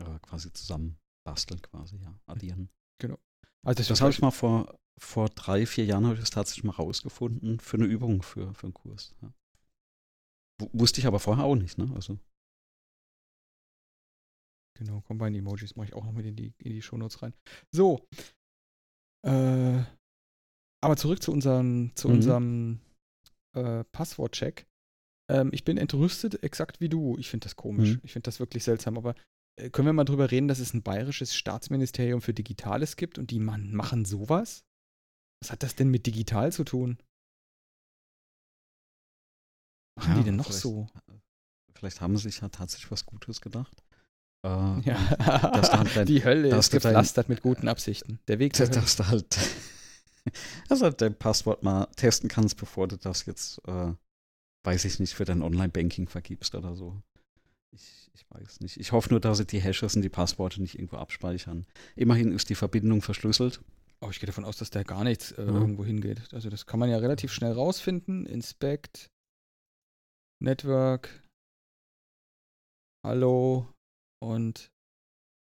[0.00, 2.68] äh, quasi zusammen basteln, quasi, ja, addieren.
[2.98, 3.20] Genau.
[3.64, 6.64] Also das, das habe ich mal vor, vor drei, vier Jahren habe ich das tatsächlich
[6.64, 9.14] mal rausgefunden für eine Übung für, für einen Kurs.
[9.22, 9.32] Ja.
[10.72, 11.90] Wusste ich aber vorher auch nicht, ne?
[11.94, 12.18] Also.
[14.78, 17.34] Genau, Combine-Emojis mache ich auch noch mit in die, in die Shownotes rein.
[17.70, 18.06] So.
[19.24, 19.82] Äh,
[20.82, 22.14] aber zurück zu unserem, zu mhm.
[22.14, 22.80] unserem
[23.54, 24.66] äh, Passwortcheck.
[25.30, 27.16] Ähm, ich bin entrüstet, exakt wie du.
[27.18, 27.94] Ich finde das komisch.
[27.94, 28.00] Mhm.
[28.02, 28.96] Ich finde das wirklich seltsam.
[28.96, 29.14] Aber
[29.56, 33.38] können wir mal drüber reden, dass es ein bayerisches Staatsministerium für Digitales gibt und die
[33.38, 34.64] man, machen sowas?
[35.42, 36.98] Was hat das denn mit digital zu tun?
[39.96, 40.88] Machen ja, die denn noch so?
[41.74, 43.82] Vielleicht haben sie sich ja tatsächlich was Gutes gedacht.
[44.44, 44.48] Äh,
[44.80, 44.96] ja,
[45.94, 48.20] dein, die Hölle ist gepflastert dein, mit guten Absichten.
[48.28, 49.38] Der Weg zur Dass du halt,
[50.68, 53.92] dass halt dein Passwort mal testen kannst, bevor du das jetzt, äh,
[54.64, 57.02] weiß ich nicht, für dein Online-Banking vergibst oder so.
[57.74, 58.76] Ich, ich weiß nicht.
[58.78, 61.66] Ich hoffe nur, dass sie die Hashes und die Passworte nicht irgendwo abspeichern.
[61.96, 63.60] Immerhin ist die Verbindung verschlüsselt.
[64.00, 65.52] Oh, ich gehe davon aus, dass der gar nichts äh, ja.
[65.52, 66.32] irgendwo hingeht.
[66.32, 68.26] Also das kann man ja relativ schnell rausfinden.
[68.26, 69.10] Inspect,
[70.40, 71.22] Network,
[73.04, 73.68] Hallo
[74.20, 74.70] und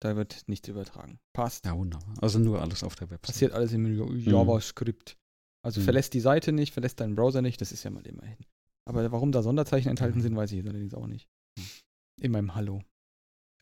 [0.03, 1.19] da wird nichts übertragen.
[1.35, 1.65] Passt.
[1.65, 2.15] Ja, wunderbar.
[2.21, 3.35] Also nur alles auf der Website.
[3.35, 4.19] Passiert alles im mhm.
[4.19, 5.17] JavaScript.
[5.65, 5.85] Also mhm.
[5.85, 8.39] verlässt die Seite nicht, verlässt deinen Browser nicht, das ist ja mal immerhin.
[8.87, 10.23] Aber warum da Sonderzeichen enthalten mhm.
[10.23, 11.27] sind, weiß ich allerdings auch nicht.
[12.21, 12.83] In meinem Hallo.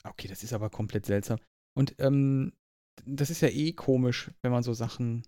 [0.04, 1.38] Okay, das ist aber komplett seltsam.
[1.76, 2.52] Und ähm,
[3.04, 5.22] das ist ja eh komisch, wenn man so Sachen,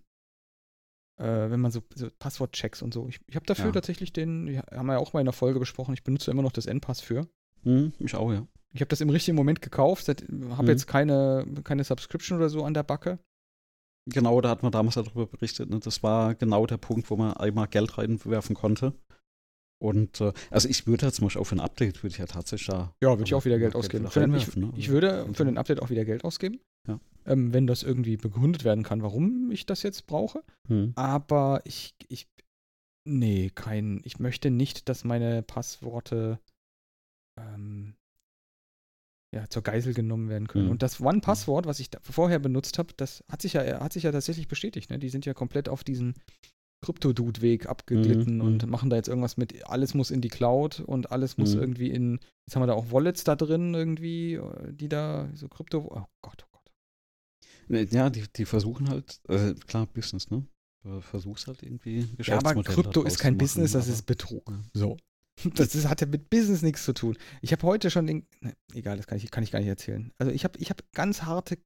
[1.19, 3.07] äh, wenn man so, so Passwortchecks und so.
[3.07, 3.71] Ich, ich habe dafür ja.
[3.71, 6.51] tatsächlich den, wir haben ja auch mal in der Folge besprochen, ich benutze immer noch
[6.51, 7.27] das N-Pass für.
[7.63, 8.47] Hm, ich auch, ja.
[8.73, 10.67] Ich habe das im richtigen Moment gekauft, habe hm.
[10.67, 13.19] jetzt keine, keine Subscription oder so an der Backe.
[14.07, 15.69] Genau, da hat man damals darüber berichtet.
[15.69, 15.79] Ne?
[15.79, 18.93] Das war genau der Punkt, wo man einmal Geld reinwerfen konnte.
[19.77, 22.67] Und äh, also ich würde zum Beispiel auch für ein Update würde ich ja tatsächlich
[22.67, 22.93] da.
[23.01, 24.07] Ja, würde ich auch wieder Geld ausgeben.
[24.09, 24.73] Für, ich, ne?
[24.75, 26.59] ich, würde für ein Update auch wieder Geld ausgeben.
[26.87, 26.99] Ja.
[27.25, 30.43] Ähm, wenn das irgendwie begründet werden kann, warum ich das jetzt brauche.
[30.67, 30.93] Hm.
[30.95, 32.27] Aber ich, ich,
[33.07, 34.01] Nee, kein.
[34.03, 36.39] Ich möchte nicht, dass meine Passworte
[37.39, 37.95] ähm,
[39.31, 40.65] ja, zur Geisel genommen werden können.
[40.65, 40.71] Mhm.
[40.71, 44.11] Und das One-Passwort, was ich vorher benutzt habe, das hat sich ja, hat sich ja
[44.11, 44.89] tatsächlich bestätigt.
[44.89, 44.97] Ne?
[44.97, 46.15] Die sind ja komplett auf diesen
[46.83, 48.41] Krypto-Dude-Weg abgeglitten mhm.
[48.41, 48.69] und mhm.
[48.69, 51.61] machen da jetzt irgendwas mit, alles muss in die Cloud und alles muss mhm.
[51.61, 55.79] irgendwie in, jetzt haben wir da auch Wallets da drin irgendwie, die da so Krypto,
[55.79, 57.91] oh Gott, oh Gott.
[57.91, 60.45] Ja, die, die versuchen halt, äh, klar, Business, ne?
[61.01, 64.51] Versuchst halt irgendwie Ja, aber Krypto ist kein Business, das ist Betrug.
[64.73, 64.97] So.
[65.55, 67.17] Das ist, hat ja mit Business nichts zu tun.
[67.41, 68.25] Ich habe heute schon den.
[68.39, 70.13] Ne, egal, das kann ich, kann ich gar nicht erzählen.
[70.17, 71.57] Also ich habe ich hab ganz harte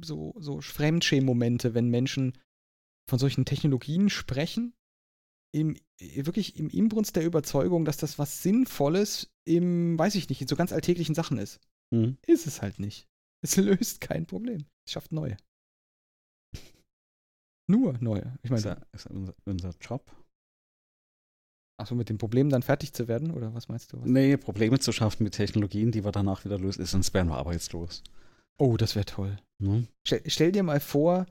[0.00, 2.38] so, so Fremdschämen-Momente, wenn Menschen
[3.10, 4.72] von solchen Technologien sprechen,
[5.52, 10.48] im, wirklich im Inbrunst der Überzeugung, dass das was Sinnvolles im, weiß ich nicht, in
[10.48, 11.60] so ganz alltäglichen Sachen ist.
[11.92, 12.16] Mhm.
[12.26, 13.08] Ist es halt nicht.
[13.42, 14.64] Es löst kein Problem.
[14.86, 15.36] Es schafft neue.
[17.68, 18.38] Nur neue.
[18.42, 20.10] Ich meine, ist, ist unser, unser Job
[21.80, 24.02] Achso, mit dem Problem dann fertig zu werden, oder was meinst du?
[24.02, 24.06] Was?
[24.06, 28.02] Nee, Probleme zu schaffen mit Technologien, die wir danach wieder lösen, sonst wären wir arbeitslos.
[28.58, 29.38] Oh, das wäre toll.
[29.62, 29.88] Hm?
[30.06, 31.24] Stell, stell, dir mal vor,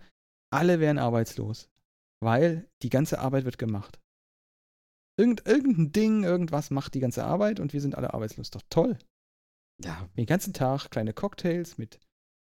[0.52, 1.70] alle wären arbeitslos,
[2.22, 4.00] weil die ganze Arbeit wird gemacht.
[5.18, 8.52] Irgend, irgendein Ding, irgendwas macht die ganze Arbeit und wir sind alle arbeitslos.
[8.52, 8.98] Doch toll.
[9.84, 10.08] Ja.
[10.18, 12.00] Den ganzen Tag kleine Cocktails mit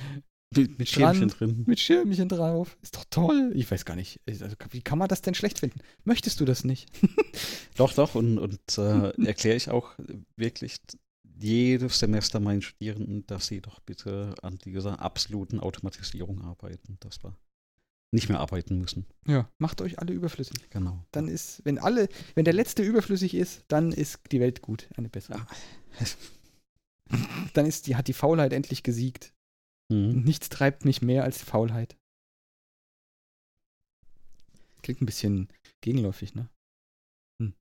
[0.55, 1.65] Mit, mit Schirmchen drin.
[1.67, 2.79] Mit Schirmchen drauf.
[2.81, 3.53] Ist doch toll.
[3.55, 4.21] Ich weiß gar nicht.
[4.29, 5.81] Also, wie kann man das denn schlecht finden?
[6.05, 6.89] Möchtest du das nicht?
[7.77, 8.15] doch, doch.
[8.15, 9.95] Und, und äh, erkläre ich auch
[10.37, 10.79] wirklich
[11.39, 16.97] jedes Semester meinen Studierenden, dass sie doch bitte an dieser absoluten Automatisierung arbeiten.
[17.01, 17.39] Das war
[18.13, 19.05] nicht mehr arbeiten müssen.
[19.27, 20.71] Ja, macht euch alle überflüssig.
[20.71, 21.05] Genau.
[21.13, 25.09] Dann ist, wenn alle, wenn der letzte überflüssig ist, dann ist die Welt gut, eine
[25.09, 25.47] bessere.
[27.55, 29.35] dann ist die, hat die Faulheit endlich gesiegt.
[29.89, 30.23] Mhm.
[30.23, 31.97] Nichts treibt mich mehr als Faulheit.
[34.83, 35.49] Klingt ein bisschen
[35.81, 36.49] gegenläufig, ne?
[37.41, 37.55] Hm.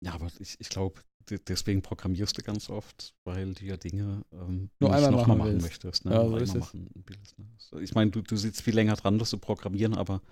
[0.00, 4.70] Ja, aber ich, ich glaube, deswegen programmierst du ganz oft, weil du ja Dinge ähm,
[4.80, 6.04] nur einmal machen, mal machen möchtest.
[6.04, 6.12] Ne?
[6.12, 7.46] Ja, so ist machen willst, ne?
[7.82, 10.22] Ich meine, du, du sitzt viel länger dran, das zu programmieren, aber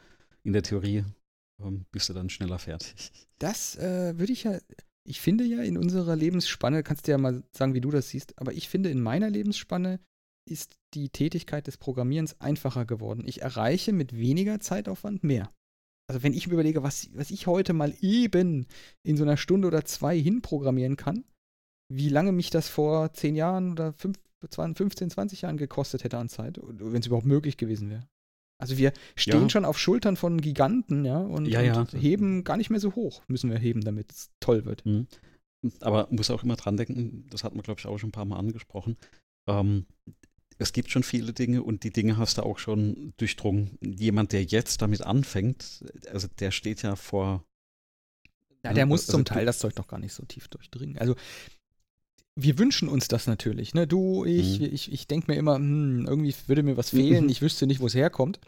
[0.44, 1.04] in der Theorie
[1.62, 2.94] ähm, bist du dann schneller fertig.
[3.38, 4.58] Das äh, würde ich ja,
[5.04, 8.38] ich finde ja in unserer Lebensspanne, kannst du ja mal sagen, wie du das siehst,
[8.38, 10.00] aber ich finde in meiner Lebensspanne
[10.48, 13.24] ist die Tätigkeit des Programmierens einfacher geworden.
[13.26, 15.52] Ich erreiche mit weniger Zeitaufwand mehr.
[16.12, 18.66] Also wenn ich mir überlege, was, was ich heute mal eben
[19.02, 21.24] in so einer Stunde oder zwei hinprogrammieren kann,
[21.88, 26.28] wie lange mich das vor zehn Jahren oder fünf, 15, 20 Jahren gekostet hätte an
[26.28, 28.06] Zeit, wenn es überhaupt möglich gewesen wäre.
[28.60, 29.48] Also wir stehen ja.
[29.48, 31.80] schon auf Schultern von Giganten, ja, und, ja, ja.
[31.80, 34.84] und, heben gar nicht mehr so hoch, müssen wir heben, damit es toll wird.
[34.84, 35.06] Mhm.
[35.80, 38.26] Aber muss auch immer dran denken, das hatten wir, glaube ich, auch schon ein paar
[38.26, 38.98] Mal angesprochen.
[39.48, 39.86] Ähm,
[40.58, 43.78] es gibt schon viele Dinge und die Dinge hast du auch schon durchdrungen.
[43.80, 47.44] Jemand, der jetzt damit anfängt, also der steht ja vor.
[48.64, 50.98] Ja, der muss also, zum Teil das Zeug noch gar nicht so tief durchdringen.
[50.98, 51.16] Also
[52.36, 53.74] wir wünschen uns das natürlich.
[53.74, 53.86] Ne?
[53.86, 54.66] Du, ich, mhm.
[54.72, 57.30] ich, ich denke mir immer, hm, irgendwie würde mir was fehlen, mhm.
[57.30, 58.40] ich wüsste nicht, wo es herkommt.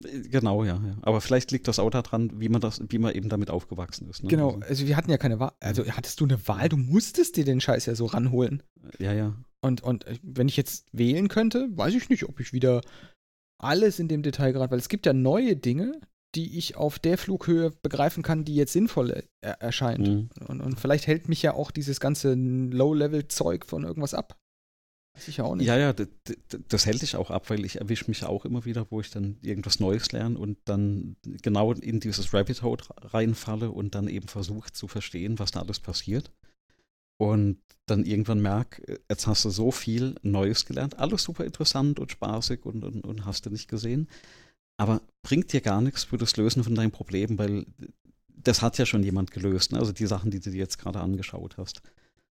[0.00, 0.96] Genau, ja, ja.
[1.02, 4.22] Aber vielleicht liegt das auch daran, wie man das, wie man eben damit aufgewachsen ist.
[4.22, 4.28] Ne?
[4.28, 5.52] Genau, also, also wir hatten ja keine Wahl.
[5.58, 8.62] Also hattest du eine Wahl, du musstest dir den Scheiß ja so ranholen.
[9.00, 9.34] Ja, ja.
[9.60, 12.80] Und, und äh, wenn ich jetzt wählen könnte, weiß ich nicht, ob ich wieder
[13.60, 16.00] alles in dem Detail gerade, weil es gibt ja neue Dinge,
[16.34, 20.06] die ich auf der Flughöhe begreifen kann, die jetzt sinnvoll äh, er erscheint.
[20.06, 20.28] Mhm.
[20.46, 24.38] Und, und vielleicht hält mich ja auch dieses ganze Low-Level-Zeug von irgendwas ab.
[25.16, 25.66] Weiß ich ja auch nicht.
[25.66, 26.06] Ja, ja, das,
[26.68, 29.38] das hält dich auch ab, weil ich erwische mich auch immer wieder, wo ich dann
[29.42, 34.70] irgendwas Neues lerne und dann genau in dieses Rabbit Hole reinfalle und dann eben versuche
[34.72, 36.30] zu verstehen, was da alles passiert
[37.18, 42.10] und dann irgendwann merk, jetzt hast du so viel Neues gelernt, alles super interessant und
[42.10, 44.08] spaßig und, und, und hast du nicht gesehen,
[44.76, 47.66] aber bringt dir gar nichts für das Lösen von deinen Problemen, weil
[48.28, 49.78] das hat ja schon jemand gelöst, ne?
[49.78, 51.82] also die Sachen, die du dir jetzt gerade angeschaut hast.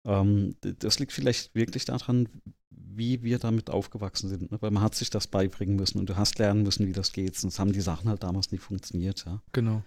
[0.07, 2.29] Ähm, das liegt vielleicht wirklich daran,
[2.71, 4.59] wie wir damit aufgewachsen sind, ne?
[4.61, 7.37] weil man hat sich das beibringen müssen und du hast lernen müssen, wie das geht,
[7.37, 9.25] sonst haben die Sachen halt damals nicht funktioniert.
[9.27, 9.43] Ja?
[9.53, 9.83] Genau.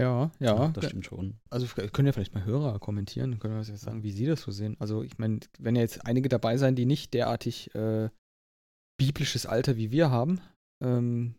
[0.00, 0.68] Ja, ja, ja.
[0.68, 1.34] Das stimmt schon.
[1.50, 4.50] Also können ja vielleicht mal Hörer kommentieren, können wir jetzt sagen, wie sie das so
[4.50, 4.76] sehen.
[4.78, 8.08] Also ich meine, wenn ja jetzt einige dabei sein, die nicht derartig äh,
[8.98, 10.40] biblisches Alter wie wir haben,
[10.82, 11.34] ähm,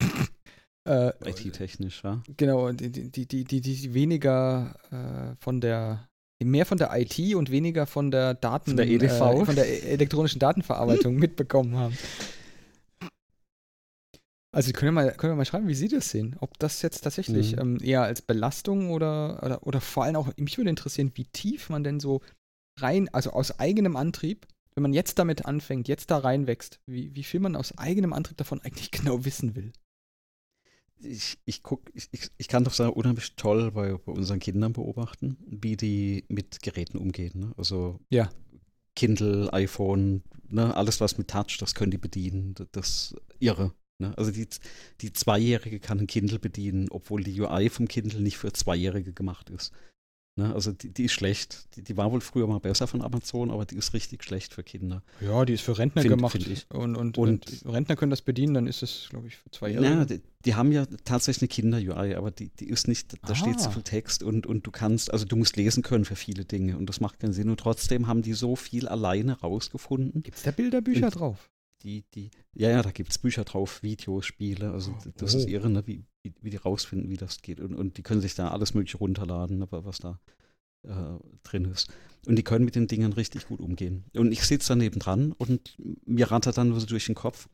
[0.88, 2.22] äh, IT-technisch, ja.
[2.36, 6.08] Genau, die, die, die, die, die weniger äh, von der
[6.44, 9.84] mehr von der IT und weniger von der Daten, von der EDV, äh, von der
[9.90, 11.96] elektronischen Datenverarbeitung mitbekommen haben.
[14.54, 16.36] Also können wir, mal, können wir mal schreiben, wie Sie das sehen.
[16.40, 17.60] Ob das jetzt tatsächlich mhm.
[17.60, 21.70] ähm, eher als Belastung oder, oder, oder vor allem auch, mich würde interessieren, wie tief
[21.70, 22.20] man denn so
[22.78, 27.24] rein, also aus eigenem Antrieb, wenn man jetzt damit anfängt, jetzt da reinwächst, wie, wie
[27.24, 29.72] viel man aus eigenem Antrieb davon eigentlich genau wissen will.
[30.98, 34.74] ich, ich guck, ich, ich, ich kann doch sagen, unheimlich toll bei, bei unseren Kindern
[34.74, 37.40] beobachten, wie die mit Geräten umgehen.
[37.40, 37.54] Ne?
[37.56, 38.30] Also ja.
[38.96, 40.76] Kindle, iPhone, ne?
[40.76, 42.52] alles was mit Touch, das können die bedienen.
[42.54, 43.72] Das, das irre.
[44.02, 44.12] Ne?
[44.18, 44.46] Also die,
[45.00, 49.48] die Zweijährige kann ein Kindle bedienen, obwohl die UI vom Kindle nicht für Zweijährige gemacht
[49.50, 49.72] ist.
[50.34, 51.76] Ne, also die, die, ist schlecht.
[51.76, 54.62] Die, die, war wohl früher mal besser von Amazon, aber die ist richtig schlecht für
[54.62, 55.02] Kinder.
[55.20, 56.42] Ja, die ist für Rentner find, gemacht.
[56.42, 59.68] Find und, und, und, Rentner können das bedienen, dann ist es, glaube ich, für zwei
[59.68, 59.84] Jahre.
[59.84, 61.48] Ja, die, die, haben ja tatsächlich eine
[61.82, 63.34] Kinder-UI, aber die, die ist nicht, da ah.
[63.34, 66.46] steht zu viel Text und, und du kannst, also du musst lesen können für viele
[66.46, 67.50] Dinge und das macht keinen Sinn.
[67.50, 70.22] Und trotzdem haben die so viel alleine rausgefunden.
[70.22, 71.50] Gibt es da Bilderbücher und drauf?
[71.82, 75.10] Die, die, ja, ja, da gibt es Bücher drauf, Videos, Spiele, also oh.
[75.16, 77.60] das ist irre, ne, wie, wie, wie, die rausfinden, wie das geht.
[77.60, 80.20] Und, und die können sich da alles mögliche runterladen, ne, was da
[80.84, 81.92] äh, drin ist.
[82.26, 84.04] Und die können mit den Dingen richtig gut umgehen.
[84.14, 85.76] Und ich sitze daneben dran und
[86.06, 87.48] mir rattert dann so durch den Kopf,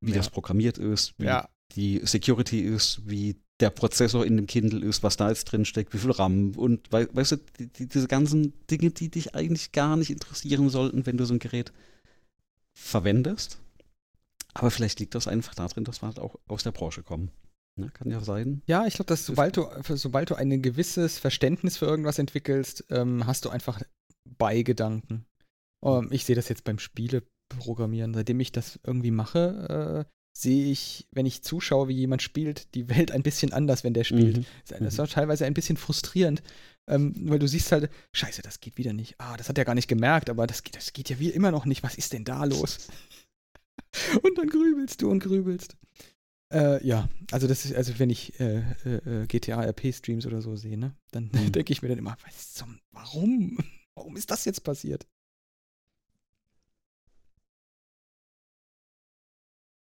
[0.00, 0.16] wie ja.
[0.16, 1.48] das programmiert ist, wie ja.
[1.76, 5.94] die Security ist, wie der Prozessor in dem Kindle ist, was da jetzt drin steckt,
[5.94, 9.72] wie viel RAM und we weißt du, die, die, diese ganzen Dinge, die dich eigentlich
[9.72, 11.72] gar nicht interessieren sollten, wenn du so ein Gerät
[12.76, 13.58] verwendest.
[14.54, 17.30] Aber vielleicht liegt das einfach darin, dass wir halt auch aus der Branche kommen.
[17.78, 18.62] Ne, kann ja sein.
[18.66, 19.66] Ja, ich glaube, dass sobald du,
[19.96, 23.82] sobald du ein gewisses Verständnis für irgendwas entwickelst, ähm, hast du einfach
[24.38, 25.26] Beigedanken.
[25.84, 28.14] Ähm, ich sehe das jetzt beim Spieleprogrammieren.
[28.14, 32.88] Seitdem ich das irgendwie mache, äh, sehe ich, wenn ich zuschaue, wie jemand spielt, die
[32.88, 34.38] Welt ein bisschen anders, wenn der spielt.
[34.38, 34.46] Mhm.
[34.68, 36.42] Das ist auch teilweise ein bisschen frustrierend,
[36.88, 39.16] ähm, weil du siehst halt, scheiße, das geht wieder nicht.
[39.18, 41.64] Ah, das hat er gar nicht gemerkt, aber das, das geht ja wie immer noch
[41.64, 41.82] nicht.
[41.82, 42.88] Was ist denn da los?
[44.22, 45.76] und dann grübelst du und grübelst.
[46.52, 50.54] Äh, ja, also das ist, also wenn ich äh, äh, äh GTA RP-Streams oder so
[50.54, 51.52] sehe, ne, dann mhm.
[51.52, 53.58] denke ich mir dann immer, was zum, warum?
[53.98, 55.06] Warum ist das jetzt passiert?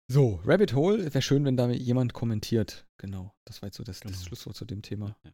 [0.07, 2.85] So, Rabbit Hole, wäre schön, wenn da jemand kommentiert.
[2.97, 4.13] Genau, das war jetzt so das, genau.
[4.13, 5.17] das Schlusswort zu dem Thema.
[5.23, 5.31] Ja.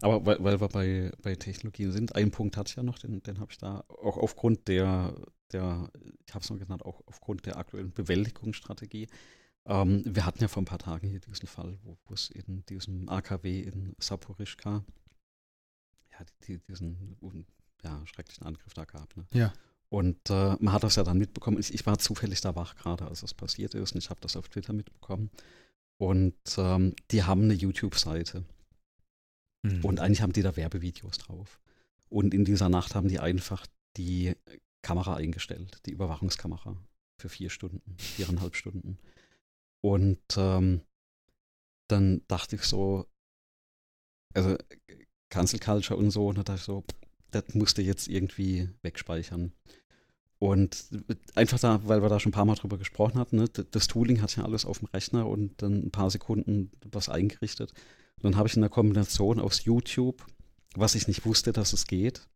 [0.00, 3.22] Aber weil, weil, wir bei, bei Technologie sind, einen Punkt hatte ich ja noch, den,
[3.22, 5.14] den habe ich da auch aufgrund der,
[5.52, 5.90] der
[6.26, 9.08] ich habe es noch genannt, auch aufgrund der aktuellen Bewältigungsstrategie
[9.68, 12.64] ähm, wir hatten ja vor ein paar Tagen hier diesen Fall, wo, wo es in
[12.66, 14.82] diesem AKW in Saporischka
[16.12, 17.16] ja, die, diesen
[17.84, 19.14] ja, schrecklichen Angriff da gab.
[19.16, 19.26] Ne?
[19.32, 19.52] Ja.
[19.90, 21.58] Und äh, man hat das ja dann mitbekommen.
[21.58, 24.36] Ich, ich war zufällig da wach gerade, als das passiert ist und ich habe das
[24.36, 25.30] auf Twitter mitbekommen.
[25.98, 28.44] Und ähm, die haben eine YouTube-Seite.
[29.62, 29.84] Mhm.
[29.84, 31.60] Und eigentlich haben die da Werbevideos drauf.
[32.08, 34.34] Und in dieser Nacht haben die einfach die
[34.82, 36.76] Kamera eingestellt, die Überwachungskamera
[37.18, 38.98] für vier Stunden, viereinhalb Stunden.
[39.80, 40.82] Und ähm,
[41.88, 43.06] dann dachte ich so,
[44.34, 44.56] also
[45.30, 46.84] Cancel Culture und so, und da dachte ich so,
[47.30, 49.52] das musste jetzt irgendwie wegspeichern.
[50.38, 50.88] Und
[51.34, 54.22] einfach da, weil wir da schon ein paar Mal drüber gesprochen hatten, ne, das Tooling
[54.22, 57.72] hat ja alles auf dem Rechner und dann ein paar Sekunden was eingerichtet.
[58.22, 60.24] Und dann habe ich in der Kombination aus YouTube,
[60.74, 62.28] was ich nicht wusste, dass es geht,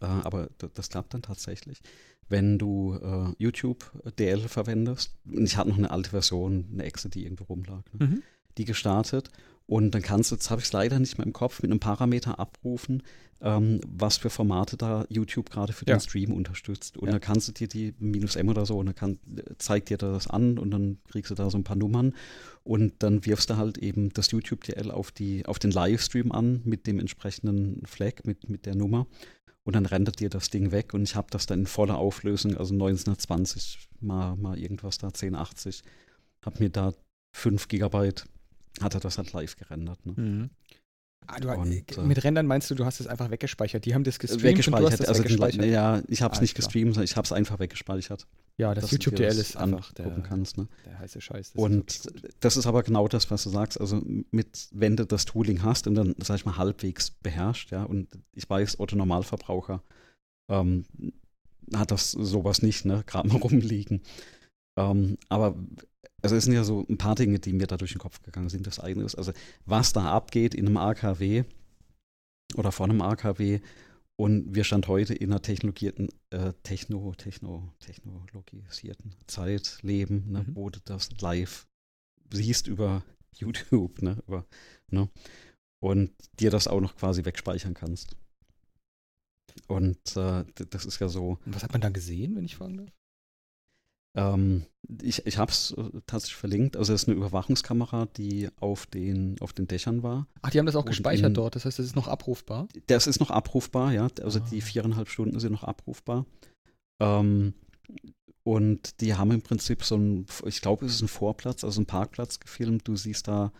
[0.00, 1.80] äh, aber das klappt dann tatsächlich,
[2.28, 5.14] wenn du äh, YouTube DL verwendest.
[5.24, 7.82] Und ich hatte noch eine alte Version, eine Exe, die irgendwo rumlag.
[7.92, 8.06] Ne?
[8.06, 8.22] Mhm.
[8.58, 9.30] Die gestartet.
[9.66, 11.80] Und dann kannst du, jetzt habe ich es leider nicht mehr im Kopf, mit einem
[11.80, 13.02] Parameter abrufen,
[13.40, 15.96] ähm, was für Formate da YouTube gerade für ja.
[15.96, 16.96] den Stream unterstützt.
[16.96, 17.12] Und ja.
[17.12, 19.18] dann kannst du dir die minus M oder so, und dann kann,
[19.58, 22.14] zeigt dir das an und dann kriegst du da so ein paar Nummern.
[22.62, 26.62] Und dann wirfst du halt eben das YouTube DL auf, die, auf den Livestream an
[26.64, 29.06] mit dem entsprechenden Flag, mit, mit der Nummer
[29.66, 32.56] und dann rendert dir das Ding weg und ich habe das dann in voller Auflösung,
[32.56, 35.82] also 1920 mal, mal irgendwas da, 1080,
[36.44, 36.92] habe mir da
[37.32, 38.26] 5 Gigabyte,
[38.80, 40.04] hat er das halt live gerendert.
[40.04, 40.12] Ne?
[40.16, 40.50] Mhm.
[41.28, 43.84] Ah, du, und, äh, mit Rendern meinst du, du hast es einfach weggespeichert.
[43.84, 44.80] Die haben das gestreamt weggespeichert.
[44.80, 45.64] und du hast es also weggespeichert.
[45.64, 48.28] Den, ja, ich habe es nicht gestreamt, sondern ich habe es einfach weggespeichert.
[48.58, 50.68] Ja, das YouTube-DL ist einfach der, kannst, ne?
[50.84, 51.52] der heiße Scheiß.
[51.52, 53.80] Das und ist das ist aber genau das, was du sagst.
[53.80, 54.00] Also
[54.30, 58.08] mit, wenn du das Tooling hast und dann, sag ich mal, halbwegs beherrscht, ja, und
[58.32, 59.82] ich weiß, Otto Normalverbraucher
[60.48, 60.84] ähm,
[61.74, 64.02] hat das sowas nicht, ne, gerade mal rumliegen.
[64.78, 65.56] Ähm, aber
[66.22, 68.48] also es sind ja so ein paar Dinge, die mir da durch den Kopf gegangen
[68.48, 68.66] sind.
[68.66, 69.32] Das eine ist, also
[69.64, 71.44] was da abgeht in einem AKW
[72.56, 73.60] oder vor einem AKW,
[74.18, 80.56] und wir stand heute in einer technologierten, äh, techno, techno, technologisierten Zeit leben, ne, mhm.
[80.56, 81.66] wo du das live
[82.32, 83.04] siehst über
[83.36, 84.46] YouTube, ne, über,
[84.90, 85.10] ne,
[85.80, 88.16] und dir das auch noch quasi wegspeichern kannst.
[89.68, 91.38] Und äh, das ist ja so.
[91.44, 92.95] Und was hat man da gesehen, wenn ich fragen darf?
[94.16, 94.64] Ähm,
[95.02, 96.76] ich ich habe es äh, tatsächlich verlinkt.
[96.76, 100.26] Also es ist eine Überwachungskamera, die auf den, auf den Dächern war.
[100.42, 101.54] Ach, die haben das auch gespeichert in, dort.
[101.54, 102.66] Das heißt, das ist noch abrufbar?
[102.86, 104.08] Das ist noch abrufbar, ja.
[104.22, 104.46] Also ah.
[104.50, 106.26] die viereinhalb Stunden sind noch abrufbar.
[107.00, 107.54] Ähm,
[108.44, 111.86] Und die haben im Prinzip so ein, ich glaube, es ist ein Vorplatz, also ein
[111.86, 112.86] Parkplatz gefilmt.
[112.86, 113.52] Du siehst da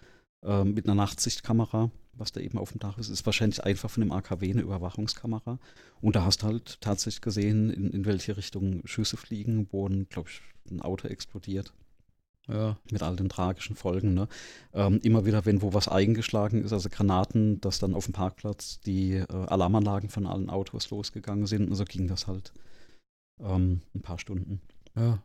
[0.44, 4.02] äh, mit einer Nachtsichtkamera, was da eben auf dem Dach ist, ist wahrscheinlich einfach von
[4.02, 5.58] dem AKW eine Überwachungskamera.
[6.00, 10.28] Und da hast du halt tatsächlich gesehen, in, in welche Richtung Schüsse fliegen, wo, glaube
[10.28, 10.40] ich,
[10.70, 11.72] ein Auto explodiert.
[12.48, 12.76] Ja.
[12.90, 14.14] Mit all den tragischen Folgen.
[14.14, 14.28] Ne?
[14.72, 18.80] Ähm, immer wieder, wenn wo was eingeschlagen ist, also Granaten, dass dann auf dem Parkplatz
[18.80, 21.68] die äh, Alarmanlagen von allen Autos losgegangen sind.
[21.68, 22.52] Und so ging das halt
[23.40, 24.60] ähm, ein paar Stunden.
[24.94, 25.22] Ja.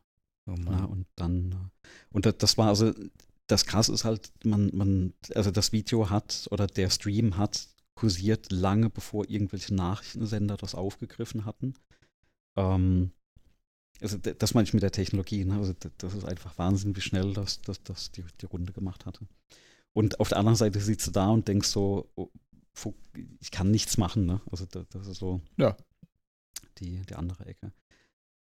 [0.47, 2.91] Oh ja, und dann, äh, und das, das war also,
[3.51, 8.51] das krass ist halt, man, man, also das Video hat oder der Stream hat kursiert
[8.51, 11.73] lange bevor irgendwelche Nachrichtensender das aufgegriffen hatten.
[12.57, 13.11] Ähm,
[13.99, 15.45] also das meine ich mit der Technologie.
[15.45, 15.57] Ne?
[15.57, 19.27] Also das ist einfach Wahnsinn, wie schnell das, das, das die, die Runde gemacht hatte.
[19.93, 22.29] Und auf der anderen Seite sitzt du da und denkst so, oh,
[23.39, 24.25] ich kann nichts machen.
[24.25, 24.41] Ne?
[24.49, 25.75] Also das, das ist so ja.
[26.77, 27.73] die, die andere Ecke.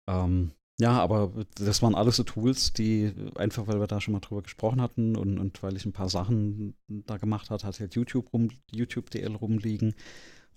[0.08, 4.20] Ähm, ja, aber das waren alles so Tools, die einfach, weil wir da schon mal
[4.20, 7.94] drüber gesprochen hatten und, und weil ich ein paar Sachen da gemacht hat, hatte halt
[7.94, 9.94] YouTube rum, YouTube DL rumliegen,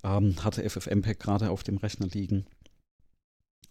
[0.04, 2.46] ähm, hatte FFmpeg gerade auf dem Rechner liegen.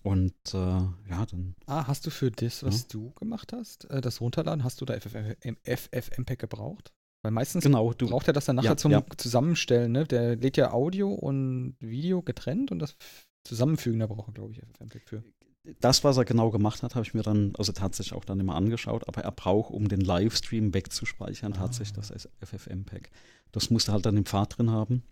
[0.03, 1.55] Und äh, ja, dann.
[1.67, 2.87] Ah, hast du für das, was ja.
[2.93, 6.93] du gemacht hast, äh, das Runterladen, hast du da FFmpeg gebraucht?
[7.23, 9.05] Weil meistens genau, du, braucht er das dann nachher ja, zum ja.
[9.17, 10.07] Zusammenstellen, ne?
[10.07, 12.97] Der lädt ja Audio und Video getrennt und das
[13.45, 15.23] Zusammenfügen, da braucht er, glaube ich, FFmpeg für
[15.81, 18.55] das, was er genau gemacht hat, habe ich mir dann, also tatsächlich auch dann immer
[18.55, 21.59] angeschaut, aber er braucht, um den Livestream wegzuspeichern, ah.
[21.59, 23.11] tatsächlich das FFmpeg.
[23.53, 25.03] Das musste halt dann im Pfad drin haben.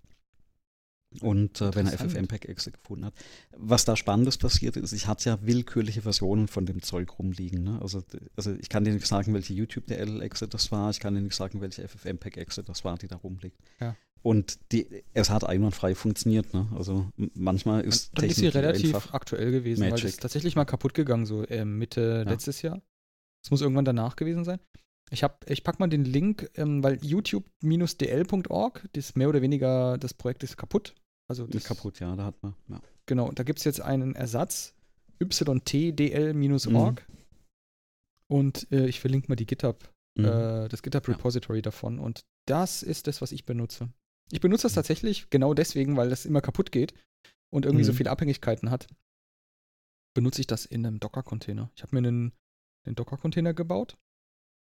[1.21, 3.15] Und äh, wenn er FFmpeg-Exe gefunden hat.
[3.57, 7.63] Was da Spannendes passiert ist, ich hatte ja willkürliche Versionen von dem Zeug rumliegen.
[7.63, 7.79] Ne?
[7.81, 8.03] Also,
[8.35, 11.61] also ich kann dir nicht sagen, welche YouTube-DL-Exe das war, ich kann dir nicht sagen,
[11.61, 13.59] welche FFmpeg-Exe das war, die da rumliegt.
[13.81, 13.97] Ja.
[14.27, 16.53] Und die, es hat einwandfrei funktioniert.
[16.53, 16.67] Ne?
[16.75, 19.93] Also manchmal ist Dann ist sie relativ aktuell gewesen, Magic.
[19.93, 22.33] weil das ist tatsächlich mal kaputt gegangen, so äh, Mitte ja.
[22.33, 22.83] letztes Jahr.
[23.45, 24.59] Es muss irgendwann danach gewesen sein.
[25.13, 30.13] Ich, hab, ich pack mal den Link, ähm, weil youtube-dl.org, das mehr oder weniger, das
[30.13, 30.97] Projekt ist kaputt.
[31.29, 32.57] Also ist kaputt, ja, da hat man.
[32.67, 32.81] Ja.
[33.07, 34.75] Genau, da gibt es jetzt einen Ersatz,
[35.23, 37.09] ytdl-org.
[37.09, 37.17] Mhm.
[38.27, 40.25] Und äh, ich verlinke mal die GitHub, mhm.
[40.25, 41.63] äh, das GitHub-Repository ja.
[41.63, 42.01] davon.
[42.01, 43.89] Und das ist das, was ich benutze.
[44.31, 46.95] Ich benutze das tatsächlich genau deswegen, weil das immer kaputt geht
[47.51, 47.89] und irgendwie mhm.
[47.89, 48.87] so viele Abhängigkeiten hat.
[50.15, 51.71] Benutze ich das in einem Docker-Container.
[51.77, 52.33] Ich habe mir einen,
[52.85, 53.97] einen Docker-Container gebaut.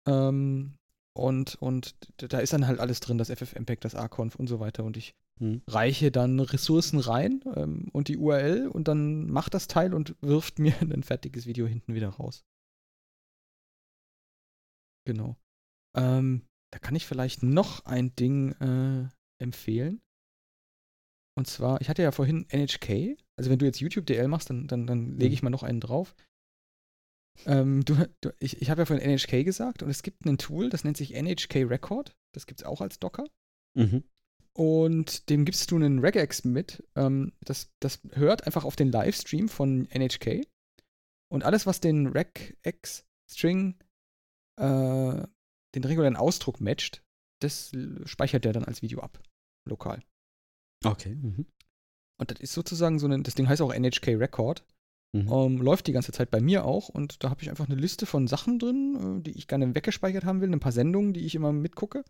[0.07, 0.77] Ähm,
[1.13, 4.85] und, und da ist dann halt alles drin, das FFmpeg, das Arconf und so weiter.
[4.85, 5.61] Und ich mhm.
[5.67, 10.59] reiche dann Ressourcen rein ähm, und die URL und dann macht das Teil und wirft
[10.59, 12.45] mir ein fertiges Video hinten wieder raus.
[15.05, 15.35] Genau.
[15.97, 19.09] Ähm, da kann ich vielleicht noch ein Ding äh,
[19.41, 20.01] empfehlen.
[21.37, 23.17] Und zwar, ich hatte ja vorhin NHK.
[23.37, 25.47] Also wenn du jetzt YouTube DL machst, dann, dann, dann lege ich mhm.
[25.47, 26.15] mal noch einen drauf.
[27.45, 30.69] Ähm, du, du, ich ich habe ja vorhin NHK gesagt und es gibt ein Tool,
[30.69, 32.15] das nennt sich NHK Record.
[32.33, 33.25] Das gibt es auch als Docker.
[33.73, 34.03] Mhm.
[34.53, 36.83] Und dem gibst du einen Regex mit.
[36.95, 40.45] Ähm, das, das hört einfach auf den Livestream von NHK.
[41.31, 43.79] Und alles, was den Regex-String,
[44.59, 45.27] äh,
[45.73, 47.01] den regulären Ausdruck matcht,
[47.39, 47.71] das
[48.03, 49.23] speichert der dann als Video ab
[49.65, 50.01] lokal.
[50.83, 51.15] Okay.
[51.15, 51.45] Mhm.
[52.17, 54.63] Und das ist sozusagen so ein, das Ding heißt auch NHK Record.
[55.13, 55.27] Mhm.
[55.27, 57.75] Um, ähm, läuft die ganze Zeit bei mir auch und da habe ich einfach eine
[57.75, 61.25] Liste von Sachen drin, äh, die ich gerne weggespeichert haben will, ein paar Sendungen, die
[61.25, 62.05] ich immer mitgucke.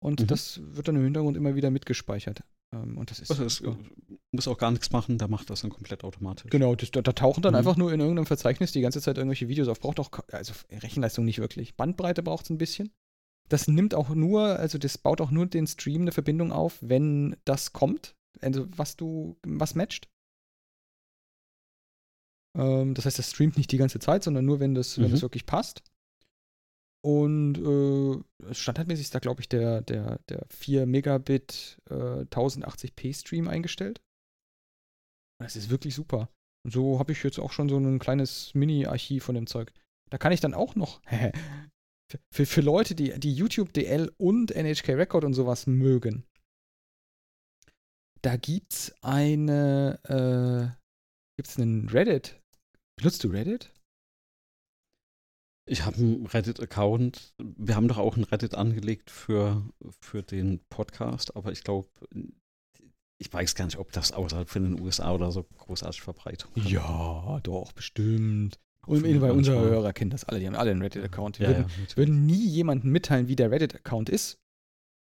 [0.00, 0.26] Und mhm.
[0.28, 2.42] das wird dann im Hintergrund immer wieder mitgespeichert.
[2.72, 3.30] Ähm, und das ist.
[3.30, 3.62] Also es
[4.32, 6.50] muss auch gar nichts machen, der macht das dann komplett automatisch.
[6.50, 7.58] Genau, das, da, da, tauchen dann mhm.
[7.58, 9.80] einfach nur in irgendeinem Verzeichnis die ganze Zeit irgendwelche Videos auf.
[9.80, 11.76] Braucht auch, also Rechenleistung nicht wirklich.
[11.76, 12.90] Bandbreite braucht es ein bisschen.
[13.48, 17.36] Das nimmt auch nur, also das baut auch nur den Stream eine Verbindung auf, wenn
[17.44, 20.08] das kommt, also was du, was matcht.
[22.56, 25.04] Ähm, das heißt, das streamt nicht die ganze Zeit, sondern nur, wenn das, mhm.
[25.04, 25.82] wenn das wirklich passt.
[27.04, 33.48] Und äh, standardmäßig ist da, glaube ich, der, der, der 4 Megabit äh, 1080p Stream
[33.48, 34.00] eingestellt.
[35.40, 36.28] Das ist wirklich super.
[36.64, 39.72] Und so habe ich jetzt auch schon so ein kleines Mini-Archiv von dem Zeug.
[40.10, 41.00] Da kann ich dann auch noch
[42.32, 46.24] für, für Leute, die, die YouTube DL und NHK Record und sowas mögen,
[48.22, 50.74] da gibt's eine, äh,
[51.36, 52.40] gibt's einen Reddit.
[52.96, 53.72] Benutzt du Reddit?
[55.68, 57.34] Ich habe einen Reddit-Account.
[57.38, 59.68] Wir haben doch auch einen Reddit angelegt für,
[60.00, 61.88] für den Podcast, aber ich glaube,
[63.20, 66.64] ich weiß gar nicht, ob das außerhalb von den USA oder so großartig Verbreitung hat.
[66.64, 68.58] Ja, doch, bestimmt.
[68.88, 71.38] Und bei unsere Hörer kennen das alle, die haben alle einen Reddit-Account.
[71.38, 74.38] Die ja, würden, ja, würden, nie jemandem mitteilen, wie der Reddit-Account ist,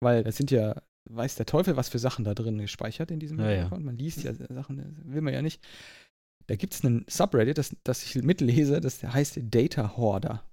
[0.02, 3.40] weil das sind ja, weiß der Teufel, was für Sachen da drin gespeichert in diesem
[3.40, 3.86] ja, Account.
[3.86, 5.62] Man liest ja Sachen, will man ja nicht.
[6.48, 10.44] Da gibt es einen Subreddit, das, das ich mitlese, das heißt Data Hoarder.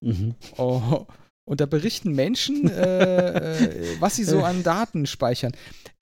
[0.00, 0.34] Mhm.
[0.56, 1.06] Oh,
[1.46, 5.52] und da berichten Menschen, äh, äh, was sie so an Daten speichern.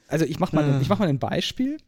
[0.09, 1.79] Also ich mache mal, mach mal ein Beispiel.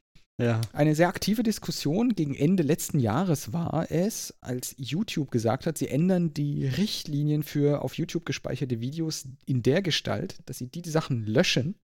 [0.42, 0.60] Ja.
[0.72, 5.88] Eine sehr aktive Diskussion gegen Ende letzten Jahres war es, als YouTube gesagt hat, sie
[5.88, 10.90] ändern die Richtlinien für auf YouTube gespeicherte Videos in der Gestalt, dass sie die, die
[10.90, 11.76] Sachen löschen,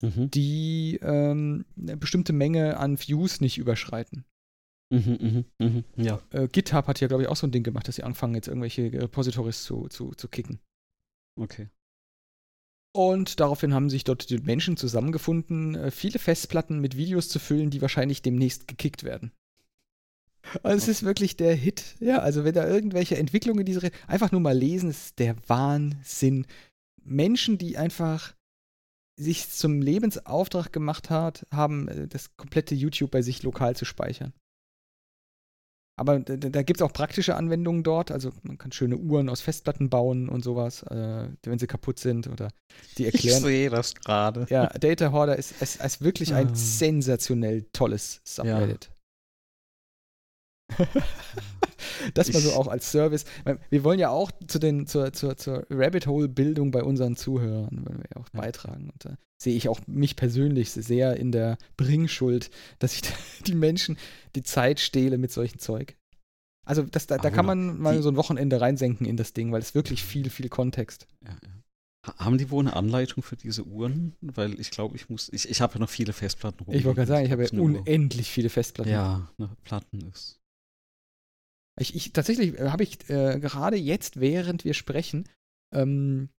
[0.00, 0.30] mhm.
[0.30, 4.24] die ähm, eine bestimmte Menge an Views nicht überschreiten.
[4.90, 6.22] Mhm, mh, mh, ja.
[6.30, 8.48] Äh, GitHub hat ja, glaube ich, auch so ein Ding gemacht, dass sie anfangen, jetzt
[8.48, 10.60] irgendwelche Repositories zu, zu, zu kicken.
[11.38, 11.68] Okay.
[12.96, 17.68] Und daraufhin haben sich dort die Menschen zusammengefunden, äh, viele Festplatten mit Videos zu füllen,
[17.68, 19.32] die wahrscheinlich demnächst gekickt werden.
[20.62, 21.96] Also es ist wirklich der Hit.
[22.00, 26.46] Ja, also wenn da irgendwelche Entwicklungen in diese einfach nur mal lesen, ist der Wahnsinn.
[27.04, 28.34] Menschen, die einfach
[29.18, 34.32] sich zum Lebensauftrag gemacht hat, haben, äh, das komplette YouTube bei sich lokal zu speichern.
[35.98, 38.10] Aber da, da gibt es auch praktische Anwendungen dort.
[38.10, 42.28] Also man kann schöne Uhren aus Festplatten bauen und sowas, äh, wenn sie kaputt sind
[42.28, 42.50] oder
[42.98, 43.38] die erklären.
[43.38, 44.46] Ich sehe das gerade.
[44.50, 46.54] Ja, Data Hoarder ist, ist, ist wirklich ein ah.
[46.54, 48.84] sensationell tolles Subreddit.
[48.90, 48.95] Ja.
[52.14, 53.24] das mal so auch als Service.
[53.70, 58.02] Wir wollen ja auch zu den, zur, zur, zur Rabbit Hole-Bildung bei unseren Zuhörern wollen
[58.08, 58.90] wir auch beitragen.
[58.90, 63.02] Und da sehe ich auch mich persönlich sehr in der Bringschuld, dass ich
[63.46, 63.96] die Menschen
[64.34, 65.96] die Zeit stehle mit solchem Zeug.
[66.64, 69.62] Also das, da, da kann man mal so ein Wochenende reinsenken in das Ding, weil
[69.62, 71.06] es wirklich viel, viel Kontext.
[71.24, 72.14] Ja, ja.
[72.18, 74.14] Haben die wohl eine Anleitung für diese Uhren?
[74.20, 75.28] Weil ich glaube, ich muss.
[75.32, 76.74] Ich, ich habe ja noch viele Festplatten rum.
[76.74, 78.92] Ich wollte gerade sagen, ich habe ja unendlich viele Festplatten.
[78.92, 80.38] Ja, ne, Platten ist.
[81.78, 85.28] Ich, ich tatsächlich äh, habe ich äh, gerade jetzt, während wir sprechen,
[85.74, 86.30] ähm,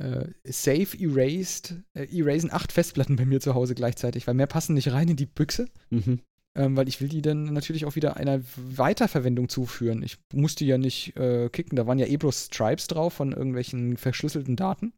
[0.00, 4.74] äh, Save Erased, äh, Erasen acht Festplatten bei mir zu Hause gleichzeitig, weil mehr passen
[4.74, 5.68] nicht rein in die Büchse.
[5.90, 6.20] Mhm.
[6.54, 10.02] Ähm, weil ich will die dann natürlich auch wieder einer Weiterverwendung zuführen.
[10.02, 13.96] Ich musste ja nicht äh, kicken, da waren ja eh bloß Stripes drauf von irgendwelchen
[13.96, 14.92] verschlüsselten Daten.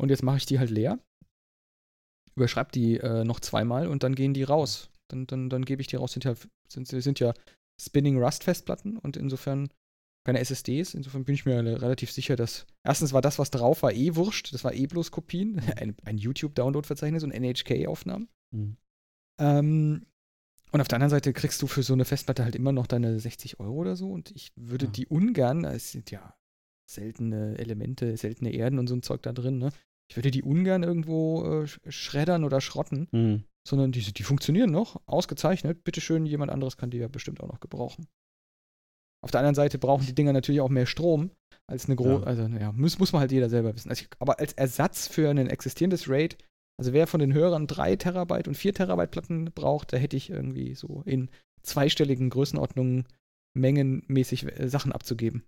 [0.00, 0.98] Und jetzt mache ich die halt leer.
[2.34, 4.90] Überschreibe die äh, noch zweimal und dann gehen die raus.
[5.08, 6.12] Dann, dann, dann gebe ich die raus.
[6.12, 6.34] Sind ja,
[6.68, 7.34] sind, sind ja
[7.80, 9.68] Spinning Rust Festplatten und insofern
[10.24, 10.94] keine SSDs.
[10.94, 14.52] Insofern bin ich mir relativ sicher, dass erstens war das, was drauf war, eh wurscht.
[14.52, 15.60] Das war eh bloß Kopien.
[15.76, 18.28] Ein, ein YouTube-Download-Verzeichnis und NHK-Aufnahmen.
[18.50, 18.76] Mhm.
[19.40, 20.06] Ähm,
[20.70, 23.18] und auf der anderen Seite kriegst du für so eine Festplatte halt immer noch deine
[23.18, 24.10] 60 Euro oder so.
[24.10, 24.92] Und ich würde ja.
[24.92, 26.34] die ungern, es sind ja
[26.86, 29.70] seltene Elemente, seltene Erden und so ein Zeug da drin, ne?
[30.10, 33.44] Ich würde die ungern irgendwo äh, schreddern oder schrotten, mhm.
[33.68, 35.84] Sondern die, die funktionieren noch, ausgezeichnet.
[35.84, 38.06] Bitteschön, jemand anderes kann die ja bestimmt auch noch gebrauchen.
[39.22, 41.30] Auf der anderen Seite brauchen die Dinger natürlich auch mehr Strom
[41.66, 42.26] als eine große, ja.
[42.26, 43.90] also naja, muss, muss man halt jeder selber wissen.
[43.90, 46.38] Also ich, aber als Ersatz für ein existierendes RAID,
[46.78, 50.30] also wer von den Hörern 3 Terabyte und 4 Terabyte Platten braucht, da hätte ich
[50.30, 51.28] irgendwie so in
[51.62, 53.06] zweistelligen Größenordnungen
[53.54, 55.44] mengenmäßig äh, Sachen abzugeben.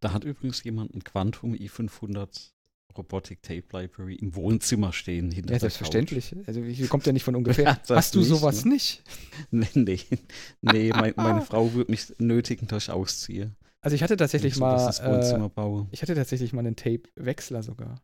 [0.00, 2.52] Da hat übrigens jemand ein Quantum i500
[2.96, 5.30] Robotic Tape Library im Wohnzimmer stehen.
[5.30, 6.34] Hinter ja, selbstverständlich.
[6.46, 7.80] Also, wie kommt ja nicht von ungefähr.
[7.88, 8.72] Hast du nicht, sowas ne?
[8.72, 9.02] nicht?
[9.50, 10.00] Nee, nee.
[10.60, 13.54] nee mein, meine Frau würde mich nötigen, dass ich ausziehe.
[13.80, 14.90] Also, ich hatte tatsächlich ich mal.
[15.00, 18.02] Äh, ich hatte tatsächlich mal einen Tape-Wechsler sogar.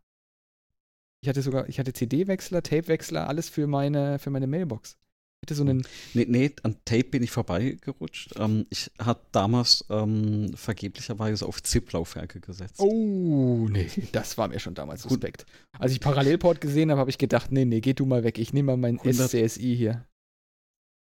[1.20, 4.98] Ich hatte sogar, ich hatte CD-Wechsler, Tape-Wechsler, alles für meine, für meine Mailbox
[5.45, 5.87] hatte so einen.
[6.15, 8.35] Nee, nee, an Tape bin ich vorbeigerutscht.
[8.39, 12.79] Ähm, ich hatte damals ähm, vergeblicherweise auf ZIP-Laufwerke gesetzt.
[12.79, 15.47] Oh, nee, das war mir schon damals suspekt.
[15.79, 18.39] Als ich Parallelport gesehen habe, habe ich gedacht, nee, nee, geh du mal weg.
[18.39, 20.07] Ich nehme mal mein 100, SCSI hier.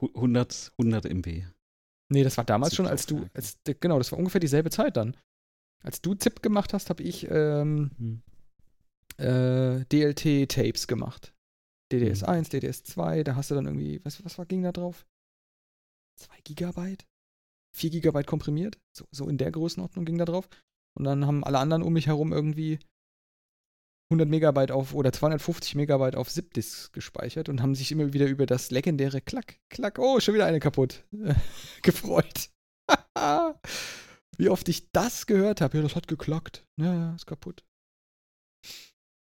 [0.01, 1.43] 100, 100 MB.
[2.09, 5.15] Nee, das war damals schon, als du, als, genau, das war ungefähr dieselbe Zeit dann.
[5.83, 8.21] Als du ZIP gemacht hast, habe ich ähm, hm.
[9.17, 11.33] äh, DLT-Tapes gemacht.
[11.91, 12.43] DDS1, mhm.
[12.43, 15.05] DDS2, da hast du dann irgendwie, was, was war, ging da drauf?
[16.19, 17.07] 2 Gigabyte?
[17.75, 18.77] 4 Gigabyte komprimiert?
[18.95, 20.49] So, so in der Größenordnung ging da drauf.
[20.97, 22.79] Und dann haben alle anderen um mich herum irgendwie
[24.11, 28.47] 100 Megabyte auf oder 250 Megabyte auf ZipDisk gespeichert und haben sich immer wieder über
[28.47, 31.05] das legendäre Klack, Klack, oh, schon wieder eine kaputt
[31.83, 32.49] gefreut.
[34.37, 35.77] Wie oft ich das gehört habe.
[35.77, 36.65] Ja, das hat geklackt.
[36.79, 37.63] Ja, ist kaputt.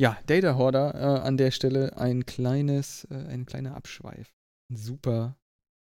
[0.02, 4.34] Ja, Data Hoarder äh, an der Stelle ein kleines, äh, ein kleiner Abschweif.
[4.72, 5.38] Ein super,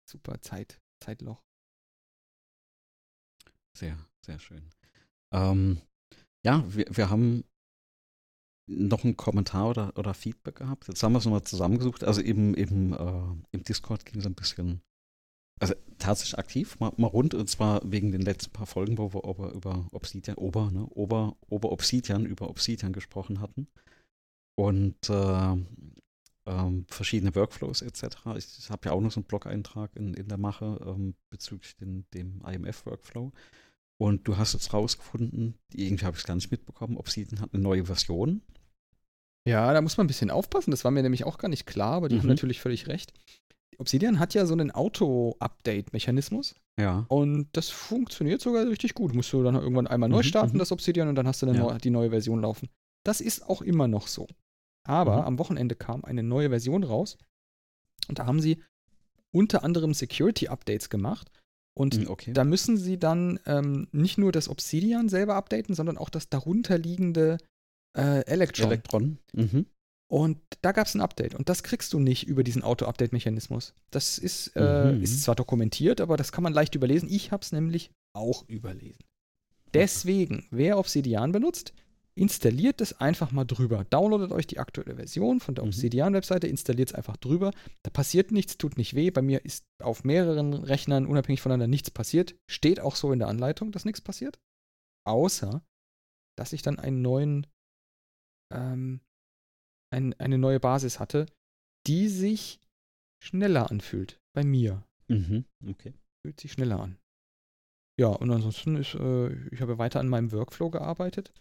[0.08, 1.42] super Zeit, Zeitloch.
[3.76, 4.70] Sehr, sehr schön.
[5.34, 5.82] Ähm,
[6.46, 7.44] ja, wir, wir haben
[8.68, 10.88] noch einen Kommentar oder, oder Feedback gehabt.
[10.88, 12.02] Jetzt haben wir es nochmal zusammengesucht.
[12.02, 14.80] Also eben, eben äh, im Discord ging es ein bisschen,
[15.60, 19.24] also tatsächlich aktiv, mal, mal, rund, und zwar wegen den letzten paar Folgen, wo wir
[19.24, 23.68] über, über Obsidian, Ober, ne, Ober, Ober Obsidian, über Obsidian gesprochen hatten.
[24.58, 25.56] Und äh,
[26.46, 28.04] ähm, verschiedene Workflows etc.
[28.36, 31.76] Ich, ich habe ja auch noch so einen Blog-Eintrag in, in der Mache ähm, bezüglich
[31.76, 33.32] den, dem IMF-Workflow.
[33.98, 37.62] Und du hast jetzt rausgefunden, irgendwie habe ich es gar nicht mitbekommen, Obsidian hat eine
[37.62, 38.42] neue Version.
[39.48, 40.70] Ja, da muss man ein bisschen aufpassen.
[40.70, 42.22] Das war mir nämlich auch gar nicht klar, aber die mhm.
[42.22, 43.12] haben natürlich völlig recht.
[43.78, 46.56] Obsidian hat ja so einen Auto-Update-Mechanismus.
[46.78, 47.06] Ja.
[47.08, 49.14] Und das funktioniert sogar richtig gut.
[49.14, 50.58] Musst du dann irgendwann einmal neu mhm, starten, mhm.
[50.58, 51.52] das Obsidian, und dann hast du ja.
[51.52, 52.68] neu, die neue Version laufen.
[53.04, 54.26] Das ist auch immer noch so.
[54.86, 55.22] Aber mhm.
[55.22, 57.18] am Wochenende kam eine neue Version raus.
[58.08, 58.62] Und da haben sie
[59.32, 61.30] unter anderem Security-Updates gemacht.
[61.74, 62.32] Und mhm, okay.
[62.32, 67.38] da müssen sie dann ähm, nicht nur das Obsidian selber updaten, sondern auch das darunterliegende
[67.96, 68.66] äh, Electron.
[68.66, 69.18] Electron.
[69.34, 69.66] Mhm.
[70.08, 71.34] Und da gab es ein Update.
[71.34, 73.74] Und das kriegst du nicht über diesen Auto-Update-Mechanismus.
[73.90, 75.02] Das ist, äh, mhm.
[75.02, 77.08] ist zwar dokumentiert, aber das kann man leicht überlesen.
[77.10, 79.04] Ich habe es nämlich auch überlesen.
[79.74, 81.74] Deswegen, wer Obsidian benutzt,
[82.16, 83.84] installiert es einfach mal drüber.
[83.84, 85.68] Downloadet euch die aktuelle Version von der mhm.
[85.68, 87.52] Obsidian-Webseite, installiert es einfach drüber.
[87.82, 89.10] Da passiert nichts, tut nicht weh.
[89.10, 92.34] Bei mir ist auf mehreren Rechnern unabhängig voneinander nichts passiert.
[92.50, 94.38] Steht auch so in der Anleitung, dass nichts passiert.
[95.06, 95.62] Außer,
[96.38, 97.46] dass ich dann einen neuen,
[98.52, 99.00] ähm,
[99.92, 101.26] ein, eine neue Basis hatte,
[101.86, 102.60] die sich
[103.22, 104.18] schneller anfühlt.
[104.34, 104.82] Bei mir.
[105.08, 105.44] Mhm.
[105.68, 105.92] Okay.
[106.24, 106.98] Fühlt sich schneller an.
[107.98, 111.32] Ja, und ansonsten ist, äh, ich habe weiter an meinem Workflow gearbeitet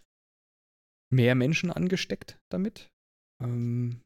[1.11, 2.89] mehr Menschen angesteckt damit.
[3.41, 4.01] Ähm,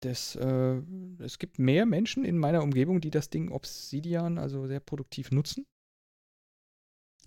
[0.00, 0.82] das, äh,
[1.18, 5.66] es gibt mehr Menschen in meiner Umgebung, die das Ding Obsidian also sehr produktiv nutzen.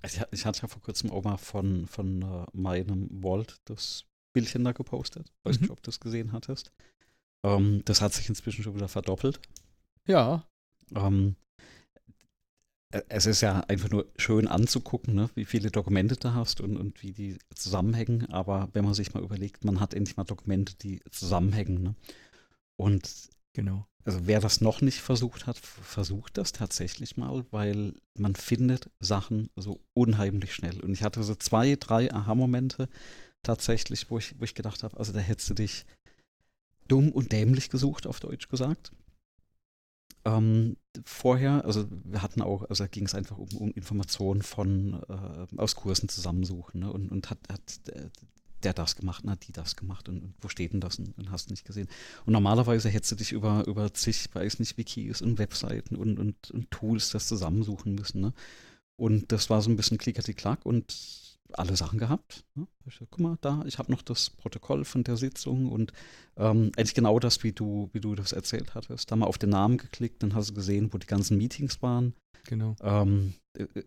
[0.03, 4.63] Ich, ich hatte ja vor kurzem auch mal von, von uh, meinem Vault das Bildchen
[4.63, 5.33] da gepostet.
[5.43, 5.63] Weiß mhm.
[5.63, 6.71] nicht, ob du das gesehen hattest.
[7.43, 9.39] Ähm, das hat sich inzwischen schon wieder verdoppelt.
[10.05, 10.47] Ja.
[10.93, 11.35] Ähm,
[13.09, 17.01] es ist ja einfach nur schön anzugucken, ne, wie viele Dokumente du hast und, und
[17.03, 18.29] wie die zusammenhängen.
[18.31, 21.83] Aber wenn man sich mal überlegt, man hat endlich mal Dokumente, die zusammenhängen.
[21.83, 21.95] Ne?
[22.77, 23.87] Und genau.
[24.05, 29.49] Also wer das noch nicht versucht hat, versucht das tatsächlich mal, weil man findet Sachen
[29.57, 30.79] so unheimlich schnell.
[30.79, 32.87] Und ich hatte so zwei, drei Aha-Momente
[33.43, 35.85] tatsächlich, wo ich, wo ich gedacht habe, also da hättest du dich
[36.87, 38.93] dumm und dämlich gesucht, auf Deutsch gesagt
[40.25, 45.01] ähm, vorher, also wir hatten auch, also da ging es einfach um, um Informationen von
[45.09, 46.91] äh, aus Kursen zusammensuchen ne?
[46.91, 48.09] und, und hat, hat der,
[48.63, 51.17] der das gemacht und hat die das gemacht und, und wo steht denn das und,
[51.17, 51.87] und, hast du nicht gesehen.
[52.25, 56.51] Und normalerweise hättest du dich über, über zig, weiß nicht, Wikis und Webseiten und, und,
[56.51, 58.21] und Tools das zusammensuchen müssen.
[58.21, 58.33] Ne?
[58.95, 62.45] Und das war so ein bisschen klickerti-klack und alle Sachen gehabt.
[62.55, 62.67] Ne?
[62.85, 65.93] Ich guck mal, da, ich habe noch das Protokoll von der Sitzung und
[66.35, 69.11] ähm, eigentlich genau das, wie du, wie du das erzählt hattest.
[69.11, 72.13] Da mal auf den Namen geklickt, dann hast du gesehen, wo die ganzen Meetings waren.
[72.45, 72.75] Genau.
[72.81, 73.33] Ähm,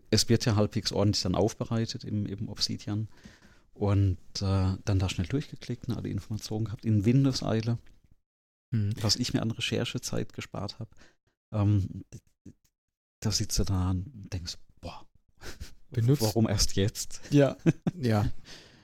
[0.09, 3.07] es wird ja halbwegs ordentlich dann aufbereitet im, im Obsidian.
[3.73, 7.79] Und äh, dann da schnell durchgeklickt und alle Informationen gehabt in Windeseile,
[8.71, 8.93] mhm.
[9.01, 10.91] was ich mir an Recherchezeit gespart habe.
[11.53, 12.03] Ähm,
[13.21, 15.05] da sitzt du da und denkst, boah,
[15.91, 16.21] benutzt.
[16.21, 17.21] Warum erst jetzt?
[17.31, 17.57] Ja,
[17.99, 18.29] ja,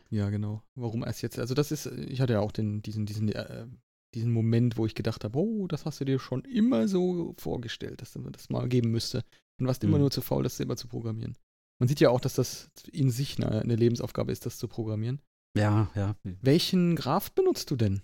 [0.10, 0.64] ja, genau.
[0.76, 1.40] Warum erst jetzt?
[1.40, 3.68] Also das ist, ich hatte ja auch den, diesen, diesen, äh,
[4.14, 8.02] diesen Moment, wo ich gedacht habe, oh, das hast du dir schon immer so vorgestellt,
[8.02, 9.24] dass man das mal geben müsste.
[9.60, 9.90] Und warst mhm.
[9.90, 11.38] immer nur zu faul, das selber zu programmieren.
[11.80, 15.22] Man sieht ja auch, dass das in sich eine, eine Lebensaufgabe ist, das zu programmieren.
[15.58, 16.16] Ja, ja.
[16.24, 18.02] Welchen Graph benutzt du denn?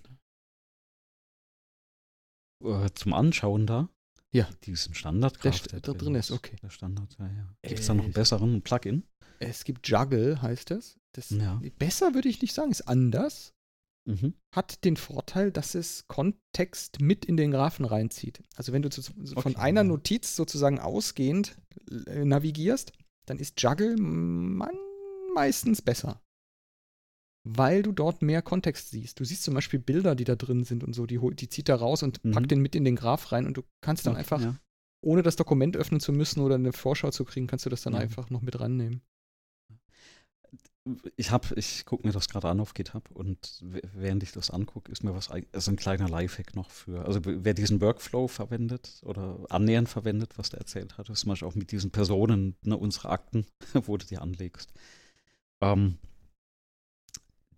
[2.64, 3.88] Äh, zum Anschauen da?
[4.34, 4.48] Ja.
[4.64, 6.56] Diesen Standard der, der da drin ist, okay.
[6.60, 7.54] Der Standard, ja, ja.
[7.62, 9.04] Gibt es da noch einen besseren Plugin?
[9.38, 10.98] Es gibt Juggle, heißt es.
[11.12, 11.30] Das.
[11.30, 11.60] ja.
[11.78, 13.54] Besser würde ich nicht sagen, ist anders.
[14.06, 14.34] Mhm.
[14.50, 18.42] Hat den Vorteil, dass es Kontext mit in den Graphen reinzieht.
[18.56, 19.84] Also wenn du zu, von okay, einer ja.
[19.84, 21.56] Notiz sozusagen ausgehend
[22.06, 22.92] äh, navigierst,
[23.26, 24.74] dann ist Juggle man
[25.32, 26.23] meistens besser
[27.44, 29.20] weil du dort mehr Kontext siehst.
[29.20, 31.76] Du siehst zum Beispiel Bilder, die da drin sind und so, die, die zieht er
[31.76, 32.32] raus und mhm.
[32.32, 34.56] packt den mit in den Graph rein und du kannst dann okay, einfach, ja.
[35.02, 37.92] ohne das Dokument öffnen zu müssen oder eine Vorschau zu kriegen, kannst du das dann
[37.92, 38.00] ja.
[38.00, 39.02] einfach noch mit rannehmen.
[41.16, 43.64] Ich habe, ich gucke mir das gerade an auf GitHub und
[43.94, 47.54] während ich das angucke, ist mir was, also ein kleiner Lifehack noch für, also wer
[47.54, 51.72] diesen Workflow verwendet oder annähernd verwendet, was der erzählt hat, ist zum Beispiel auch mit
[51.72, 54.74] diesen Personen, ne, unsere Akten, wo du die anlegst.
[55.62, 55.96] Ähm,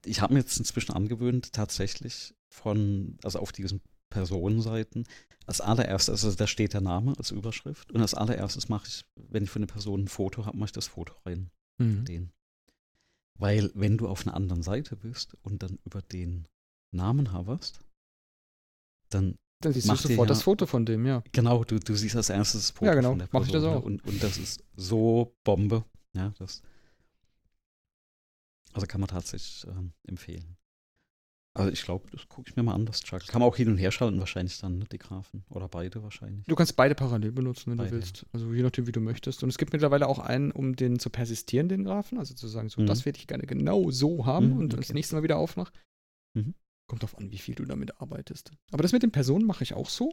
[0.06, 3.80] ich habe mir jetzt inzwischen angewöhnt, tatsächlich von, also auf diesen
[4.10, 5.04] Personenseiten,
[5.46, 9.44] als allererstes, also da steht der Name als Überschrift und als allererstes mache ich, wenn
[9.44, 11.50] ich von einer Person ein Foto habe, mache ich das Foto rein.
[11.78, 12.04] Mhm.
[12.04, 12.32] Den.
[13.38, 16.48] Weil wenn du auf einer anderen Seite bist und dann über den
[16.92, 17.80] Namen haberst,
[19.10, 21.22] dann dann siehst du sofort ja, das Foto von dem, ja.
[21.32, 23.10] Genau, du, du siehst als erstes das Foto ja, genau.
[23.10, 23.40] von der Person.
[23.40, 23.82] Mach ich das auch.
[23.84, 25.84] Und, und das ist so Bombe.
[26.14, 26.62] Ja, das,
[28.76, 30.56] also kann man tatsächlich ähm, empfehlen.
[31.54, 33.26] Also ich glaube, das gucke ich mir mal an, das Chuck.
[33.26, 35.42] Kann man auch hin und her schalten wahrscheinlich dann, ne, die Graphen.
[35.48, 36.44] Oder beide wahrscheinlich.
[36.44, 37.90] Du kannst beide parallel benutzen, wenn beide.
[37.90, 38.26] du willst.
[38.34, 39.42] Also je nachdem, wie du möchtest.
[39.42, 42.18] Und es gibt mittlerweile auch einen, um den zu persistieren, den Graphen.
[42.18, 42.86] Also zu sagen, so, mhm.
[42.86, 44.82] das werde ich gerne genau so haben mhm, und okay.
[44.82, 45.72] das nächste Mal wieder aufmache.
[46.34, 46.54] Mhm.
[46.88, 48.52] Kommt drauf an, wie viel du damit arbeitest.
[48.70, 50.12] Aber das mit den Personen mache ich auch so.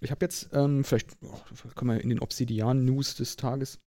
[0.00, 1.40] Ich habe jetzt, ähm, vielleicht oh,
[1.74, 3.80] können wir in den Obsidian-News des Tages,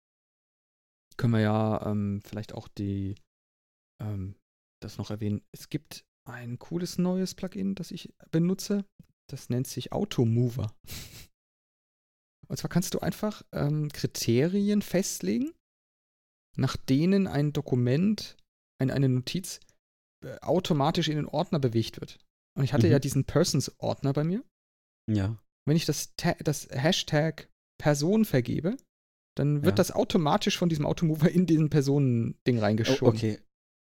[1.18, 3.14] können wir ja ähm, vielleicht auch die,
[4.02, 4.36] ähm,
[4.82, 5.42] das noch erwähnen.
[5.52, 8.84] Es gibt ein cooles neues Plugin, das ich benutze.
[9.30, 10.74] Das nennt sich Automover.
[12.48, 15.52] Und zwar kannst du einfach ähm, Kriterien festlegen,
[16.56, 18.36] nach denen ein Dokument,
[18.80, 19.60] ein, eine Notiz
[20.24, 22.18] äh, automatisch in den Ordner bewegt wird.
[22.56, 22.92] Und ich hatte mhm.
[22.92, 24.44] ja diesen Persons-Ordner bei mir.
[25.10, 25.38] Ja.
[25.66, 27.48] Wenn ich das, das Hashtag
[27.80, 28.76] Person vergebe,
[29.36, 29.76] dann wird ja.
[29.76, 33.08] das automatisch von diesem Automover in diesen Personending reingeschoben.
[33.08, 33.40] Oh, okay,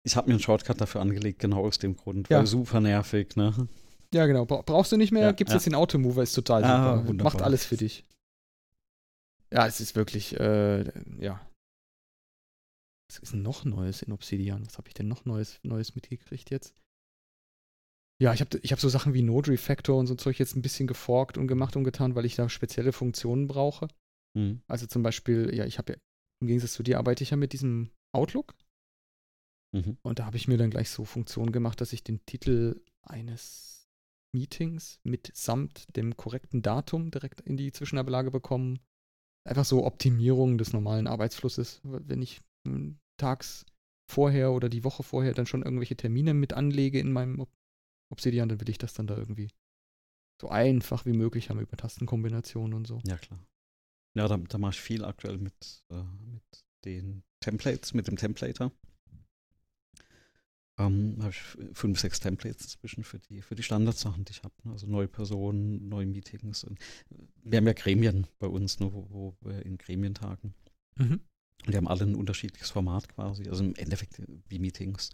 [0.06, 2.30] ich habe mir einen Shortcut dafür angelegt, genau aus dem Grund.
[2.30, 2.40] Ja.
[2.40, 3.68] Weil super nervig, ne?
[4.14, 4.46] Ja, genau.
[4.46, 5.58] Brauchst du nicht mehr, ja, gibt es ja.
[5.58, 7.08] jetzt den Automover, ist total ah, super.
[7.08, 7.34] Wunderbar.
[7.34, 8.06] Macht alles für dich.
[9.52, 10.84] Ja, es ist wirklich, äh,
[11.20, 11.46] ja.
[13.10, 14.66] Was ist denn noch Neues in Obsidian?
[14.66, 16.76] Was habe ich denn noch Neues, Neues mitgekriegt jetzt?
[18.22, 20.62] Ja, ich habe ich hab so Sachen wie Node Refactor und so Zeug jetzt ein
[20.62, 23.88] bisschen geforkt und gemacht und getan, weil ich da spezielle Funktionen brauche.
[24.38, 24.62] Mhm.
[24.68, 26.00] Also zum Beispiel, ja, ich habe ja,
[26.42, 28.56] im Gegensatz zu dir arbeite ich ja mit diesem Outlook.
[29.72, 29.98] Mhm.
[30.02, 33.88] Und da habe ich mir dann gleich so Funktionen gemacht, dass ich den Titel eines
[34.34, 38.80] Meetings mitsamt dem korrekten Datum direkt in die Zwischenablage bekomme.
[39.48, 41.82] Einfach so Optimierung des normalen Arbeitsflusses.
[41.84, 43.66] Wenn ich hm, tags
[44.12, 47.46] vorher oder die Woche vorher dann schon irgendwelche Termine mit anlege in meinem
[48.12, 49.50] Obsidian, dann will ich das dann da irgendwie
[50.42, 53.00] so einfach wie möglich haben über Tastenkombinationen und so.
[53.06, 53.40] Ja, klar.
[54.16, 56.44] Ja, da, da mache ich viel aktuell mit, äh, mit
[56.86, 58.72] den Templates, mit dem Templater.
[60.78, 61.42] Ähm, habe ich
[61.74, 64.54] fünf, sechs Templates zwischen für die, für die Standardsachen, die ich habe.
[64.64, 64.74] Ne?
[64.74, 66.66] Also neue Personen, neue Meetings.
[66.66, 66.80] Und
[67.44, 70.54] wir haben ja Gremien bei uns, ne, wo, wo wir in Gremien tagen.
[70.98, 71.22] Mhm.
[71.66, 75.12] Und die haben alle ein unterschiedliches Format quasi, also im Endeffekt wie Meetings.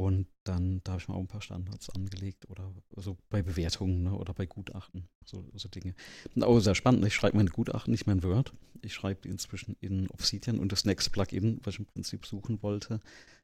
[0.00, 4.04] Und dann, da habe ich mal auch ein paar Standards angelegt oder also bei Bewertungen
[4.04, 5.94] ne, oder bei Gutachten, so, so Dinge.
[6.40, 9.76] Auch sehr spannend, ich schreibe meine Gutachten nicht mehr in Word, ich schreibe die inzwischen
[9.78, 13.00] in Obsidian und das nächste Plugin, was ich im Prinzip suchen wollte,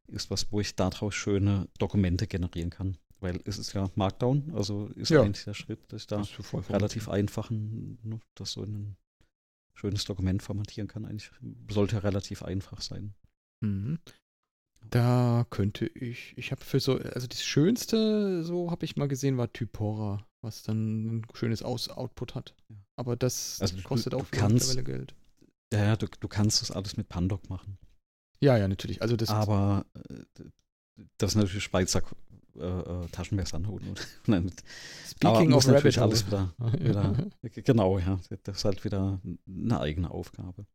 [0.06, 2.96] ist was, wo ich daraus schöne Dokumente generieren kann.
[3.20, 5.20] Weil es ist ja Markdown, also ist ja.
[5.20, 6.22] eigentlich der Schritt, dass ich da
[6.70, 8.96] relativ einfach ein, ne, das so in ein
[9.74, 11.04] schönes Dokument formatieren kann.
[11.04, 11.30] Eigentlich
[11.70, 13.12] sollte relativ einfach sein.
[13.60, 13.98] Mhm.
[14.90, 19.36] Da könnte ich, ich habe für so, also das Schönste, so habe ich mal gesehen,
[19.36, 22.54] war Typora, was dann ein schönes Aus Output hat.
[22.96, 25.14] Aber das also kostet du, auch du kannst, Geld.
[25.72, 27.78] Ja, du, du kannst das alles mit Pandoc machen.
[28.40, 29.02] Ja, ja, natürlich.
[29.02, 30.44] Also das Aber äh,
[31.18, 32.02] das ist natürlich Schweizer
[32.56, 33.96] äh, äh, Taschenmesser anholen.
[35.06, 38.18] Speaking of natürlich alles wieder, wieder genau, ja.
[38.44, 40.66] Das ist halt wieder eine eigene Aufgabe.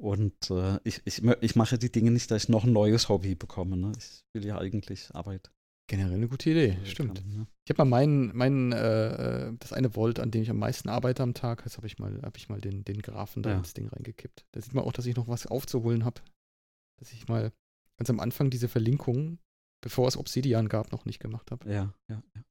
[0.00, 3.34] Und äh, ich, ich, ich mache die Dinge nicht, dass ich noch ein neues Hobby
[3.34, 3.76] bekomme.
[3.76, 3.92] Ne?
[3.98, 5.50] Ich will ja eigentlich Arbeit.
[5.88, 7.18] Generell eine gute Idee, äh, stimmt.
[7.18, 7.46] Kann, ne?
[7.64, 11.22] Ich habe mal meinen, meinen äh, das eine Volt, an dem ich am meisten arbeite
[11.22, 13.58] am Tag, jetzt habe ich mal, habe ich mal den, den Graphen da ja.
[13.58, 14.44] ins Ding reingekippt.
[14.52, 16.20] Da sieht man auch, dass ich noch was aufzuholen habe.
[17.00, 17.52] Dass ich mal
[17.96, 19.38] ganz am Anfang diese Verlinkung,
[19.82, 21.68] bevor es Obsidian gab, noch nicht gemacht habe.
[21.68, 22.42] Ja, ja, ja.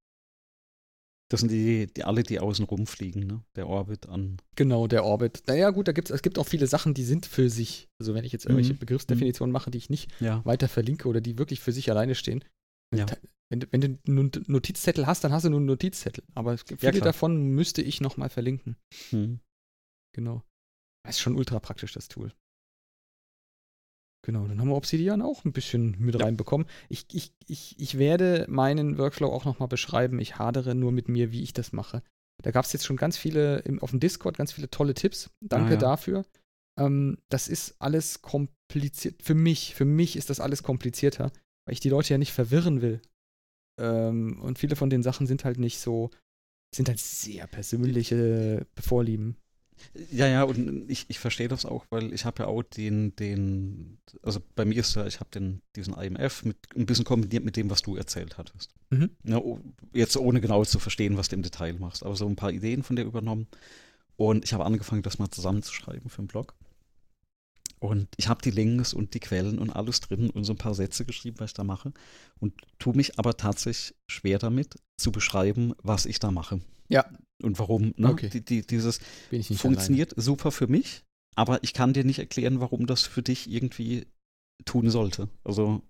[1.30, 3.44] Das sind die, die alle, die außen rumfliegen, ne?
[3.56, 4.38] Der Orbit an.
[4.56, 5.44] Genau, der Orbit.
[5.48, 7.90] Naja, gut, da gibt's, es gibt auch viele Sachen, die sind für sich.
[7.99, 8.80] Also wenn ich jetzt irgendwelche mhm.
[8.80, 10.44] Begriffsdefinitionen mache, die ich nicht ja.
[10.45, 12.45] weiter verlinke oder die wirklich für sich alleine stehen.
[12.95, 13.06] Ja.
[13.49, 16.24] Wenn, wenn, du einen Notizzettel hast, dann hast du nur einen Notizzettel.
[16.34, 18.78] Aber viele ja, davon müsste ich nochmal verlinken.
[19.12, 19.41] Mhm.
[20.14, 20.44] Genau.
[21.06, 22.34] Das ist schon ultra praktisch, das Tool.
[24.28, 26.26] Genau, dann haben wir Obsidian auch ein bisschen mit ja.
[26.26, 26.68] reinbekommen.
[26.90, 30.20] Ich, ich, ich, ich werde meinen Workflow auch nochmal beschreiben.
[30.20, 32.04] Ich hadere nur mit mir, wie ich das mache.
[32.44, 35.30] Da gab es jetzt schon ganz viele im, auf dem Discord, ganz viele tolle Tipps.
[35.40, 35.78] Danke ah, ja.
[35.78, 36.26] dafür.
[36.78, 39.24] Ähm, das ist alles kompliziert.
[39.24, 41.32] Für mich, für mich ist das alles komplizierter,
[41.66, 43.02] weil ich die Leute ja nicht verwirren will.
[43.80, 46.10] Ähm, und viele von den Sachen sind halt nicht so,
[46.76, 49.38] sind halt sehr persönliche Vorlieben.
[50.12, 53.99] Ja, ja, und ich, ich verstehe das auch, weil ich habe ja auch den, den,
[54.24, 57.56] also bei mir ist ja, ich habe den, diesen IMF mit ein bisschen kombiniert mit
[57.56, 58.74] dem, was du erzählt hattest.
[58.90, 59.12] Mhm.
[59.24, 59.41] Ja,
[59.94, 62.84] jetzt ohne genau zu verstehen, was du im Detail machst, aber so ein paar Ideen
[62.84, 63.48] von dir übernommen.
[64.16, 66.56] Und ich habe angefangen, das mal zusammenzuschreiben für einen Blog.
[67.80, 70.74] Und ich habe die Links und die Quellen und alles drin und so ein paar
[70.74, 71.94] Sätze geschrieben, was ich da mache.
[72.40, 76.60] Und tue mich aber tatsächlich schwer damit, zu beschreiben, was ich da mache.
[76.90, 77.06] Ja.
[77.43, 77.93] Und warum.
[77.97, 78.09] Ne?
[78.09, 78.30] Okay.
[78.30, 78.99] Die, die, dieses
[79.30, 80.23] funktioniert alleine.
[80.23, 81.03] super für mich,
[81.35, 84.07] aber ich kann dir nicht erklären, warum das für dich irgendwie
[84.65, 85.30] tun sollte.
[85.43, 85.84] Also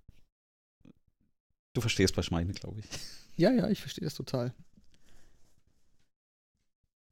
[1.74, 2.86] du verstehst, was ich meine, glaube ich.
[3.38, 4.54] Ja, ja, ich verstehe das total.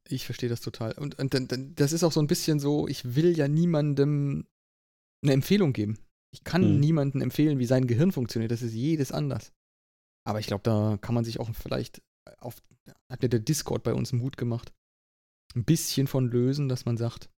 [0.08, 0.92] Ich verstehe das total.
[0.92, 4.46] Und, und, und, das ist auch so ein bisschen so, ich will ja niemandem
[5.22, 5.98] eine Empfehlung geben.
[6.32, 6.80] Ich kann hm.
[6.80, 8.52] niemandem empfehlen, wie sein Gehirn funktioniert.
[8.52, 9.52] Das ist jedes anders.
[10.24, 12.02] Aber ich glaube, da kann man sich auch vielleicht
[12.38, 12.62] auf,
[13.10, 14.72] hat mir der Discord bei uns Mut gemacht,
[15.54, 17.30] ein bisschen von lösen, dass man sagt,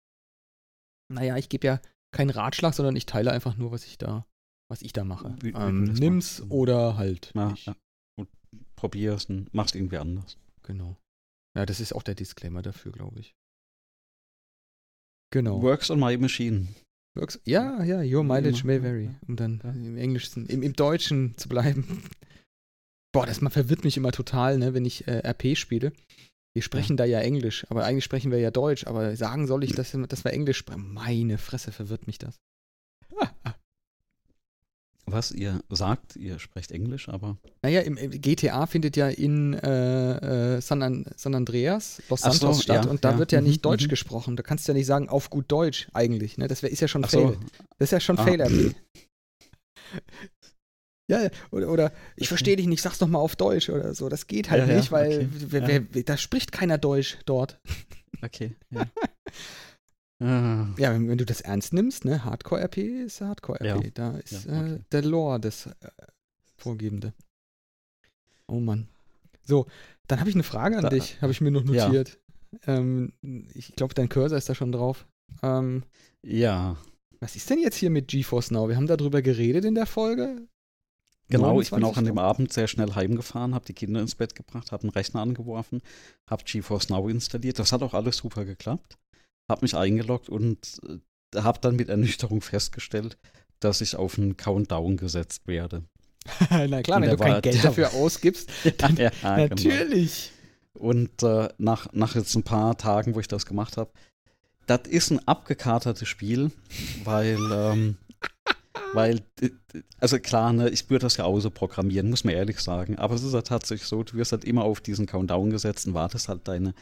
[1.13, 1.81] naja, ich gebe ja
[2.13, 4.27] keinen Ratschlag, sondern ich teile einfach nur, was ich da,
[4.71, 5.37] was ich da mache.
[5.41, 6.51] Wie, ähm, nimm's machst.
[6.51, 7.33] oder halt.
[7.35, 7.77] Ja, ja.
[8.19, 8.29] Und
[8.77, 10.39] probier's und mach's irgendwie anders.
[10.63, 10.97] Genau.
[11.57, 13.35] Ja, das ist auch der Disclaimer dafür, glaube ich.
[15.33, 15.63] Genau.
[15.63, 16.69] Works on my machine.
[17.17, 19.15] Works, ja, ja, your mileage may vary.
[19.27, 22.03] Um dann im Englischen, im, im Deutschen zu bleiben.
[23.17, 25.91] Boah, das mal verwirrt mich immer total, ne, wenn ich äh, RP spiele.
[26.53, 26.97] Wir sprechen ja.
[26.99, 28.87] da ja Englisch, aber eigentlich sprechen wir ja Deutsch.
[28.87, 30.93] Aber sagen soll ich, dass, dass wir Englisch sprechen?
[30.93, 32.39] Meine Fresse verwirrt mich das.
[35.07, 37.39] Was ihr sagt, ihr sprecht Englisch, aber.
[37.63, 42.57] Naja, im, im GTA findet ja in äh, äh, San, An San, Andreas, Los Santos
[42.57, 43.19] so, statt ja, und da ja.
[43.19, 43.89] wird ja nicht mhm, Deutsch mhm.
[43.89, 44.37] gesprochen.
[44.37, 46.37] Da kannst du ja nicht sagen, auf gut Deutsch eigentlich.
[46.37, 46.49] Ne?
[46.49, 47.29] Das wär, ist ja schon Ach Fail.
[47.29, 47.41] So.
[47.79, 48.25] Das ist ja schon ah.
[48.25, 48.75] Fail.
[51.09, 54.09] Ja, oder, oder ich verstehe dich nicht, sag's doch mal auf Deutsch oder so.
[54.09, 55.28] Das geht halt ja, nicht, weil okay.
[55.31, 57.61] wer, wer, da spricht keiner Deutsch dort.
[58.23, 58.57] Okay.
[60.19, 60.74] Ja, ah.
[60.78, 63.85] ja wenn, wenn, du das ernst nimmst, ne, Hardcore-RP ist Hardcore-RP.
[63.85, 63.91] Ja.
[63.93, 64.77] Da ist okay.
[64.77, 65.73] äh, der Lore das äh,
[66.57, 67.12] Vorgebende.
[68.47, 68.89] Oh Mann.
[69.43, 69.66] So,
[70.07, 72.19] dann habe ich eine Frage an da, dich, habe ich mir noch notiert.
[72.66, 73.12] Ähm,
[73.53, 75.07] ich glaube, dein Cursor ist da schon drauf.
[75.43, 75.83] Ähm,
[76.23, 76.78] ja.
[77.20, 78.70] Was ist denn jetzt hier mit GeForce Now?
[78.70, 80.49] Wir haben darüber geredet in der Folge.
[81.28, 84.35] Genau, ich bin auch an dem Abend sehr schnell heimgefahren, habe die Kinder ins Bett
[84.35, 85.82] gebracht, habe einen Rechner angeworfen,
[86.31, 87.59] habe GeForce Now installiert.
[87.59, 88.97] Das hat auch alles super geklappt.
[89.48, 93.16] Habe mich eingeloggt und äh, habe dann mit Ernüchterung festgestellt,
[93.61, 95.85] dass ich auf einen Countdown gesetzt werde.
[96.51, 99.36] Na klar, wenn du kein Geld dafür ausgibst, dann ja, genau.
[99.36, 100.32] natürlich.
[100.74, 100.89] Genau.
[100.89, 103.90] Und äh, nach, nach jetzt ein paar Tagen, wo ich das gemacht habe,
[104.66, 106.51] das ist ein abgekatertes Spiel,
[107.05, 107.97] weil ähm,
[108.93, 109.20] weil,
[109.98, 112.97] also klar, ne, ich würde das ja auch so programmieren, muss man ehrlich sagen.
[112.97, 115.94] Aber es ist ja tatsächlich so, du wirst halt immer auf diesen Countdown gesetzt und
[115.94, 116.74] wartest halt deine.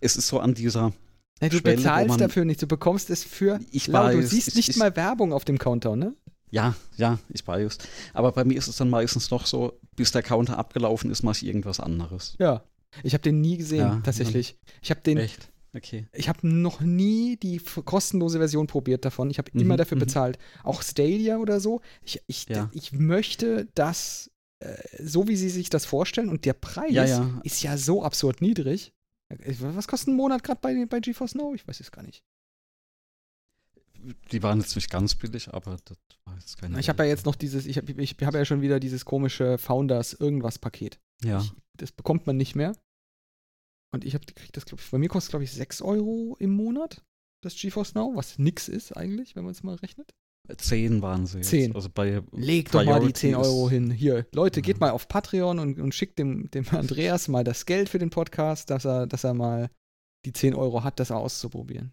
[0.00, 0.92] Es ist so an dieser.
[1.40, 3.58] Ja, du Schwelle, bezahlst man, dafür nicht, du bekommst es für.
[3.70, 6.14] Ich weiß, du siehst ich, nicht ich, mal Werbung auf dem Countdown, ne?
[6.50, 7.78] Ja, ja, ich weiß.
[8.12, 11.38] Aber bei mir ist es dann meistens noch so, bis der Counter abgelaufen ist, mache
[11.38, 12.36] ich irgendwas anderes.
[12.38, 12.62] Ja.
[13.02, 14.58] Ich habe den nie gesehen, ja, tatsächlich.
[14.82, 15.16] Ich habe den.
[15.16, 15.48] Echt?
[15.74, 16.06] Okay.
[16.12, 19.30] Ich habe noch nie die kostenlose Version probiert davon.
[19.30, 20.00] Ich habe mhm, immer dafür mhm.
[20.00, 20.38] bezahlt.
[20.64, 21.80] Auch Stadia oder so.
[22.02, 22.70] Ich, ich, ja.
[22.72, 26.28] ich möchte das äh, so, wie sie sich das vorstellen.
[26.28, 27.40] Und der Preis ja, ja.
[27.42, 28.92] ist ja so absurd niedrig.
[29.60, 31.54] Was kostet ein Monat gerade bei, bei GeForce Now?
[31.54, 32.22] Ich weiß es gar nicht.
[34.30, 36.78] Die waren jetzt nicht ganz billig, aber das war jetzt keine.
[36.80, 39.58] Ich habe ja jetzt noch dieses, ich habe ich hab ja schon wieder dieses komische
[39.58, 40.98] Founders irgendwas Paket.
[41.22, 41.40] Ja.
[41.40, 42.74] Ich, das bekommt man nicht mehr.
[43.92, 47.02] Und ich habe das glaube ich, bei mir kostet glaube ich 6 Euro im Monat,
[47.42, 50.14] das GeForce Now, was nix ist eigentlich, wenn man es mal rechnet.
[50.56, 51.38] 10 waren sie.
[51.38, 51.50] Jetzt.
[51.50, 51.74] 10.
[51.74, 53.90] Also bei Leg doch mal die 10 Euro hin.
[53.90, 57.88] Hier, Leute, geht mal auf Patreon und, und schickt dem, dem Andreas mal das Geld
[57.88, 59.70] für den Podcast, dass er, dass er mal
[60.24, 61.92] die 10 Euro hat, das auszuprobieren.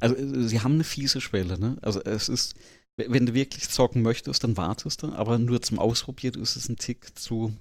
[0.00, 1.76] Also, äh, sie haben eine fiese Schwelle, ne?
[1.82, 2.54] Also, es ist,
[2.96, 6.76] wenn du wirklich zocken möchtest, dann wartest du, aber nur zum Ausprobieren ist es ein
[6.76, 7.52] Tick zu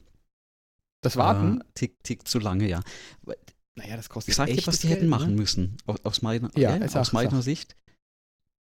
[1.07, 1.61] das Warten?
[1.61, 2.81] Äh, tick, tick zu lange, ja.
[3.75, 5.41] Naja, das kostet Ich sag dir, was die hätten machen ne?
[5.41, 5.77] müssen.
[5.85, 7.75] Aus, aus meiner, ja, äh, aus meiner Sicht.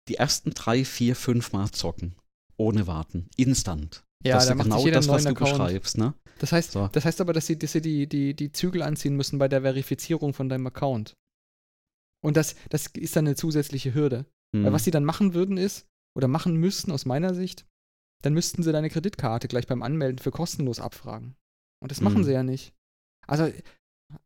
[0.08, 2.14] Die ersten drei, vier, fünf Mal zocken.
[2.56, 3.28] Ohne warten.
[3.36, 4.04] Instant.
[4.22, 5.50] Ja, das ist genau das, was du Account.
[5.52, 6.14] beschreibst, ne?
[6.40, 6.88] Das heißt, so.
[6.92, 9.62] das heißt aber, dass sie, dass sie die, die, die Zügel anziehen müssen bei der
[9.62, 11.14] Verifizierung von deinem Account.
[12.22, 14.26] Und das, das ist dann eine zusätzliche Hürde.
[14.54, 14.64] Hm.
[14.64, 17.66] Weil was sie dann machen würden ist, oder machen müssten aus meiner Sicht,
[18.22, 21.34] dann müssten sie deine Kreditkarte gleich beim Anmelden für kostenlos abfragen.
[21.80, 22.24] Und das machen mhm.
[22.24, 22.72] sie ja nicht.
[23.26, 23.50] Also,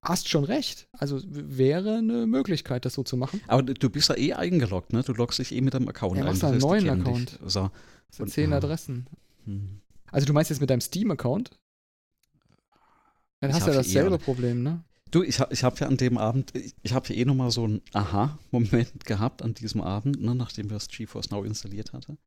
[0.03, 0.89] hast schon recht.
[0.93, 3.41] Also wäre eine Möglichkeit, das so zu machen.
[3.47, 5.03] Aber du bist ja eh eingeloggt, ne?
[5.03, 6.39] Du loggst dich eh mit deinem Account ja, ein.
[6.39, 7.39] Du einen neuen Account.
[7.45, 7.71] So.
[8.09, 9.07] Das sind zehn Adressen.
[9.45, 9.81] Hm.
[10.11, 11.51] Also du meinst jetzt mit deinem Steam-Account?
[13.41, 14.85] Dann ich hast du ja dasselbe eh, Problem, ne?
[15.11, 17.65] Du, ich, ich habe ja an dem Abend, ich, ich habe ja eh nochmal so
[17.65, 22.19] einen Aha-Moment gehabt an diesem Abend, ne, nachdem wir das GeForce Now installiert hatten.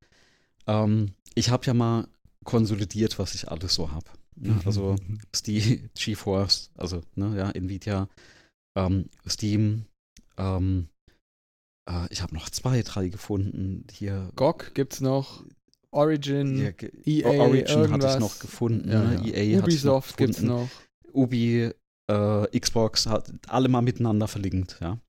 [0.67, 2.07] Ähm, ich habe ja mal
[2.43, 4.05] konsolidiert, was ich alles so habe.
[4.39, 4.59] Ne?
[4.65, 4.95] Also
[5.35, 8.07] Steam, GeForce, also ne, ja, Nvidia,
[8.77, 9.85] ähm, Steam,
[10.37, 10.87] ähm,
[11.89, 14.31] äh, ich habe noch zwei, drei gefunden hier.
[14.35, 15.43] GOG gibt's noch.
[15.91, 16.71] Origin, ja,
[17.05, 17.91] EA, Origin irgendwas.
[17.91, 18.89] hatte ich noch gefunden.
[18.89, 19.27] Ja, ne?
[19.27, 20.69] EA Ubisoft noch gibt's noch.
[21.13, 21.71] Ubi,
[22.07, 24.99] äh, Xbox, hat alle mal miteinander verlinkt, ja.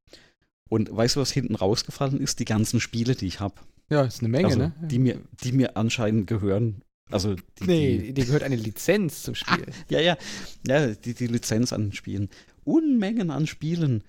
[0.71, 2.39] Und weißt du, was hinten rausgefallen ist?
[2.41, 3.55] Die ganzen Spiele, die ich habe.
[3.91, 4.73] Ja, ist eine Menge, also, ne?
[4.81, 9.35] Die mir, die mir anscheinend gehören, Also die, nee, die, die gehört eine Lizenz zum
[9.35, 9.67] Spiel.
[9.69, 10.17] Ah, ja, ja,
[10.67, 12.29] ja, die, die Lizenz an Spielen.
[12.65, 14.05] Unmengen an Spielen,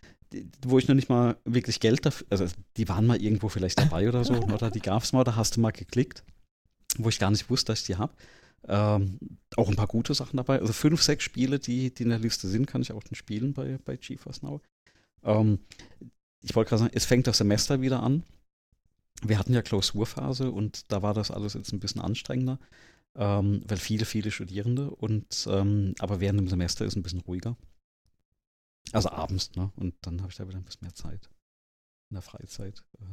[0.65, 2.45] wo ich noch nicht mal wirklich Geld dafür, also
[2.77, 5.55] die waren mal irgendwo vielleicht dabei oder so, oder die gab es mal, da hast
[5.55, 6.23] du mal geklickt,
[6.97, 8.13] wo ich gar nicht wusste, dass ich die habe.
[8.67, 9.19] Ähm,
[9.55, 10.59] auch ein paar gute Sachen dabei.
[10.59, 13.53] Also fünf, sechs Spiele, die, die in der Liste sind, kann ich auch dann spielen
[13.53, 14.61] bei, bei GeForce Now.
[15.23, 15.59] Ähm,
[16.41, 18.23] ich wollte gerade sagen, es fängt das Semester wieder an.
[19.21, 22.59] Wir hatten ja Klausurphase und da war das alles jetzt ein bisschen anstrengender,
[23.15, 27.21] ähm, weil viele, viele Studierende und ähm, aber während dem Semester ist es ein bisschen
[27.21, 27.57] ruhiger.
[28.91, 29.71] Also abends, ne?
[29.75, 31.29] Und dann habe ich da wieder ein bisschen mehr Zeit
[32.09, 32.83] in der Freizeit.
[32.99, 33.05] Äh.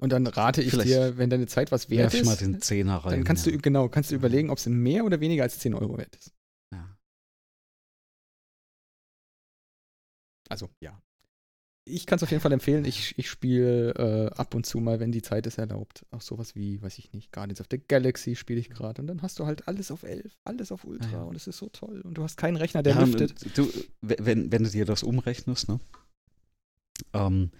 [0.00, 3.12] Und dann rate ich dir, wenn deine Zeit was wert ist, mal den Zehner rein,
[3.12, 3.52] dann kannst ja.
[3.52, 6.32] du genau, kannst du überlegen, ob es mehr oder weniger als 10 Euro wert ist.
[6.72, 6.96] Ja.
[10.48, 11.02] Also, ja
[11.88, 12.84] ich kann es auf jeden Fall empfehlen.
[12.84, 16.04] Ich, ich spiele äh, ab und zu mal, wenn die Zeit es erlaubt.
[16.10, 19.00] Auch sowas wie, weiß ich nicht, Guardians of the Galaxy spiele ich gerade.
[19.00, 21.10] Und dann hast du halt alles auf 11, alles auf Ultra.
[21.10, 21.22] Ja.
[21.22, 22.00] Und es ist so toll.
[22.02, 23.56] Und du hast keinen Rechner, der ja, lüftet.
[23.56, 23.68] Du,
[24.00, 25.80] wenn, wenn du dir das umrechnest, ne?
[27.12, 27.50] Ähm,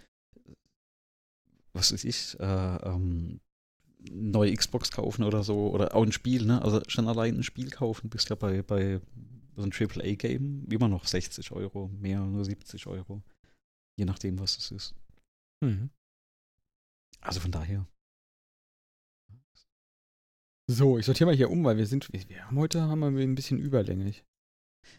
[1.73, 3.41] was weiß ich, äh, ähm,
[4.11, 5.71] neue Xbox kaufen oder so.
[5.71, 6.63] Oder auch ein Spiel, ne?
[6.63, 9.01] Also schon allein ein Spiel kaufen, bist ja bei, bei
[9.57, 13.23] so einem AAA-Game immer noch 60 Euro, mehr, nur 70 Euro.
[13.99, 14.95] Je nachdem, was es ist.
[15.61, 15.91] Mhm.
[17.21, 17.85] Also von daher.
[20.71, 23.35] So, ich sortiere mal hier um, weil wir sind, wir haben heute haben wir ein
[23.35, 24.25] bisschen überlänglich.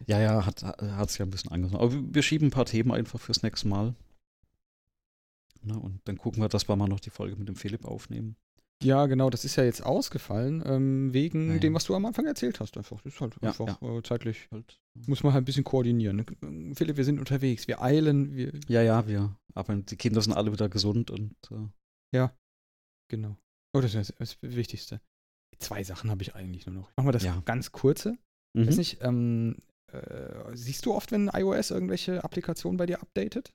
[0.05, 0.61] Ja, ja, hat
[1.09, 1.81] es ja ein bisschen angefangen.
[1.81, 3.95] Aber wir schieben ein paar Themen einfach fürs nächste Mal.
[5.61, 8.35] Na, und dann gucken wir, dass wir mal noch die Folge mit dem Philipp aufnehmen.
[8.81, 12.26] Ja, genau, das ist ja jetzt ausgefallen, ähm, wegen ja, dem, was du am Anfang
[12.26, 12.77] erzählt hast.
[12.77, 13.01] Einfach.
[13.01, 13.97] Das ist halt ja, einfach ja.
[13.97, 14.47] Äh, zeitlich.
[14.51, 14.80] Halt.
[15.06, 16.18] Muss man halt ein bisschen koordinieren.
[16.18, 16.76] Ne?
[16.76, 18.35] Philipp, wir sind unterwegs, wir eilen.
[18.35, 19.35] Wir ja, ja, wir.
[19.53, 21.35] Aber die Kinder sind alle wieder gesund und.
[21.51, 21.68] Äh
[22.15, 22.34] ja,
[23.10, 23.35] genau.
[23.73, 25.01] Oh, das ist das Wichtigste.
[25.60, 26.91] Zwei Sachen habe ich eigentlich nur noch.
[26.95, 28.18] Machen wir das ganz kurze.
[28.53, 28.68] Mhm.
[28.68, 29.57] Weiß nicht, ähm,
[29.91, 33.51] äh, siehst du oft, wenn iOS irgendwelche Applikationen bei dir updatet?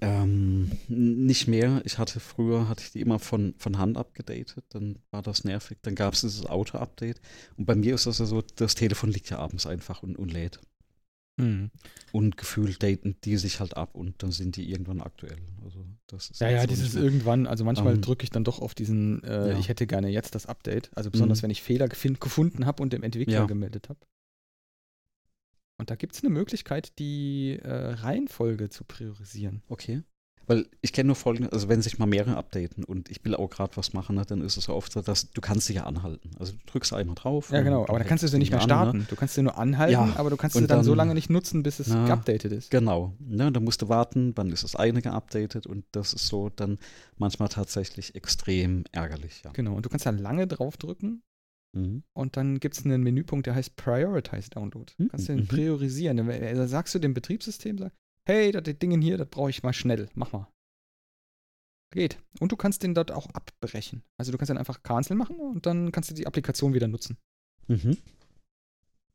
[0.00, 1.82] Ähm, nicht mehr.
[1.84, 5.78] Ich hatte früher, hatte ich die immer von, von Hand abgedatet, dann war das nervig.
[5.82, 7.20] Dann gab es dieses Auto-Update.
[7.56, 10.32] Und bei mir ist das ja so, das Telefon liegt ja abends einfach und, und
[10.32, 10.60] lädt.
[11.36, 11.70] Mhm.
[12.12, 15.38] Und gefühlt daten die sich halt ab und dann sind die irgendwann aktuell.
[15.64, 18.60] Also das ist ja, ja, so dieses irgendwann, also manchmal ähm, drücke ich dann doch
[18.60, 19.58] auf diesen, äh, ja.
[19.58, 20.90] ich hätte gerne jetzt das Update.
[20.94, 21.44] Also besonders, mhm.
[21.44, 23.44] wenn ich Fehler gefunden habe und dem Entwickler ja.
[23.46, 24.00] gemeldet habe.
[25.80, 29.62] Und da gibt es eine Möglichkeit, die äh, Reihenfolge zu priorisieren.
[29.68, 30.02] Okay.
[30.46, 33.48] Weil ich kenne nur folgendes, also wenn sich mal mehrere updaten und ich will auch
[33.48, 36.32] gerade was machen, ne, dann ist es oft so, dass du kannst dich ja anhalten.
[36.38, 37.50] Also du drückst einmal drauf.
[37.50, 38.90] Ja, genau, aber dann kannst du sie nicht mehr starten.
[38.90, 39.06] An, ne?
[39.08, 41.30] Du kannst sie nur anhalten, ja, aber du kannst sie dann, dann, so lange nicht
[41.30, 42.70] nutzen, bis es na, geupdatet ist.
[42.70, 43.14] Genau.
[43.20, 46.78] Ne, dann musst du warten, wann ist das eine geupdatet und das ist so dann
[47.16, 49.42] manchmal tatsächlich extrem ärgerlich.
[49.44, 49.52] Ja.
[49.52, 51.22] Genau, und du kannst da lange drauf drücken
[51.72, 52.02] Mhm.
[52.12, 54.92] Und dann gibt es einen Menüpunkt, der heißt Prioritize Download.
[54.98, 55.08] Mhm.
[55.08, 55.48] Kannst du den mhm.
[55.48, 56.16] priorisieren.
[56.16, 57.92] Da also sagst du dem Betriebssystem, sag,
[58.26, 60.08] hey, das Ding hier, das brauche ich mal schnell.
[60.14, 60.48] Mach mal.
[61.92, 62.18] Geht.
[62.38, 64.02] Und du kannst den dort auch abbrechen.
[64.16, 67.18] Also du kannst dann einfach Cancel machen und dann kannst du die Applikation wieder nutzen.
[67.66, 67.96] Mhm.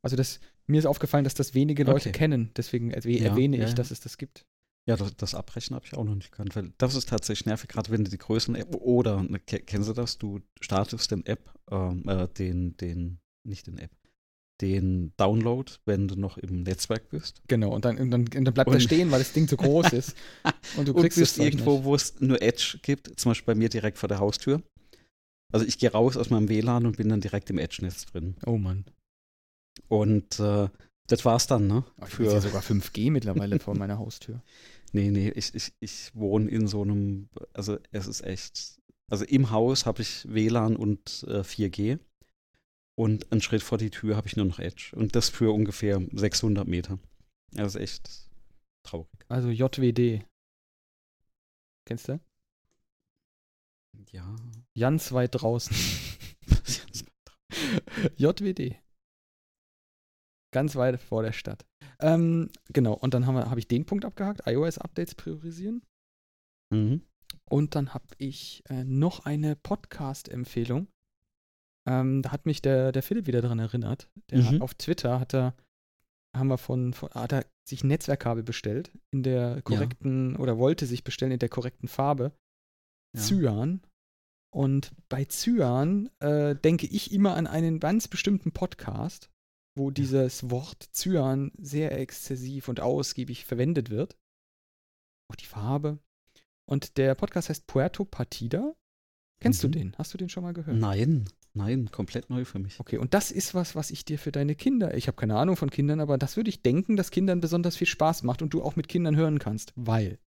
[0.02, 2.18] Also das, mir ist aufgefallen, dass das wenige Leute okay.
[2.18, 2.50] kennen.
[2.56, 3.74] Deswegen erwähne ja, ich, ja.
[3.74, 4.46] dass es das gibt.
[4.88, 7.68] Ja, das, das Abbrechen habe ich auch noch nicht gekannt, weil das ist tatsächlich nervig,
[7.68, 10.18] gerade wenn du die größeren App oder ne, kennst du das?
[10.18, 13.90] Du startest den App, ähm, äh, den, den, nicht den App,
[14.60, 17.42] den Download, wenn du noch im Netzwerk bist.
[17.48, 19.92] Genau, und dann, und dann, und dann bleibt er stehen, weil das Ding zu groß
[19.92, 20.14] ist.
[20.76, 23.58] Und du kriegst und bist es irgendwo, wo es nur Edge gibt, zum Beispiel bei
[23.58, 24.62] mir direkt vor der Haustür.
[25.52, 28.36] Also ich gehe raus aus meinem WLAN und bin dann direkt im Edge-Netz drin.
[28.46, 28.84] Oh Mann.
[29.88, 30.68] Und äh,
[31.06, 31.84] das war's dann, ne?
[32.00, 34.42] Ach, ich Für ja sogar 5G mittlerweile vor meiner Haustür.
[34.92, 38.80] Nee, nee, ich, ich, ich wohne in so einem, also es ist echt,
[39.10, 41.98] also im Haus habe ich WLAN und äh, 4G
[42.96, 46.00] und einen Schritt vor die Tür habe ich nur noch Edge und das für ungefähr
[46.12, 46.98] 600 Meter.
[47.52, 48.30] Das ist echt
[48.84, 49.08] traurig.
[49.28, 50.24] Also JWD.
[51.86, 52.20] Kennst du?
[54.10, 54.34] Ja.
[54.78, 55.76] Ganz weit draußen.
[58.16, 58.76] JWD.
[60.52, 61.66] Ganz weit vor der Stadt.
[62.00, 65.82] Ähm, genau, und dann habe hab ich den Punkt abgehakt, iOS-Updates priorisieren.
[66.70, 67.02] Mhm.
[67.48, 70.88] Und dann habe ich äh, noch eine Podcast-Empfehlung.
[71.88, 74.08] Ähm, da hat mich der, der Philipp wieder daran erinnert.
[74.30, 74.46] Der mhm.
[74.46, 75.54] hat, auf Twitter hat er,
[76.36, 80.38] haben wir von, von, hat er sich Netzwerkkabel bestellt in der korrekten, ja.
[80.40, 82.32] oder wollte sich bestellen in der korrekten Farbe.
[83.16, 83.22] Ja.
[83.22, 83.82] Cyan.
[84.52, 89.30] Und bei Cyan äh, denke ich immer an einen ganz bestimmten Podcast
[89.76, 94.16] wo dieses Wort Cyan sehr exzessiv und ausgiebig verwendet wird.
[95.30, 95.98] Auch die Farbe.
[96.68, 98.74] Und der Podcast heißt Puerto Partida.
[99.40, 99.72] Kennst mhm.
[99.72, 99.98] du den?
[99.98, 100.76] Hast du den schon mal gehört?
[100.76, 101.28] Nein.
[101.56, 102.78] Nein, komplett neu für mich.
[102.80, 105.56] Okay, und das ist was, was ich dir für deine Kinder, ich habe keine Ahnung
[105.56, 108.62] von Kindern, aber das würde ich denken, dass Kindern besonders viel Spaß macht und du
[108.62, 110.18] auch mit Kindern hören kannst, weil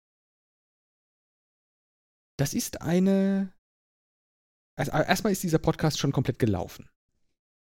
[2.39, 3.53] das ist eine.
[4.79, 6.89] Also erstmal ist dieser Podcast schon komplett gelaufen.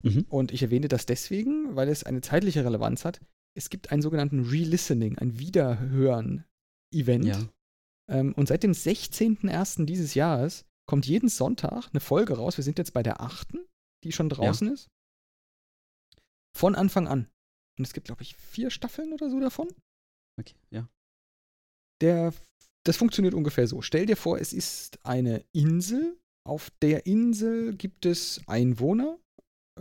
[0.04, 0.26] Mhm.
[0.30, 3.20] Und ich erwähne das deswegen, weil es eine zeitliche Relevanz hat.
[3.56, 7.26] Es gibt einen sogenannten Re-Listening, ein Wiederhören-Event.
[7.26, 7.50] Ja.
[8.10, 9.86] Ähm, und seit dem 16.01.
[9.86, 12.58] dieses Jahres kommt jeden Sonntag eine Folge raus.
[12.58, 13.60] Wir sind jetzt bei der achten,
[14.04, 14.74] die schon draußen ja.
[14.74, 14.90] ist.
[16.56, 17.30] Von Anfang an.
[17.78, 19.68] Und es gibt, glaube ich, vier Staffeln oder so davon.
[20.40, 20.90] Okay, ja.
[22.02, 22.34] Der,
[22.86, 23.82] das funktioniert ungefähr so.
[23.82, 26.18] Stell dir vor, es ist eine Insel.
[26.46, 29.20] Auf der Insel gibt es Einwohner,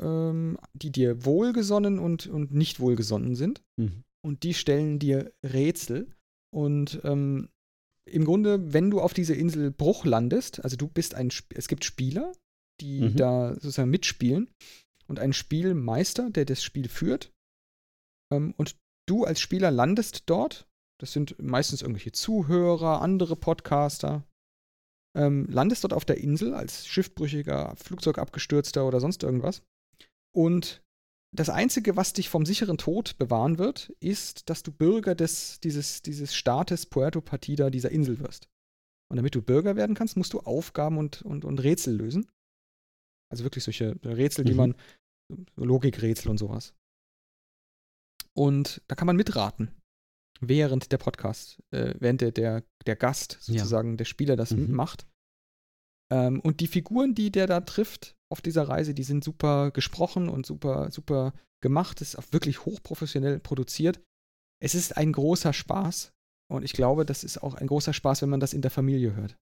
[0.01, 3.62] ähm, die dir wohlgesonnen und, und nicht wohlgesonnen sind.
[3.77, 4.05] Mhm.
[4.25, 6.09] Und die stellen dir Rätsel.
[6.55, 7.49] Und ähm,
[8.05, 11.85] im Grunde, wenn du auf dieser Insel Bruch landest, also du bist ein, es gibt
[11.85, 12.33] Spieler,
[12.81, 13.16] die mhm.
[13.16, 14.51] da sozusagen mitspielen
[15.07, 17.33] und ein Spielmeister, der das Spiel führt.
[18.33, 18.77] Ähm, und
[19.07, 20.66] du als Spieler landest dort.
[21.01, 24.25] Das sind meistens irgendwelche Zuhörer, andere Podcaster.
[25.16, 29.62] Ähm, landest dort auf der Insel als Schiffbrüchiger, Flugzeugabgestürzter oder sonst irgendwas.
[30.39, 30.85] Und
[31.35, 36.01] das Einzige, was dich vom sicheren Tod bewahren wird, ist, dass du Bürger des, dieses,
[36.02, 38.48] dieses Staates Puerto Partida, dieser Insel wirst.
[39.10, 42.31] Und damit du Bürger werden kannst, musst du Aufgaben und, und, und Rätsel lösen.
[43.32, 44.56] Also wirklich solche Rätsel, die mhm.
[44.56, 44.74] man,
[45.56, 46.73] Logikrätsel und sowas.
[48.32, 49.73] Und da kann man mitraten,
[50.40, 53.97] während der Podcast, äh, während der, der, der Gast sozusagen, ja.
[53.97, 54.70] der Spieler das mhm.
[54.70, 55.05] macht.
[56.12, 60.28] Ähm, und die Figuren, die der da trifft, auf dieser Reise, die sind super gesprochen
[60.28, 61.32] und super, super
[61.62, 62.01] gemacht.
[62.01, 64.01] Es ist auch wirklich hochprofessionell produziert.
[64.62, 66.12] Es ist ein großer Spaß.
[66.51, 69.14] Und ich glaube, das ist auch ein großer Spaß, wenn man das in der Familie
[69.14, 69.36] hört.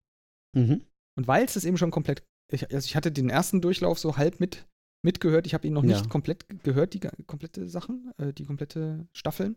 [0.56, 0.84] Mhm.
[1.16, 4.16] Und weil es das eben schon komplett, ich, also ich hatte den ersten Durchlauf so
[4.16, 4.66] halb mit,
[5.04, 5.46] mitgehört.
[5.46, 5.96] Ich habe ihn noch ja.
[5.96, 9.56] nicht komplett gehört, die komplette Sachen, äh, die komplette Staffeln.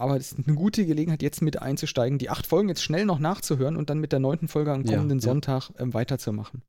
[0.00, 3.18] Aber es ist eine gute Gelegenheit, jetzt mit einzusteigen, die acht Folgen jetzt schnell noch
[3.18, 5.22] nachzuhören und dann mit der neunten Folge am kommenden ja.
[5.22, 6.62] Sonntag ähm, weiterzumachen.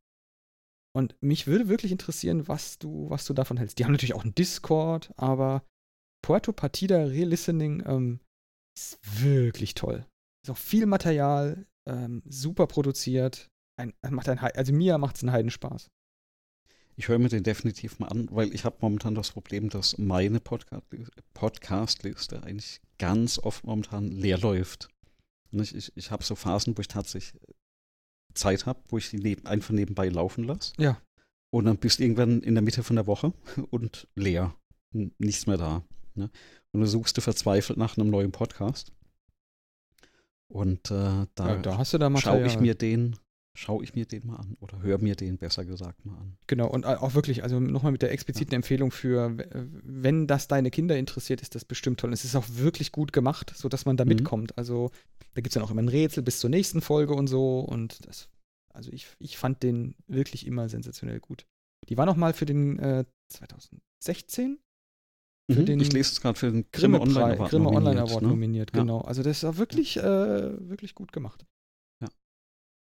[0.95, 3.77] Und mich würde wirklich interessieren, was du, was du davon hältst.
[3.77, 5.63] Die haben natürlich auch einen Discord, aber
[6.25, 8.19] Puerto Partida Re-Listening ähm,
[8.75, 10.05] ist wirklich toll.
[10.43, 13.47] Ist auch viel Material, ähm, super produziert.
[13.79, 15.89] Ein, macht ein, also mir macht es einen Heidenspaß.
[16.97, 20.41] Ich höre mir den definitiv mal an, weil ich habe momentan das Problem, dass meine
[20.41, 24.89] Podcast-Liste eigentlich ganz oft momentan leer läuft.
[25.51, 27.41] Und ich, ich, ich habe so Phasen, wo ich tatsächlich
[28.35, 30.73] Zeit habe, wo ich die neben, einfach nebenbei laufen lasse.
[30.77, 31.01] Ja.
[31.51, 33.33] Und dann bist du irgendwann in der Mitte von der Woche
[33.71, 34.55] und leer.
[34.91, 35.83] Nichts mehr da.
[36.15, 36.29] Ne?
[36.71, 38.91] Und dann suchst du verzweifelt nach einem neuen Podcast.
[40.47, 43.15] Und äh, da, ja, da schaue ich mir den,
[43.59, 46.37] schaue ich mir den mal an oder höre mir den besser gesagt mal an.
[46.47, 48.55] Genau, und auch wirklich, also nochmal mit der expliziten ja.
[48.55, 52.09] Empfehlung für, wenn das deine Kinder interessiert, ist das bestimmt toll.
[52.09, 54.09] Und es ist auch wirklich gut gemacht, sodass man da mhm.
[54.09, 54.57] mitkommt.
[54.57, 54.91] Also
[55.33, 57.59] da gibt es dann auch immer ein Rätsel bis zur nächsten Folge und so.
[57.59, 58.29] Und das,
[58.73, 61.45] also ich, ich fand den wirklich immer sensationell gut.
[61.89, 64.59] Die war noch mal für den äh, 2016
[65.51, 67.87] für mhm, den ich lese es gerade für den Grimme, Grimme Online Award Grimme nominiert,
[67.87, 68.27] Online Award ne?
[68.27, 69.01] nominiert, genau.
[69.01, 71.45] Also das ist auch wirklich, äh, wirklich gut gemacht.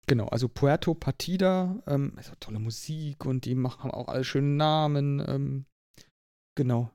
[0.06, 4.56] Genau, also Puerto Partida, ähm, ist auch tolle Musik und die machen, auch alle schönen
[4.56, 5.22] Namen.
[5.26, 5.64] Ähm,
[6.56, 6.92] genau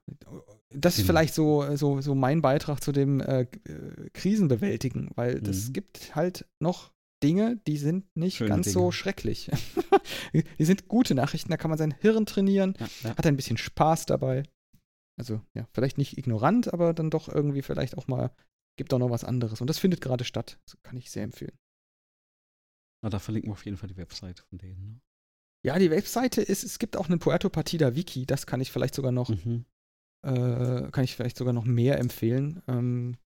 [0.74, 1.08] das ist genau.
[1.08, 5.74] vielleicht so, so, so mein Beitrag zu dem äh, äh Krisenbewältigen, weil das mhm.
[5.74, 6.92] gibt halt noch
[7.24, 8.74] Dinge, die sind nicht Schöne ganz Dinge.
[8.74, 9.52] so schrecklich.
[10.34, 13.18] die sind gute Nachrichten, da kann man sein Hirn trainieren, ja, ja.
[13.18, 14.44] hat ein bisschen Spaß dabei.
[15.20, 18.32] Also, ja, vielleicht nicht ignorant, aber dann doch irgendwie vielleicht auch mal,
[18.76, 19.62] gibt auch noch was anderes.
[19.62, 20.58] Und das findet gerade statt.
[20.66, 21.56] Das kann ich sehr empfehlen.
[23.04, 24.86] Na, da verlinken wir auf jeden Fall die Webseite von denen.
[24.86, 25.02] Ne?
[25.66, 28.96] Ja, die Webseite ist, es gibt auch eine Puerto Partida Wiki, das kann ich vielleicht
[28.96, 29.66] sogar noch mhm.
[30.24, 32.62] Äh, kann ich vielleicht sogar noch mehr empfehlen.
[32.68, 33.18] Ähm,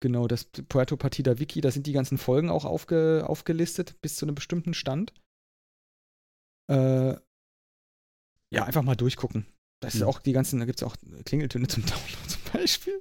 [0.00, 4.24] genau, das Puerto Partida Wiki, da sind die ganzen Folgen auch aufge, aufgelistet bis zu
[4.24, 5.12] einem bestimmten Stand.
[6.70, 7.16] Äh,
[8.50, 9.46] ja, einfach mal durchgucken.
[9.82, 10.06] Das ist mhm.
[10.06, 13.00] auch die ganzen, da gibt es auch Klingeltöne zum Download zum Beispiel.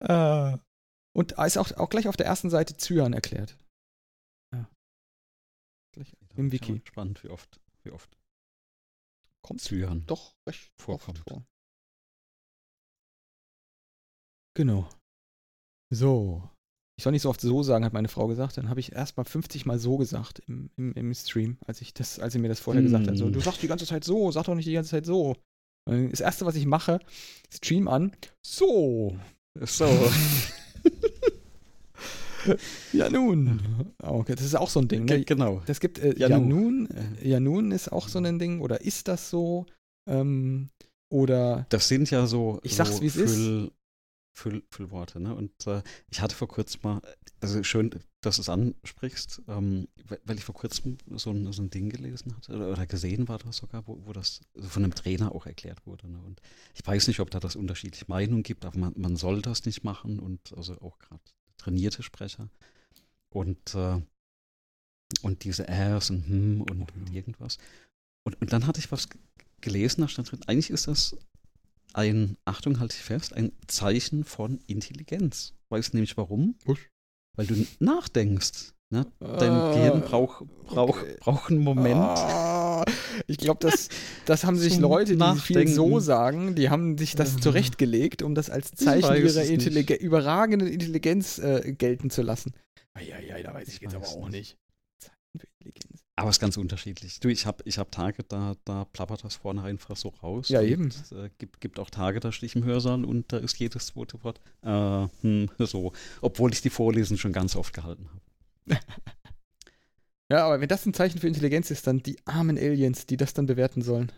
[0.00, 0.58] äh,
[1.16, 3.56] und ist auch, auch gleich auf der ersten Seite Zyan erklärt.
[6.36, 6.82] Im Wiki.
[6.84, 8.16] Spannend, wie oft, wie oft.
[9.42, 11.18] Kommt Zyan doch recht vorkommt.
[11.18, 11.44] vor.
[14.56, 14.88] Genau.
[15.90, 16.48] So.
[16.96, 18.56] Ich soll nicht so oft so sagen, hat meine Frau gesagt.
[18.56, 21.92] Dann habe ich erst mal 50 Mal so gesagt im, im, im Stream, als ich
[21.92, 22.86] das, als sie mir das vorher mm.
[22.86, 23.18] gesagt hat.
[23.18, 25.36] So, du sagst die ganze Zeit so, sag doch nicht die ganze Zeit so.
[25.86, 27.00] Das erste, was ich mache,
[27.52, 28.16] Stream an.
[28.42, 29.18] So.
[29.60, 29.86] So.
[32.92, 33.94] ja, nun.
[33.98, 35.04] Okay, das ist auch so ein Ding.
[35.04, 35.24] Ne?
[35.24, 35.62] Genau.
[35.66, 36.88] Das gibt, äh, ja, ja, nun.
[36.90, 38.60] Äh, ja, nun ist auch so ein Ding.
[38.60, 39.66] Oder ist das so?
[40.08, 40.70] Ähm,
[41.10, 41.66] oder.
[41.68, 42.60] Das sind ja so.
[42.62, 43.70] Ich sag's, wie es ist.
[44.36, 45.20] Füllworte.
[45.20, 45.34] Ne?
[45.34, 47.00] Und äh, ich hatte vor kurzem mal,
[47.40, 47.90] also schön,
[48.20, 49.86] dass du es ansprichst, ähm,
[50.24, 53.38] weil ich vor kurzem so ein, so ein Ding gelesen hatte oder, oder, gesehen war
[53.38, 56.10] das sogar, wo, wo das von einem Trainer auch erklärt wurde.
[56.10, 56.20] Ne?
[56.20, 56.40] Und
[56.74, 59.84] ich weiß nicht, ob da das unterschiedliche Meinungen gibt, aber man, man soll das nicht
[59.84, 61.22] machen und also auch gerade
[61.56, 62.48] trainierte Sprecher.
[63.30, 64.00] Und, äh,
[65.22, 67.58] und diese Rs und hm und, und irgendwas.
[68.24, 69.08] Und, und dann hatte ich was
[69.60, 71.16] gelesen, da stand drin, eigentlich ist das
[71.94, 75.54] ein, Achtung, halte ich fest, ein Zeichen von Intelligenz.
[75.68, 76.56] Weißt du nämlich warum?
[76.64, 76.78] Was?
[77.36, 78.74] Weil du nachdenkst.
[78.90, 79.06] Ne?
[79.18, 81.16] Dein ah, Gehirn braucht brauch, okay.
[81.18, 81.96] brauch einen Moment.
[81.96, 82.63] Ah,
[83.26, 83.88] ich glaube, das,
[84.24, 88.50] das haben sich Leute, die viel so sagen, die haben sich das zurechtgelegt, um das
[88.50, 92.52] als Zeichen ihrer Intelligen überragenden Intelligenz äh, gelten zu lassen.
[93.00, 94.56] Ja, ja, da weiß ich jetzt aber auch nicht.
[94.98, 96.04] Zeichen für Intelligenz.
[96.16, 97.18] Aber es ist ganz unterschiedlich.
[97.18, 100.48] Du, ich habe ich hab Tage, da, da plappert das vorne einfach so raus.
[100.48, 100.88] Ja, eben.
[100.88, 103.86] Es äh, gibt, gibt auch Tage, da stehe ich im Hörsaal und da ist jedes
[103.86, 105.92] zweite Wort äh, hm, so.
[106.20, 108.80] Obwohl ich die Vorlesen schon ganz oft gehalten habe.
[110.30, 113.34] ja, aber wenn das ein Zeichen für Intelligenz ist, dann die armen Aliens, die das
[113.34, 114.12] dann bewerten sollen.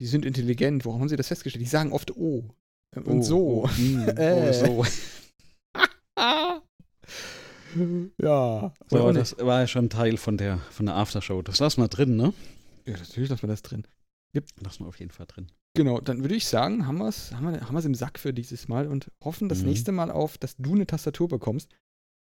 [0.00, 0.84] Die sind intelligent.
[0.84, 1.64] Warum haben sie das festgestellt?
[1.64, 2.48] Die sagen oft Oh.
[2.94, 3.64] Und oh, so.
[3.64, 4.64] Oh, mm, äh.
[4.68, 4.84] oh, so.
[8.22, 8.74] ja.
[8.88, 11.40] So, das war ja schon Teil von der, von der Aftershow.
[11.42, 12.34] Das lassen wir drin, ne?
[12.84, 13.86] Ja, natürlich lassen wir das drin.
[14.34, 14.44] Yep.
[14.60, 15.50] Lassen wir auf jeden Fall drin.
[15.74, 18.68] Genau, dann würde ich sagen, haben wir es haben wir, haben im Sack für dieses
[18.68, 19.68] Mal und hoffen das mhm.
[19.68, 21.70] nächste Mal auf, dass du eine Tastatur bekommst.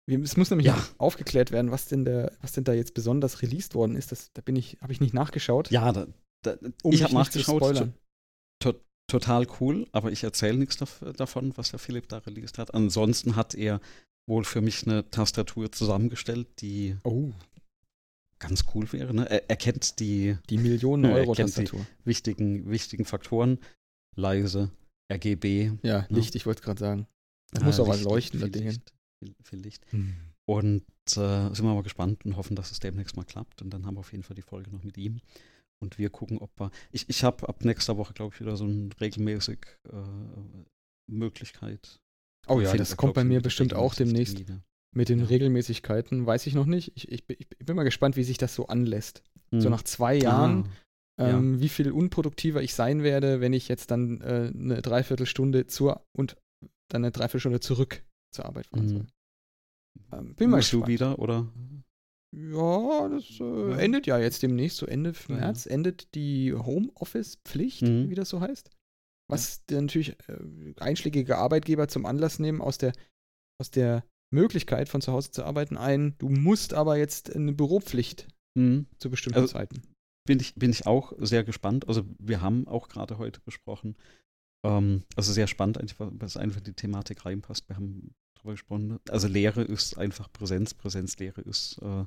[0.06, 0.86] Es muss nämlich ja.
[0.98, 4.12] aufgeklärt werden, was denn, der, was denn da jetzt besonders released worden ist.
[4.12, 5.72] Das, da bin ich, habe ich nicht nachgeschaut.
[5.72, 6.08] Ja, da,
[6.42, 7.90] da, um ich habe nachgeschaut.
[8.60, 8.74] To,
[9.08, 10.78] total cool, aber ich erzähle nichts
[11.16, 12.74] davon, was der Philipp da released hat.
[12.74, 13.80] Ansonsten hat er
[14.28, 17.32] wohl für mich eine Tastatur zusammengestellt, die oh.
[18.40, 19.14] ganz cool wäre.
[19.14, 19.30] Ne?
[19.30, 21.80] Er, er, kennt die, die Millionen Euro Tastatur.
[21.80, 23.60] Die wichtigen, wichtigen Faktoren.
[24.16, 24.70] Leise,
[25.12, 25.72] RGB.
[25.82, 26.08] Ja, ne?
[26.10, 27.08] Licht, ich wollte gerade sagen.
[27.52, 28.94] Da ja, muss auch was leuchten, viel, viel Licht.
[29.24, 29.86] Viel, viel Licht.
[29.92, 30.16] Hm.
[30.46, 33.62] Und äh, sind wir mal gespannt und hoffen, dass es demnächst mal klappt.
[33.62, 35.22] Und dann haben wir auf jeden Fall die Folge noch mit ihm.
[35.80, 36.72] Und wir gucken, ob wir.
[36.92, 39.60] Ich, ich habe ab nächster Woche, glaube ich, wieder so eine regelmäßig
[39.92, 42.00] äh, Möglichkeit,
[42.48, 44.44] Oh ja, das kommt bei mir bestimmt auch demnächst.
[44.96, 45.26] Mit den ja.
[45.26, 46.92] Regelmäßigkeiten weiß ich noch nicht.
[46.96, 49.24] Ich, ich, ich, bin mal gespannt, wie sich das so anlässt.
[49.52, 49.62] Hm.
[49.62, 50.70] So nach zwei Jahren,
[51.18, 51.62] ah, ähm, ja.
[51.62, 56.36] wie viel unproduktiver ich sein werde, wenn ich jetzt dann äh, eine Dreiviertelstunde zur und
[56.90, 59.00] dann eine Dreiviertelstunde zurück zur Arbeit fahren soll.
[59.00, 59.08] Hm.
[60.12, 60.88] Ähm, bin mal Musst gespannt.
[60.88, 61.52] du wieder, oder?
[62.36, 68.10] Ja, das äh, endet ja jetzt demnächst, so Ende März, endet die Homeoffice-Pflicht, mhm.
[68.10, 68.72] wie das so heißt.
[69.30, 69.80] Was ja.
[69.80, 72.94] natürlich äh, einschlägige Arbeitgeber zum Anlass nehmen, aus der,
[73.62, 78.28] aus der Möglichkeit von zu Hause zu arbeiten, ein, du musst aber jetzt eine Büropflicht
[78.56, 78.88] mhm.
[78.98, 79.84] zu bestimmten also, Zeiten.
[80.26, 81.88] Bin ich, bin ich auch sehr gespannt.
[81.88, 83.96] Also wir haben auch gerade heute besprochen,
[84.66, 87.70] ähm, also sehr spannend, was einfach die Thematik reinpasst.
[87.70, 89.00] Wir haben darüber gesprochen.
[89.10, 92.06] Also Lehre ist einfach Präsenz, Präsenzlehre ist äh,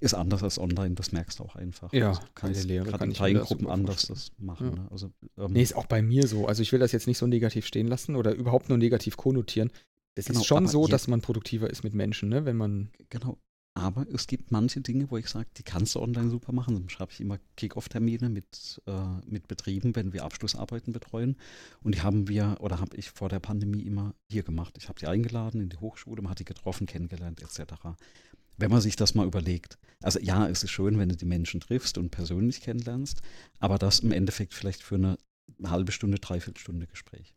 [0.00, 1.92] ist anders als online, das merkst du auch einfach.
[1.92, 4.70] Ja, also, kannst Lehre kann in Gruppen anders das machen.
[4.70, 4.82] Ja.
[4.82, 4.88] Ne?
[4.90, 6.46] Also, ähm, nee, ist auch bei mir so.
[6.46, 9.70] Also ich will das jetzt nicht so negativ stehen lassen oder überhaupt nur negativ konnotieren.
[10.14, 12.44] Es genau, ist schon so, dass man produktiver ist mit Menschen, ne?
[12.44, 12.90] wenn man.
[13.08, 13.38] Genau.
[13.76, 16.74] Aber es gibt manche Dinge, wo ich sage, die kannst du online super machen.
[16.74, 18.92] Dann schreibe ich immer Kick-Off-Termine mit, äh,
[19.26, 21.36] mit Betrieben, wenn wir Abschlussarbeiten betreuen.
[21.82, 24.76] Und die haben wir, oder habe ich vor der Pandemie immer hier gemacht.
[24.78, 27.96] Ich habe die eingeladen in die Hochschule, man hat die getroffen, kennengelernt, etc
[28.56, 29.78] wenn man sich das mal überlegt.
[30.02, 33.22] Also ja, es ist schön, wenn du die Menschen triffst und persönlich kennenlernst,
[33.58, 35.18] aber das im Endeffekt vielleicht für eine
[35.64, 37.34] halbe Stunde, dreiviertel Stunde Gespräch.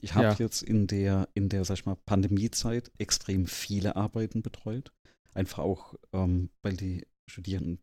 [0.00, 0.36] Ich habe ja.
[0.38, 4.92] jetzt in der, in der, sag ich mal, Pandemiezeit extrem viele Arbeiten betreut.
[5.38, 7.78] Einfach auch, ähm, weil die Studierenden,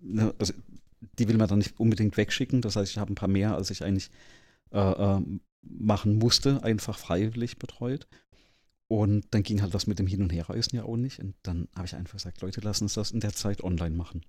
[0.00, 0.54] ne, also
[1.20, 2.62] die will man dann nicht unbedingt wegschicken.
[2.62, 4.10] Das heißt, ich habe ein paar mehr, als ich eigentlich
[4.72, 5.22] äh, äh,
[5.62, 8.08] machen musste, einfach freiwillig betreut.
[8.88, 11.20] Und dann ging halt das mit dem Hin- und Herreisen ja auch nicht.
[11.20, 14.26] Und dann habe ich einfach gesagt, Leute, lassen uns das in der Zeit online machen.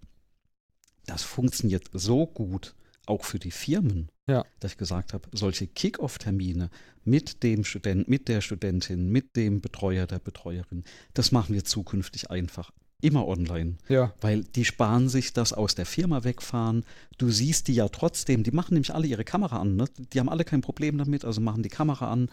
[1.07, 2.75] Das funktioniert so gut,
[3.07, 4.45] auch für die Firmen, ja.
[4.59, 6.69] dass ich gesagt habe, solche Kick-Off-Termine
[7.05, 10.83] mit dem Student, mit der Studentin, mit dem Betreuer, der Betreuerin,
[11.13, 12.71] das machen wir zukünftig einfach
[13.01, 13.77] immer online.
[13.89, 14.13] Ja.
[14.21, 16.83] Weil die sparen sich das aus der Firma wegfahren.
[17.17, 19.75] Du siehst die ja trotzdem, die machen nämlich alle ihre Kamera an.
[19.75, 19.85] Ne?
[20.13, 22.29] Die haben alle kein Problem damit, also machen die Kamera an.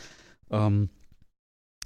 [0.50, 0.88] Ähm,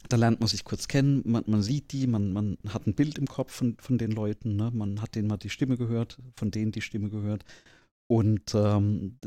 [0.08, 3.18] da lernt man sich kurz kennen, man, man sieht die, man, man, hat ein Bild
[3.18, 4.70] im Kopf von, von den Leuten, ne?
[4.72, 7.44] man hat denen mal die Stimme gehört, von denen die Stimme gehört.
[8.06, 9.18] Und ähm,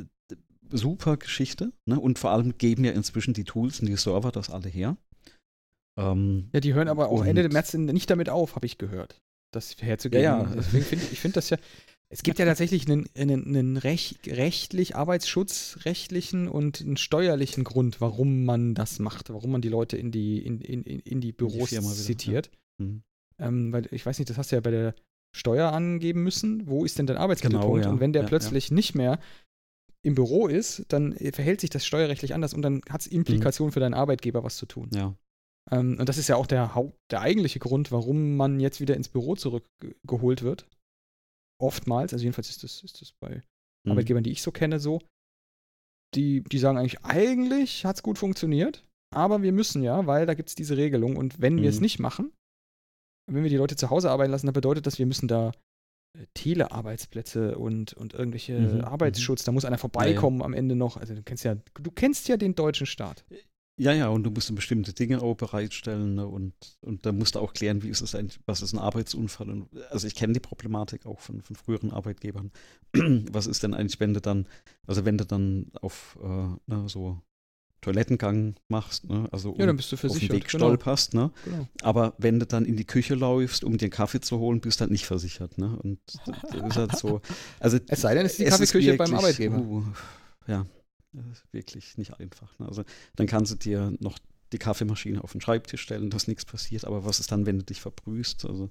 [0.71, 1.71] super Geschichte.
[1.85, 1.99] Ne?
[1.99, 4.97] Und vor allem geben ja inzwischen die Tools und die Server das alle her.
[5.97, 9.21] Ähm, ja, die hören aber auch Ende März nicht damit auf, habe ich gehört,
[9.51, 10.23] das herzugeben.
[10.23, 10.55] Ja, ja.
[10.55, 11.57] Deswegen finde ich, ich finde das ja,
[12.09, 18.45] es gibt ja tatsächlich einen, einen, einen recht, rechtlich, arbeitsschutzrechtlichen und einen steuerlichen Grund, warum
[18.45, 21.81] man das macht, warum man die Leute in die, in, in, in die Büros die
[21.81, 22.51] zitiert.
[22.79, 22.85] Ja.
[22.85, 23.03] Mhm.
[23.39, 24.95] Ähm, weil ich weiß nicht, das hast du ja bei der
[25.35, 26.67] Steuer angeben müssen.
[26.67, 27.75] Wo ist denn dein Arbeitsmittelpunkt?
[27.75, 27.91] Genau, ja.
[27.91, 29.19] Und wenn der ja, plötzlich nicht mehr
[30.03, 33.73] im Büro ist, dann verhält sich das steuerrechtlich anders und dann hat es Implikationen mhm.
[33.73, 34.89] für deinen Arbeitgeber, was zu tun.
[34.93, 35.15] Ja.
[35.69, 38.95] Ähm, und das ist ja auch der, Haupt, der eigentliche Grund, warum man jetzt wieder
[38.95, 40.67] ins Büro zurückgeholt wird
[41.61, 43.43] oftmals, also jedenfalls ist das, ist das bei
[43.85, 43.91] mhm.
[43.91, 44.99] Arbeitgebern, die ich so kenne, so,
[46.15, 48.83] die, die sagen eigentlich, eigentlich hat es gut funktioniert,
[49.13, 51.61] aber wir müssen ja, weil da gibt es diese Regelung und wenn mhm.
[51.61, 52.33] wir es nicht machen,
[53.31, 55.53] wenn wir die Leute zu Hause arbeiten lassen, dann bedeutet das, wir müssen da äh,
[56.33, 58.75] Telearbeitsplätze und, und irgendwelche mhm.
[58.77, 58.81] mhm.
[58.81, 60.45] Arbeitsschutz, da muss einer vorbeikommen ja, ja.
[60.45, 60.97] am Ende noch.
[60.97, 63.23] Also du kennst ja, du kennst ja den deutschen Staat.
[63.29, 63.37] Äh,
[63.77, 66.27] ja, ja, und du musst bestimmte Dinge auch bereitstellen ne?
[66.27, 69.49] und, und da musst du auch klären, wie ist es eigentlich, was ist ein Arbeitsunfall.
[69.49, 72.51] Und, also ich kenne die Problematik auch von, von früheren Arbeitgebern.
[72.93, 74.45] was ist denn eigentlich, wenn du dann,
[74.85, 77.21] also wenn du dann auf äh, ne, so
[77.81, 79.27] Toilettengang machst, ne?
[79.31, 80.65] also ja, dann bist du auf dem Weg genau.
[80.65, 81.31] stolperst, ne?
[81.45, 81.67] Genau.
[81.81, 84.79] aber wenn du dann in die Küche läufst, um dir einen Kaffee zu holen, bist
[84.79, 85.57] du halt nicht versichert.
[85.57, 85.77] Ne?
[85.81, 87.21] Und das ist halt so,
[87.59, 89.57] also es sei denn, es ist die Kaffeeküche beim Arbeitgeber.
[89.57, 89.83] Uh,
[90.47, 90.65] ja,
[91.11, 92.57] das ist wirklich nicht einfach.
[92.59, 92.67] Ne?
[92.67, 92.83] Also
[93.15, 94.19] dann kannst du dir noch
[94.53, 96.85] die Kaffeemaschine auf den Schreibtisch stellen, dass nichts passiert.
[96.85, 98.45] Aber was ist dann, wenn du dich verbrühst?
[98.45, 98.69] Also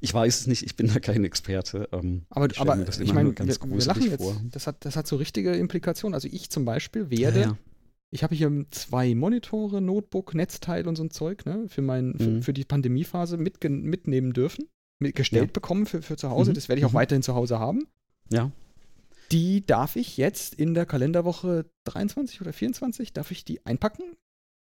[0.00, 1.88] ich weiß es nicht, ich bin da kein Experte.
[1.92, 4.24] Ähm, aber ich, aber, ich meine, wir, wir lachen jetzt.
[4.50, 6.14] Das hat, das hat so richtige Implikationen.
[6.14, 7.58] Also ich zum Beispiel werde, ja, ja.
[8.12, 12.28] Ich habe hier zwei Monitore, Notebook, Netzteil und so ein Zeug ne, für, mein, für,
[12.28, 12.42] mhm.
[12.42, 14.68] für die Pandemiephase mit, mitnehmen dürfen,
[15.00, 15.52] mit, gestellt ja.
[15.52, 16.50] bekommen für, für zu Hause.
[16.50, 16.54] Mhm.
[16.54, 16.96] Das werde ich auch mhm.
[16.96, 17.86] weiterhin zu Hause haben.
[18.30, 18.52] Ja
[19.32, 24.04] die darf ich jetzt in der Kalenderwoche 23 oder 24, darf ich die einpacken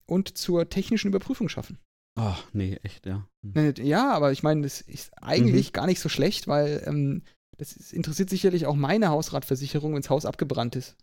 [0.05, 1.77] und zur technischen Überprüfung schaffen.
[2.15, 3.27] Ach, nee, echt, ja.
[3.43, 3.73] Hm.
[3.77, 5.73] Ja, aber ich meine, das ist eigentlich mhm.
[5.73, 7.23] gar nicht so schlecht, weil ähm,
[7.57, 10.95] das ist, interessiert sicherlich auch meine Hausratversicherung, wenn das Haus abgebrannt ist.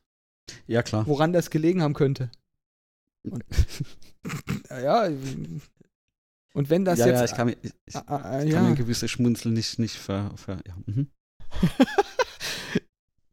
[0.67, 1.07] Ja, klar.
[1.07, 2.31] Woran das gelegen haben könnte.
[3.23, 3.45] Und,
[4.71, 5.09] ja,
[6.55, 7.19] und wenn das ja, jetzt.
[7.19, 8.63] Ja, ich kann mir, ich, ich ah, ah, kann ja.
[8.63, 10.33] mir ein gewisses Schmunzeln nicht, nicht ver.
[10.37, 10.77] ver ja.
[10.87, 11.09] Mhm.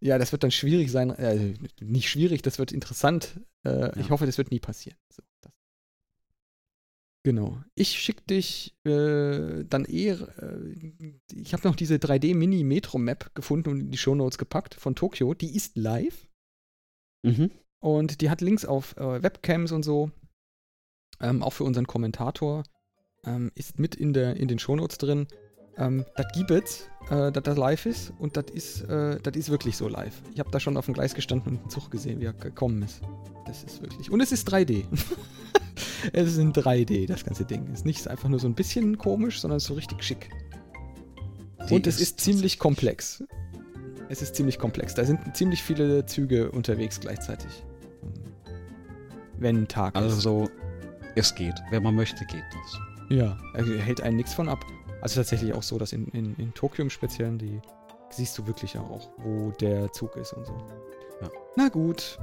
[0.06, 1.10] Ja, das wird dann schwierig sein.
[1.10, 3.40] Äh, nicht schwierig, das wird interessant.
[3.64, 3.98] Äh, ja.
[3.98, 5.00] Ich hoffe, das wird nie passieren.
[5.10, 5.24] So,
[7.24, 7.60] genau.
[7.74, 10.20] Ich schicke dich äh, dann eher.
[10.38, 15.34] Äh, ich habe noch diese 3D-Mini-Metro-Map gefunden und in die Shownotes gepackt von Tokio.
[15.34, 16.25] Die ist live.
[17.26, 17.52] Mhm.
[17.80, 20.12] Und die hat Links auf äh, Webcams und so.
[21.22, 22.64] Ähm, auch für unseren Kommentator.
[23.24, 25.28] Ähm, ist mit in, der, in den Shownotes drin.
[25.78, 29.50] Ähm, das gibt es, äh, dass das live ist und das ist, äh, das ist
[29.50, 30.22] wirklich so live.
[30.34, 32.82] Ich habe da schon auf dem Gleis gestanden und einen Zug gesehen, wie er gekommen
[32.82, 33.02] ist.
[33.46, 34.10] Das ist wirklich.
[34.10, 34.86] Und es ist 3D.
[36.14, 37.68] es ist in 3D, das ganze Ding.
[37.68, 40.30] Es ist nicht einfach nur so ein bisschen komisch, sondern so richtig schick.
[41.70, 43.24] Die und es ist, ist ziemlich komplex.
[44.10, 44.94] Es ist ziemlich komplex.
[44.94, 47.64] Da sind ziemlich viele Züge unterwegs gleichzeitig.
[49.38, 50.15] Wenn Tag also, ist.
[50.15, 50.49] Also,
[51.15, 51.56] es geht.
[51.72, 52.80] Wenn man möchte, geht das.
[53.10, 54.65] Ja, er hält einen nichts von ab.
[55.02, 57.61] Also tatsächlich auch so, dass in, in, in Tokio im Speziellen, die
[58.10, 60.53] siehst du wirklich auch, wo der Zug ist und so.
[61.22, 61.30] Ja.
[61.56, 62.18] Na gut.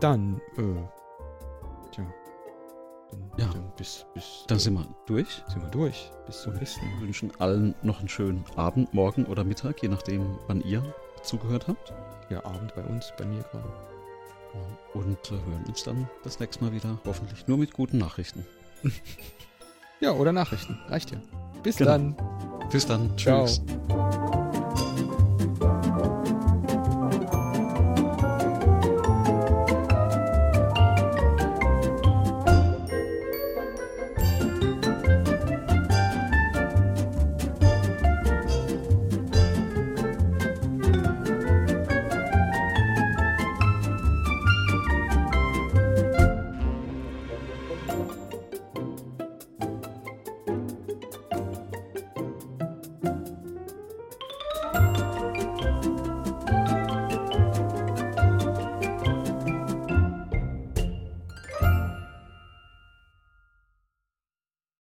[0.00, 2.04] Dann, äh, tja.
[3.10, 3.52] Dann, ja.
[3.52, 4.44] Dann bis, bis.
[4.48, 5.42] Dann sind wir durch.
[5.48, 6.10] Sind wir durch.
[6.26, 6.94] Bis zum nächsten Mal.
[6.94, 10.82] Wir wünschen allen noch einen schönen Abend, Morgen oder Mittag, je nachdem, wann ihr
[11.22, 11.92] zugehört habt.
[12.30, 13.72] Ja, Abend bei uns, bei mir gerade.
[14.94, 18.46] Und äh, hören uns dann das nächste Mal wieder, hoffentlich nur mit guten Nachrichten.
[20.00, 20.78] Ja, oder Nachrichten.
[20.88, 21.18] Reicht ja.
[21.62, 21.90] Bis genau.
[21.92, 22.16] dann.
[22.70, 23.16] Bis dann.
[23.16, 23.62] Tschüss.
[23.88, 24.25] Ciao.